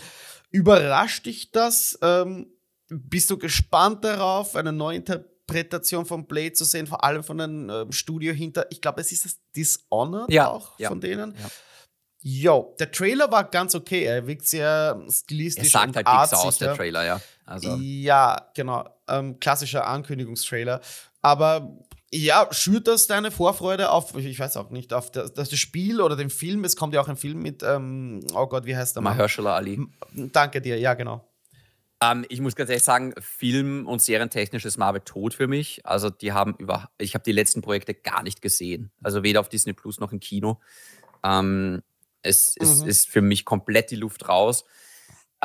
[0.50, 1.98] Überrascht dich das?
[2.02, 2.46] Ähm,
[2.88, 7.68] bist du gespannt darauf, eine neue Interpretation von Blade zu sehen, vor allem von einem
[7.68, 8.66] äh, Studio hinter?
[8.70, 11.34] Ich glaube, es ist das Dishonored ja, auch ja, von denen.
[11.34, 11.50] Ja.
[12.20, 14.04] Jo, der Trailer war ganz okay.
[14.04, 15.72] Er wirkt sehr stilistisch.
[15.74, 17.20] Er sagt halt nichts aus, der Trailer, ja.
[17.44, 17.76] Also.
[17.76, 18.88] Ja, genau.
[19.06, 20.80] Ähm, klassischer Ankündigungstrailer.
[21.22, 21.78] Aber
[22.12, 26.16] ja, schürt das deine Vorfreude auf, ich weiß auch nicht, auf das, das Spiel oder
[26.16, 26.64] den Film?
[26.64, 29.02] Es kommt ja auch ein Film mit, ähm, oh Gott, wie heißt der?
[29.02, 29.80] Mahershala Ali.
[30.14, 31.28] Danke dir, ja, genau.
[32.00, 35.84] Ähm, ich muss ganz ehrlich sagen, Film- und Serientechnisch ist Marvel tot für mich.
[35.84, 38.90] Also, die haben über, ich habe die letzten Projekte gar nicht gesehen.
[39.02, 40.60] Also, weder auf Disney Plus noch im Kino.
[41.24, 41.82] Ähm,
[42.22, 42.64] es, mhm.
[42.64, 44.64] es ist für mich komplett die Luft raus.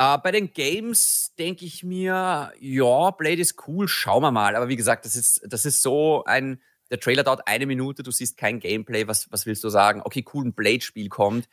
[0.00, 4.56] Uh, bei den Games denke ich mir, ja, Blade ist cool, schauen wir mal.
[4.56, 8.10] Aber wie gesagt, das ist, das ist so ein, der Trailer dauert eine Minute, du
[8.10, 10.02] siehst kein Gameplay, was, was willst du sagen?
[10.04, 11.48] Okay, cool, ein Blade-Spiel kommt.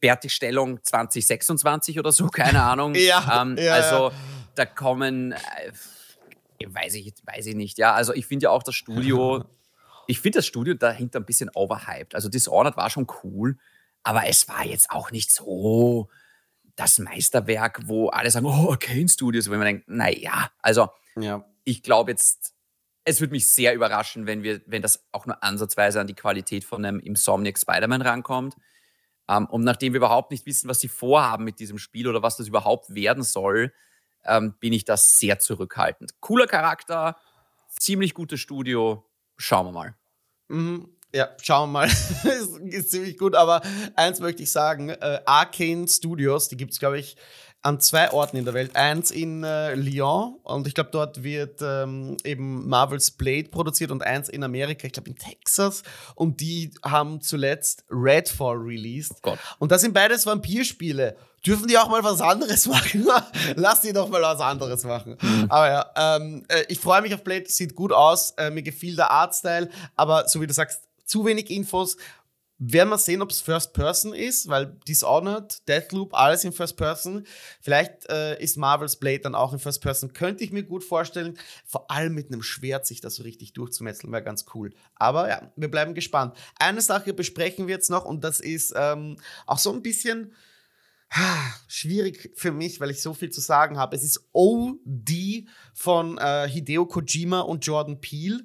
[0.00, 2.94] Fertigstellung 2026 oder so, keine Ahnung.
[2.94, 4.10] ja, ähm, ja, Also
[4.54, 5.72] da kommen, äh,
[6.66, 7.92] weiß, ich, weiß ich nicht, ja.
[7.92, 9.44] Also ich finde ja auch das Studio,
[10.06, 12.14] ich finde das Studio dahinter ein bisschen overhyped.
[12.14, 13.58] Also Dishonored war schon cool,
[14.02, 16.08] aber es war jetzt auch nicht so
[16.80, 21.44] das Meisterwerk, wo alle sagen, oh, Kane Studios, wo man denkt, naja, also ja.
[21.64, 22.54] ich glaube jetzt,
[23.04, 26.64] es würde mich sehr überraschen, wenn wir, wenn das auch nur ansatzweise an die Qualität
[26.64, 28.56] von einem Insomniac Spider-Man rankommt.
[29.28, 32.38] Ähm, und nachdem wir überhaupt nicht wissen, was sie vorhaben mit diesem Spiel oder was
[32.38, 33.74] das überhaupt werden soll,
[34.24, 36.18] ähm, bin ich da sehr zurückhaltend.
[36.20, 37.18] Cooler Charakter,
[37.68, 39.06] ziemlich gutes Studio.
[39.36, 39.94] Schauen wir mal.
[40.48, 40.88] Mhm.
[41.12, 41.86] Ja, schauen wir mal.
[41.88, 43.62] ist, ist, ziemlich gut, aber
[43.96, 47.16] eins möchte ich sagen: äh, Arcane Studios, die gibt es, glaube ich,
[47.62, 48.74] an zwei Orten in der Welt.
[48.74, 54.02] Eins in äh, Lyon und ich glaube, dort wird ähm, eben Marvel's Blade produziert und
[54.02, 55.82] eins in Amerika, ich glaube in Texas.
[56.14, 59.16] Und die haben zuletzt Redfall released.
[59.24, 61.16] Oh und das sind beides Vampirspiele.
[61.46, 63.06] Dürfen die auch mal was anderes machen?
[63.56, 65.16] Lass die doch mal was anderes machen.
[65.20, 65.46] Mhm.
[65.48, 68.32] Aber ja, ähm, äh, ich freue mich auf Blade, sieht gut aus.
[68.32, 71.96] Äh, mir gefiel der Artstyle, aber so wie du sagst, zu wenig Infos.
[72.62, 77.26] Werden wir sehen, ob es First Person ist, weil Dishonored, Deathloop, alles in First Person.
[77.62, 80.12] Vielleicht äh, ist Marvel's Blade dann auch in First Person.
[80.12, 81.38] Könnte ich mir gut vorstellen.
[81.64, 84.74] Vor allem mit einem Schwert sich das so richtig durchzumetzeln, wäre ganz cool.
[84.94, 86.36] Aber ja, wir bleiben gespannt.
[86.58, 90.34] Eine Sache besprechen wir jetzt noch und das ist ähm, auch so ein bisschen
[91.66, 93.96] schwierig für mich, weil ich so viel zu sagen habe.
[93.96, 98.42] Es ist OD von äh, Hideo Kojima und Jordan Peele.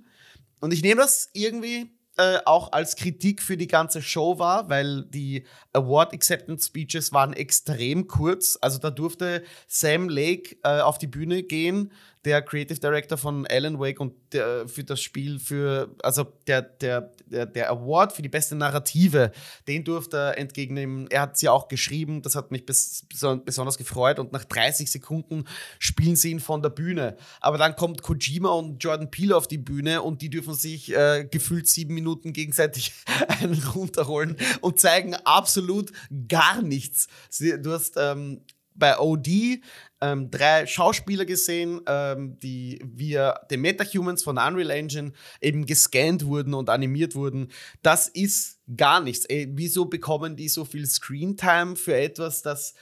[0.61, 5.03] Und ich nehme das irgendwie äh, auch als Kritik für die ganze Show war, weil
[5.05, 8.57] die Award Acceptance Speeches waren extrem kurz.
[8.61, 11.91] Also da durfte Sam Lake äh, auf die Bühne gehen,
[12.23, 17.11] der Creative Director von Alan Wake und der, für das Spiel für, also der, der,
[17.25, 19.31] der, der Award für die beste Narrative,
[19.67, 21.07] den durfte er entgegennehmen.
[21.09, 25.45] Er hat sie auch geschrieben, das hat mich bes besonders gefreut und nach 30 Sekunden
[25.79, 27.17] spielen sie ihn von der Bühne.
[27.41, 31.27] Aber dann kommt Kojima und Jordan Peele auf die Bühne und die dürfen sich äh,
[31.29, 32.93] gefühlt sieben Minuten gegenseitig
[33.41, 35.91] einen runterholen und zeigen absolut
[36.27, 37.07] gar nichts.
[37.39, 38.41] Du hast ähm,
[38.75, 39.61] bei OD
[40.05, 46.53] ähm, drei Schauspieler gesehen, ähm, die via den Metahumans von Unreal Engine eben gescannt wurden
[46.53, 47.49] und animiert wurden.
[47.81, 49.25] Das ist gar nichts.
[49.25, 52.75] Ey, wieso bekommen die so viel Screentime für etwas, das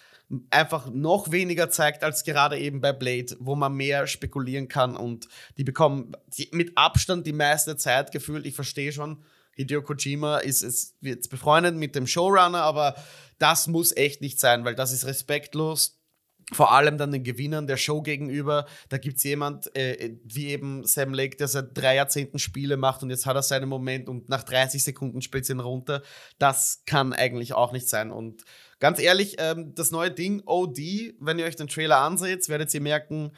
[0.49, 5.27] einfach noch weniger zeigt als gerade eben bei Blade, wo man mehr spekulieren kann und
[5.57, 8.45] die bekommen die, mit Abstand die meiste Zeit gefühlt.
[8.45, 9.23] Ich verstehe schon,
[9.55, 12.95] Hideo Kojima ist, ist jetzt befreundet mit dem Showrunner, aber
[13.37, 16.02] das muss echt nicht sein, weil das ist respektlos
[16.51, 18.65] vor allem dann den Gewinnern der Show gegenüber.
[18.89, 23.03] Da gibt es jemand, äh, wie eben Sam Lake, der seit drei Jahrzehnten Spiele macht
[23.03, 26.01] und jetzt hat er seinen Moment und nach 30 Sekunden spielt ihn runter.
[26.39, 28.11] Das kann eigentlich auch nicht sein.
[28.11, 28.43] Und
[28.79, 32.81] ganz ehrlich, ähm, das neue Ding OD, wenn ihr euch den Trailer anseht, werdet ihr
[32.81, 33.31] merken,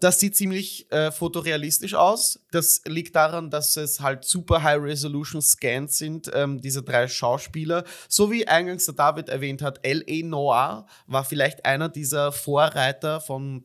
[0.00, 2.40] das sieht ziemlich äh, fotorealistisch aus.
[2.50, 7.84] Das liegt daran, dass es halt super High-Resolution Scans sind, ähm, diese drei Schauspieler.
[8.08, 10.24] So wie eingangs der David erwähnt hat, L.A.
[10.24, 13.64] Noir war vielleicht einer dieser Vorreiter von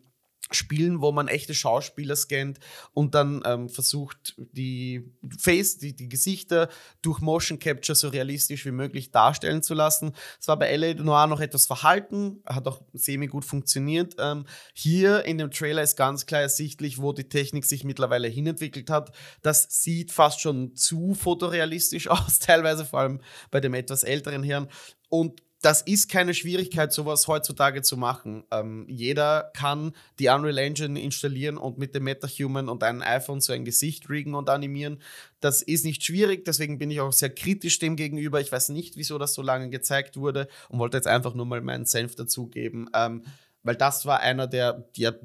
[0.51, 2.59] Spielen, wo man echte Schauspieler scannt
[2.93, 6.69] und dann ähm, versucht, die Face, die, die Gesichter
[7.01, 10.13] durch Motion Capture so realistisch wie möglich darstellen zu lassen.
[10.39, 10.93] Es war bei L.A.
[10.93, 14.15] Noir noch etwas verhalten, hat auch semi-gut funktioniert.
[14.19, 18.89] Ähm, hier in dem Trailer ist ganz klar ersichtlich, wo die Technik sich mittlerweile hinentwickelt
[18.89, 19.11] hat.
[19.41, 24.67] Das sieht fast schon zu fotorealistisch aus, teilweise vor allem bei dem etwas älteren Herrn.
[25.09, 28.43] Und das ist keine Schwierigkeit, sowas heutzutage zu machen.
[28.51, 33.53] Ähm, jeder kann die Unreal Engine installieren und mit dem MetaHuman und einem iPhone so
[33.53, 34.99] ein Gesicht riggen und animieren.
[35.39, 38.41] Das ist nicht schwierig, deswegen bin ich auch sehr kritisch dem gegenüber.
[38.41, 41.61] Ich weiß nicht, wieso das so lange gezeigt wurde und wollte jetzt einfach nur mal
[41.61, 43.23] meinen Senf dazugeben, ähm,
[43.61, 45.19] weil das war einer der, der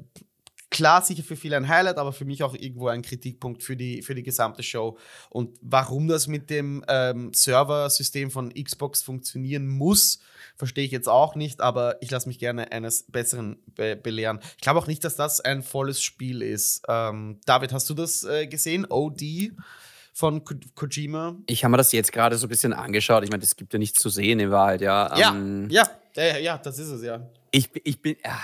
[0.69, 4.01] klar sicher für viele ein Highlight, aber für mich auch irgendwo ein Kritikpunkt für die,
[4.01, 4.97] für die gesamte Show.
[5.29, 10.19] Und warum das mit dem ähm, Serversystem von Xbox funktionieren muss,
[10.55, 14.39] verstehe ich jetzt auch nicht, aber ich lasse mich gerne eines Besseren be belehren.
[14.55, 16.83] Ich glaube auch nicht, dass das ein volles Spiel ist.
[16.87, 18.85] Ähm, David, hast du das äh, gesehen?
[18.89, 19.51] OD?
[20.17, 21.35] von Ko Kojima.
[21.45, 23.23] Ich habe mir das jetzt gerade so ein bisschen angeschaut.
[23.23, 25.15] Ich meine, das gibt ja nichts zu sehen in Wahrheit, ja.
[25.15, 27.29] Ja, ähm, ja, ja, ja, das ist es, ja.
[27.51, 28.39] Ich, ich bin, ja,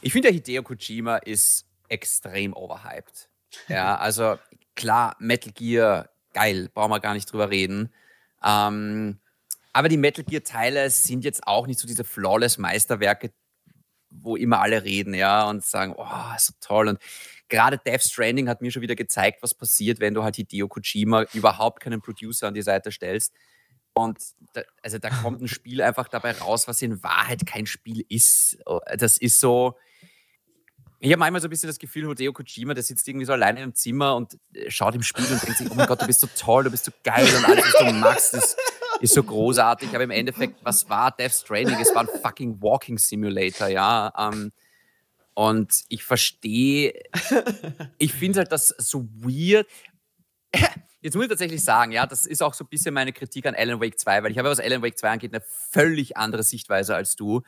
[0.00, 3.28] ich finde, der Hideo Kojima ist extrem overhyped.
[3.68, 4.38] Ja, also
[4.74, 7.92] klar, Metal Gear, geil, brauchen wir gar nicht drüber reden.
[8.42, 9.18] Ähm,
[9.72, 13.32] aber die Metal Gear-Teile sind jetzt auch nicht so diese flawless Meisterwerke,
[14.10, 16.88] wo immer alle reden, ja, und sagen, oh, so toll.
[16.88, 16.98] Und
[17.48, 21.24] gerade Death Stranding hat mir schon wieder gezeigt, was passiert, wenn du halt Hideo Kojima
[21.34, 23.32] überhaupt keinen Producer an die Seite stellst.
[23.92, 24.18] Und
[24.52, 28.58] da, also da kommt ein Spiel einfach dabei raus, was in Wahrheit kein Spiel ist.
[28.96, 29.76] Das ist so,
[31.02, 33.62] ich habe manchmal so ein bisschen das Gefühl, Hideo Kojima, der sitzt irgendwie so alleine
[33.62, 36.20] im Zimmer und äh, schaut im Spiegel und denkt sich, oh mein Gott, du bist
[36.20, 38.56] so toll, du bist so geil und alles, was du machst, ist,
[39.00, 39.88] ist so großartig.
[39.94, 41.78] Aber im Endeffekt, was war Death Stranding?
[41.80, 44.12] Es war ein fucking Walking Simulator, ja.
[44.18, 44.52] Ähm,
[45.32, 47.02] und ich verstehe,
[47.96, 49.66] ich finde halt das so weird.
[51.00, 53.54] Jetzt muss ich tatsächlich sagen, ja, das ist auch so ein bisschen meine Kritik an
[53.54, 56.94] Alan Wake 2, weil ich habe, was Alan Wake 2 angeht, eine völlig andere Sichtweise
[56.94, 57.42] als du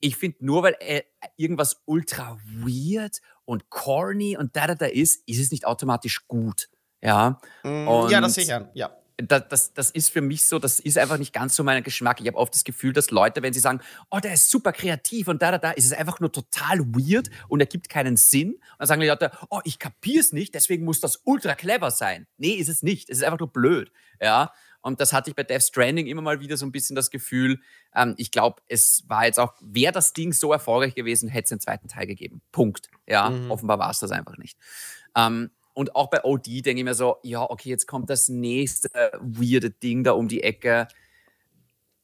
[0.00, 1.02] ich finde, nur weil äh,
[1.36, 6.68] irgendwas ultra weird und corny und da, da, da ist, ist es nicht automatisch gut.
[7.02, 8.90] Ja, mm, ja das sicher, ja.
[9.18, 12.20] Das, das, das ist für mich so, das ist einfach nicht ganz so mein Geschmack.
[12.20, 15.28] Ich habe oft das Gefühl, dass Leute, wenn sie sagen, oh, der ist super kreativ
[15.28, 18.52] und da, da, da, ist es einfach nur total weird und er gibt keinen Sinn.
[18.52, 21.90] Und dann sagen die Leute, oh, ich kapiere es nicht, deswegen muss das ultra clever
[21.90, 22.26] sein.
[22.36, 23.08] Nee, ist es nicht.
[23.08, 23.90] Es ist einfach nur blöd.
[24.20, 24.52] Ja.
[24.86, 27.58] Und das hatte ich bei Death Stranding immer mal wieder so ein bisschen das Gefühl.
[27.92, 31.52] Ähm, ich glaube, es war jetzt auch, wäre das Ding so erfolgreich gewesen, hätte es
[31.52, 32.40] einen zweiten Teil gegeben.
[32.52, 32.88] Punkt.
[33.04, 33.50] Ja, mhm.
[33.50, 34.56] offenbar war es das einfach nicht.
[35.16, 38.88] Ähm, und auch bei OD denke ich mir so, ja, okay, jetzt kommt das nächste
[39.20, 40.88] weirde Ding da um die Ecke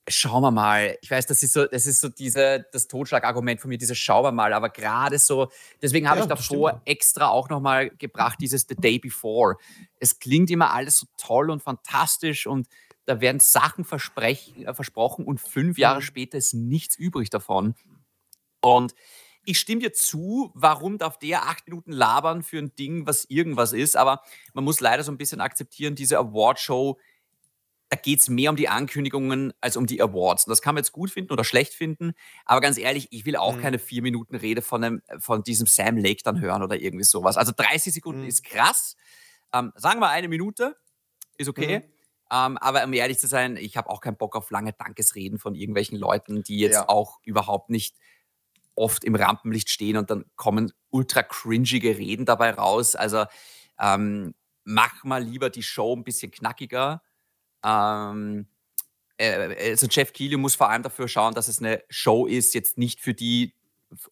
[0.08, 0.98] schauen wir mal.
[1.00, 4.24] Ich weiß, das ist so, das ist so diese, das Totschlagargument von mir, dieses schauen
[4.24, 5.48] wir mal, aber gerade so,
[5.80, 9.56] deswegen habe ja, ich davor extra auch nochmal gebracht, dieses The Day Before.
[10.00, 12.66] Es klingt immer alles so toll und fantastisch und
[13.04, 16.02] da werden Sachen äh, versprochen und fünf Jahre mhm.
[16.02, 17.74] später ist nichts übrig davon.
[18.60, 18.94] Und
[19.44, 23.72] ich stimme dir zu, warum darf der acht Minuten labern für ein Ding, was irgendwas
[23.72, 24.22] ist, aber
[24.54, 26.98] man muss leider so ein bisschen akzeptieren, diese Awardshow,
[27.88, 30.46] da geht es mehr um die Ankündigungen als um die Awards.
[30.46, 32.14] Und das kann man jetzt gut finden oder schlecht finden,
[32.46, 33.60] aber ganz ehrlich, ich will auch mhm.
[33.60, 37.36] keine vier Minuten Rede von, einem, von diesem Sam Lake dann hören oder irgendwie sowas.
[37.36, 38.28] Also 30 Sekunden mhm.
[38.28, 38.96] ist krass.
[39.52, 40.76] Ähm, sagen wir eine Minute,
[41.36, 41.80] ist okay.
[41.80, 41.84] Mhm.
[42.32, 45.54] Ähm, aber um ehrlich zu sein, ich habe auch keinen Bock auf lange Dankesreden von
[45.54, 46.88] irgendwelchen Leuten, die jetzt ja.
[46.88, 47.94] auch überhaupt nicht
[48.74, 52.94] oft im Rampenlicht stehen und dann kommen ultra cringige Reden dabei raus.
[52.94, 53.24] Also
[53.78, 57.02] ähm, mach mal lieber die Show ein bisschen knackiger.
[57.64, 58.46] Ähm,
[59.16, 62.78] äh, also Jeff Keighley muss vor allem dafür schauen, dass es eine Show ist, jetzt
[62.78, 63.54] nicht für die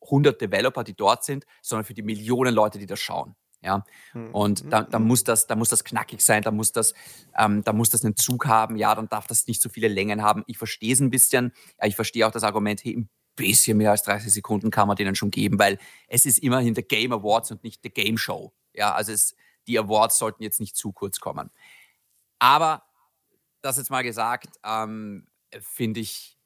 [0.03, 3.35] 100 Developer, die dort sind, sondern für die Millionen Leute, die das schauen.
[3.63, 4.35] Ja, hm.
[4.35, 5.07] und da, da, hm.
[5.07, 6.95] muss das, da muss das knackig sein, da muss das,
[7.37, 10.23] ähm, da muss das einen Zug haben, ja, dann darf das nicht so viele Längen
[10.23, 10.45] haben.
[10.47, 13.91] Ich verstehe es ein bisschen, ja, ich verstehe auch das Argument, hey, ein bisschen mehr
[13.91, 15.79] als 30 Sekunden kann man denen schon geben, weil
[16.09, 18.53] es ist immerhin der Game Awards und nicht der Game Show.
[18.75, 19.35] Ja, also es,
[19.67, 21.51] die Awards sollten jetzt nicht zu kurz kommen.
[22.39, 22.85] Aber
[23.63, 25.27] das jetzt mal gesagt, ähm,
[25.61, 26.39] finde ich,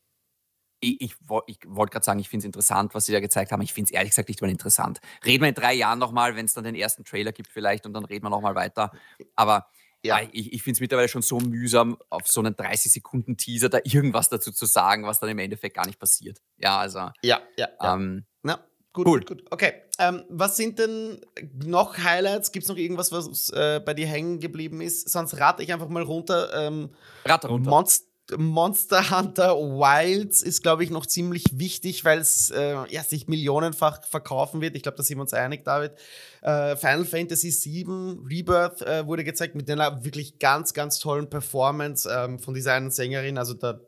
[0.80, 1.16] ich, ich,
[1.47, 3.62] ich wollte gerade sagen, ich finde es interessant, was sie da gezeigt haben.
[3.62, 5.01] Ich finde es ehrlich gesagt nicht mal interessant.
[5.24, 7.95] Reden wir in drei Jahren nochmal, wenn es dann den ersten Trailer gibt vielleicht und
[7.95, 8.93] dann reden wir nochmal weiter.
[9.35, 9.66] Aber
[10.07, 10.21] ja.
[10.33, 14.53] ich, ich finde es mittlerweile schon so mühsam, auf so einen 30-Sekunden-Teaser da irgendwas dazu
[14.53, 16.41] zu sagen, was dann im Endeffekt gar nicht passiert.
[16.57, 17.11] Ja, also.
[17.23, 17.69] Ja, ja.
[17.81, 18.61] Ähm, ja.
[18.93, 19.19] Gut, cool.
[19.21, 19.45] gut, gut.
[19.51, 19.73] Okay.
[19.99, 21.21] Ähm, was sind denn
[21.65, 22.53] noch Highlights?
[22.53, 25.09] Gibt es noch irgendwas, was äh, bei dir hängen geblieben ist?
[25.09, 26.53] Sonst rate ich einfach mal runter.
[26.55, 26.91] Ähm,
[27.25, 27.71] rate runter.
[27.71, 33.29] Monst Monster Hunter Wilds ist, glaube ich, noch ziemlich wichtig, weil es äh, ja, sich
[33.29, 34.77] millionenfach verkaufen wird.
[34.77, 35.93] Ich glaube, da sind wir uns einig, David.
[36.41, 42.09] Äh, Final Fantasy VII Rebirth äh, wurde gezeigt mit einer wirklich ganz, ganz tollen Performance
[42.11, 43.37] ähm, von dieser einen Sängerin.
[43.37, 43.79] Also da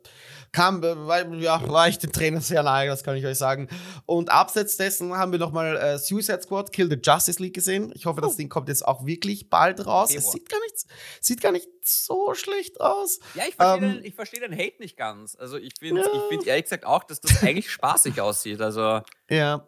[0.51, 3.67] kam, äh, ja, war ich den Trainer sehr nahe, das kann ich euch sagen.
[4.05, 7.91] Und abseits dessen haben wir nochmal äh, Suicide Squad, Kill the Justice League gesehen.
[7.95, 8.25] Ich hoffe, oh.
[8.25, 10.11] das Ding kommt jetzt auch wirklich bald raus.
[10.11, 10.25] Februar.
[10.25, 10.85] Es sieht gar, nicht,
[11.21, 13.19] sieht gar nicht so schlecht aus.
[13.35, 15.35] Ja, ich verstehe ähm, den, versteh den Hate nicht ganz.
[15.35, 16.21] Also ich finde ja.
[16.29, 18.61] find ehrlich gesagt auch, dass das eigentlich spaßig aussieht.
[18.61, 19.01] Also.
[19.29, 19.67] Ja.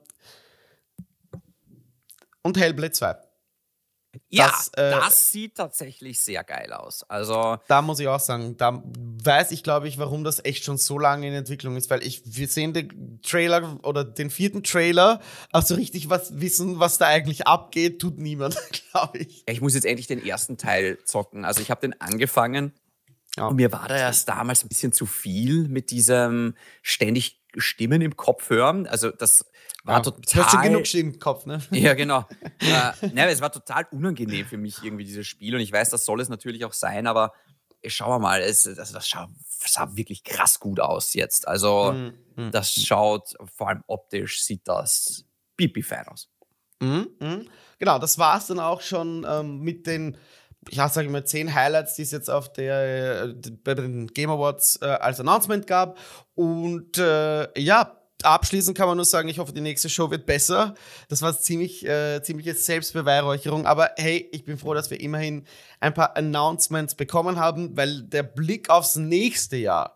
[2.42, 3.29] Und Hellblade 2.
[4.30, 7.04] Ja, das, äh, das, sieht tatsächlich sehr geil aus.
[7.10, 8.82] Also da muss ich auch sagen, da
[9.24, 12.24] weiß ich, glaube ich, warum das echt schon so lange in Entwicklung ist, weil ich
[12.26, 17.46] wir sehen den Trailer oder den vierten Trailer, also richtig was wissen, was da eigentlich
[17.46, 18.58] abgeht, tut niemand,
[18.92, 19.44] glaube ich.
[19.48, 21.46] Ich muss jetzt endlich den ersten Teil zocken.
[21.46, 22.74] Also ich habe den angefangen
[23.38, 23.48] ja.
[23.48, 28.16] und mir war da erst damals ein bisschen zu viel mit diesem ständig Stimmen im
[28.16, 28.88] Kopf hören.
[28.88, 29.46] Also das
[29.84, 30.22] war ja, total.
[30.22, 31.62] Du hast schon genug Stimmen im Kopf, ne?
[31.72, 32.26] Ja, genau.
[32.60, 36.06] äh, ne, es war total unangenehm für mich irgendwie dieses Spiel und ich weiß, das
[36.06, 37.34] soll es natürlich auch sein, aber
[37.86, 39.30] schauen wir mal, es, also das sah,
[39.66, 41.48] sah, wirklich krass gut aus jetzt.
[41.48, 42.52] Also mhm.
[42.52, 42.82] das mhm.
[42.82, 45.26] schaut vor allem optisch sieht das
[45.58, 46.30] pipi-fein aus.
[46.82, 47.10] Mhm.
[47.20, 47.50] Mhm.
[47.80, 50.18] Genau, das war es dann auch schon ähm, mit den
[50.70, 53.34] ja, sage ich mal, zehn Highlights, die es jetzt auf der, äh,
[53.64, 55.98] bei den Game Awards äh, als Announcement gab.
[56.36, 60.76] Und äh, ja, abschließend kann man nur sagen, ich hoffe, die nächste Show wird besser.
[61.08, 63.66] Das war ziemlich, äh, ziemliche Selbstbeweihräucherung.
[63.66, 65.46] Aber hey, ich bin froh, dass wir immerhin
[65.80, 69.96] ein paar Announcements bekommen haben, weil der Blick aufs nächste Jahr,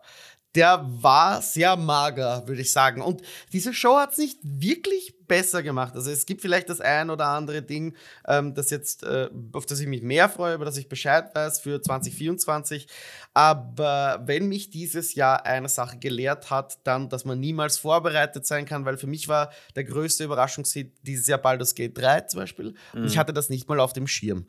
[0.54, 3.02] der war sehr mager, würde ich sagen.
[3.02, 5.94] Und diese Show hat es nicht wirklich besser gemacht.
[5.94, 7.94] Also es gibt vielleicht das ein oder andere Ding,
[8.26, 11.60] ähm, das jetzt, äh, auf das ich mich mehr freue, über das ich Bescheid weiß
[11.60, 12.86] für 2024.
[13.32, 18.66] Aber wenn mich dieses Jahr eine Sache gelehrt hat, dann, dass man niemals vorbereitet sein
[18.66, 22.74] kann, weil für mich war der größte Überraschungshit dieses Jahr Baldur's Gate 3 zum Beispiel.
[22.92, 23.00] Mhm.
[23.00, 23.18] Und ich mhm.
[23.18, 24.46] hatte das nicht mal auf dem Schirm.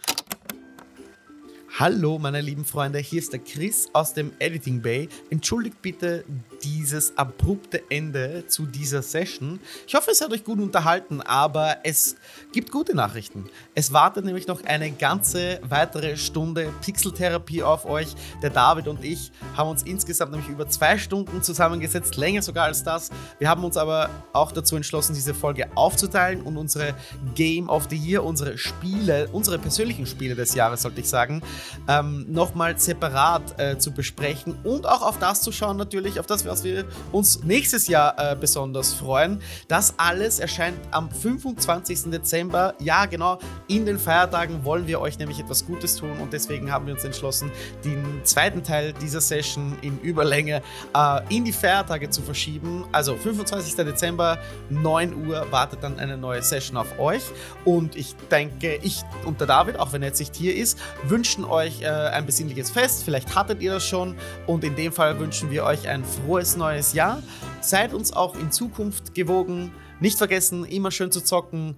[1.78, 5.09] Hallo, meine lieben Freunde, hier ist der Chris aus dem Editing Bay.
[5.30, 6.23] Entschuldigt bitte
[6.63, 9.59] dieses abrupte Ende zu dieser Session.
[9.86, 12.15] Ich hoffe, es hat euch gut unterhalten, aber es
[12.53, 13.49] gibt gute Nachrichten.
[13.73, 18.15] Es wartet nämlich noch eine ganze weitere Stunde Pixeltherapie auf euch.
[18.41, 22.86] Der David und ich haben uns insgesamt nämlich über zwei Stunden zusammengesetzt, länger sogar als
[22.86, 23.09] das.
[23.38, 26.95] Wir haben uns aber auch dazu entschlossen, diese Folge aufzuteilen und unsere
[27.36, 31.41] Game of the Year, unsere Spiele, unsere persönlichen Spiele des Jahres, sollte ich sagen,
[31.88, 36.45] ähm, nochmal separat äh, zu besprechen und auch auf das zu schauen, natürlich, auf das,
[36.45, 39.41] was wir uns nächstes Jahr äh, besonders freuen.
[39.68, 42.11] Das alles erscheint am 25.
[42.11, 42.74] Dezember.
[42.80, 46.86] Ja, genau, in den Feiertagen wollen wir euch nämlich etwas Gutes tun und deswegen haben
[46.86, 47.51] wir uns entschlossen,
[47.84, 50.61] den zweiten Teil dieser Session in Überlänge
[50.93, 52.86] äh, in die Feiertage zu verschieben.
[52.91, 53.76] Also 25.
[53.76, 54.39] Dezember,
[54.70, 57.24] 9 Uhr, wartet dann eine neue Session auf euch.
[57.63, 61.43] Und ich denke, ich und der David, auch wenn er jetzt nicht hier ist, wünschen
[61.46, 63.03] euch euch äh, ein besinnliches Fest.
[63.03, 64.15] Vielleicht hattet ihr das schon.
[64.45, 67.23] Und in dem Fall wünschen wir euch ein frohes neues Jahr.
[67.61, 69.71] Seid uns auch in Zukunft gewogen.
[69.99, 71.75] Nicht vergessen, immer schön zu zocken.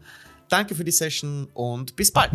[0.50, 2.32] Danke für die Session und bis bald.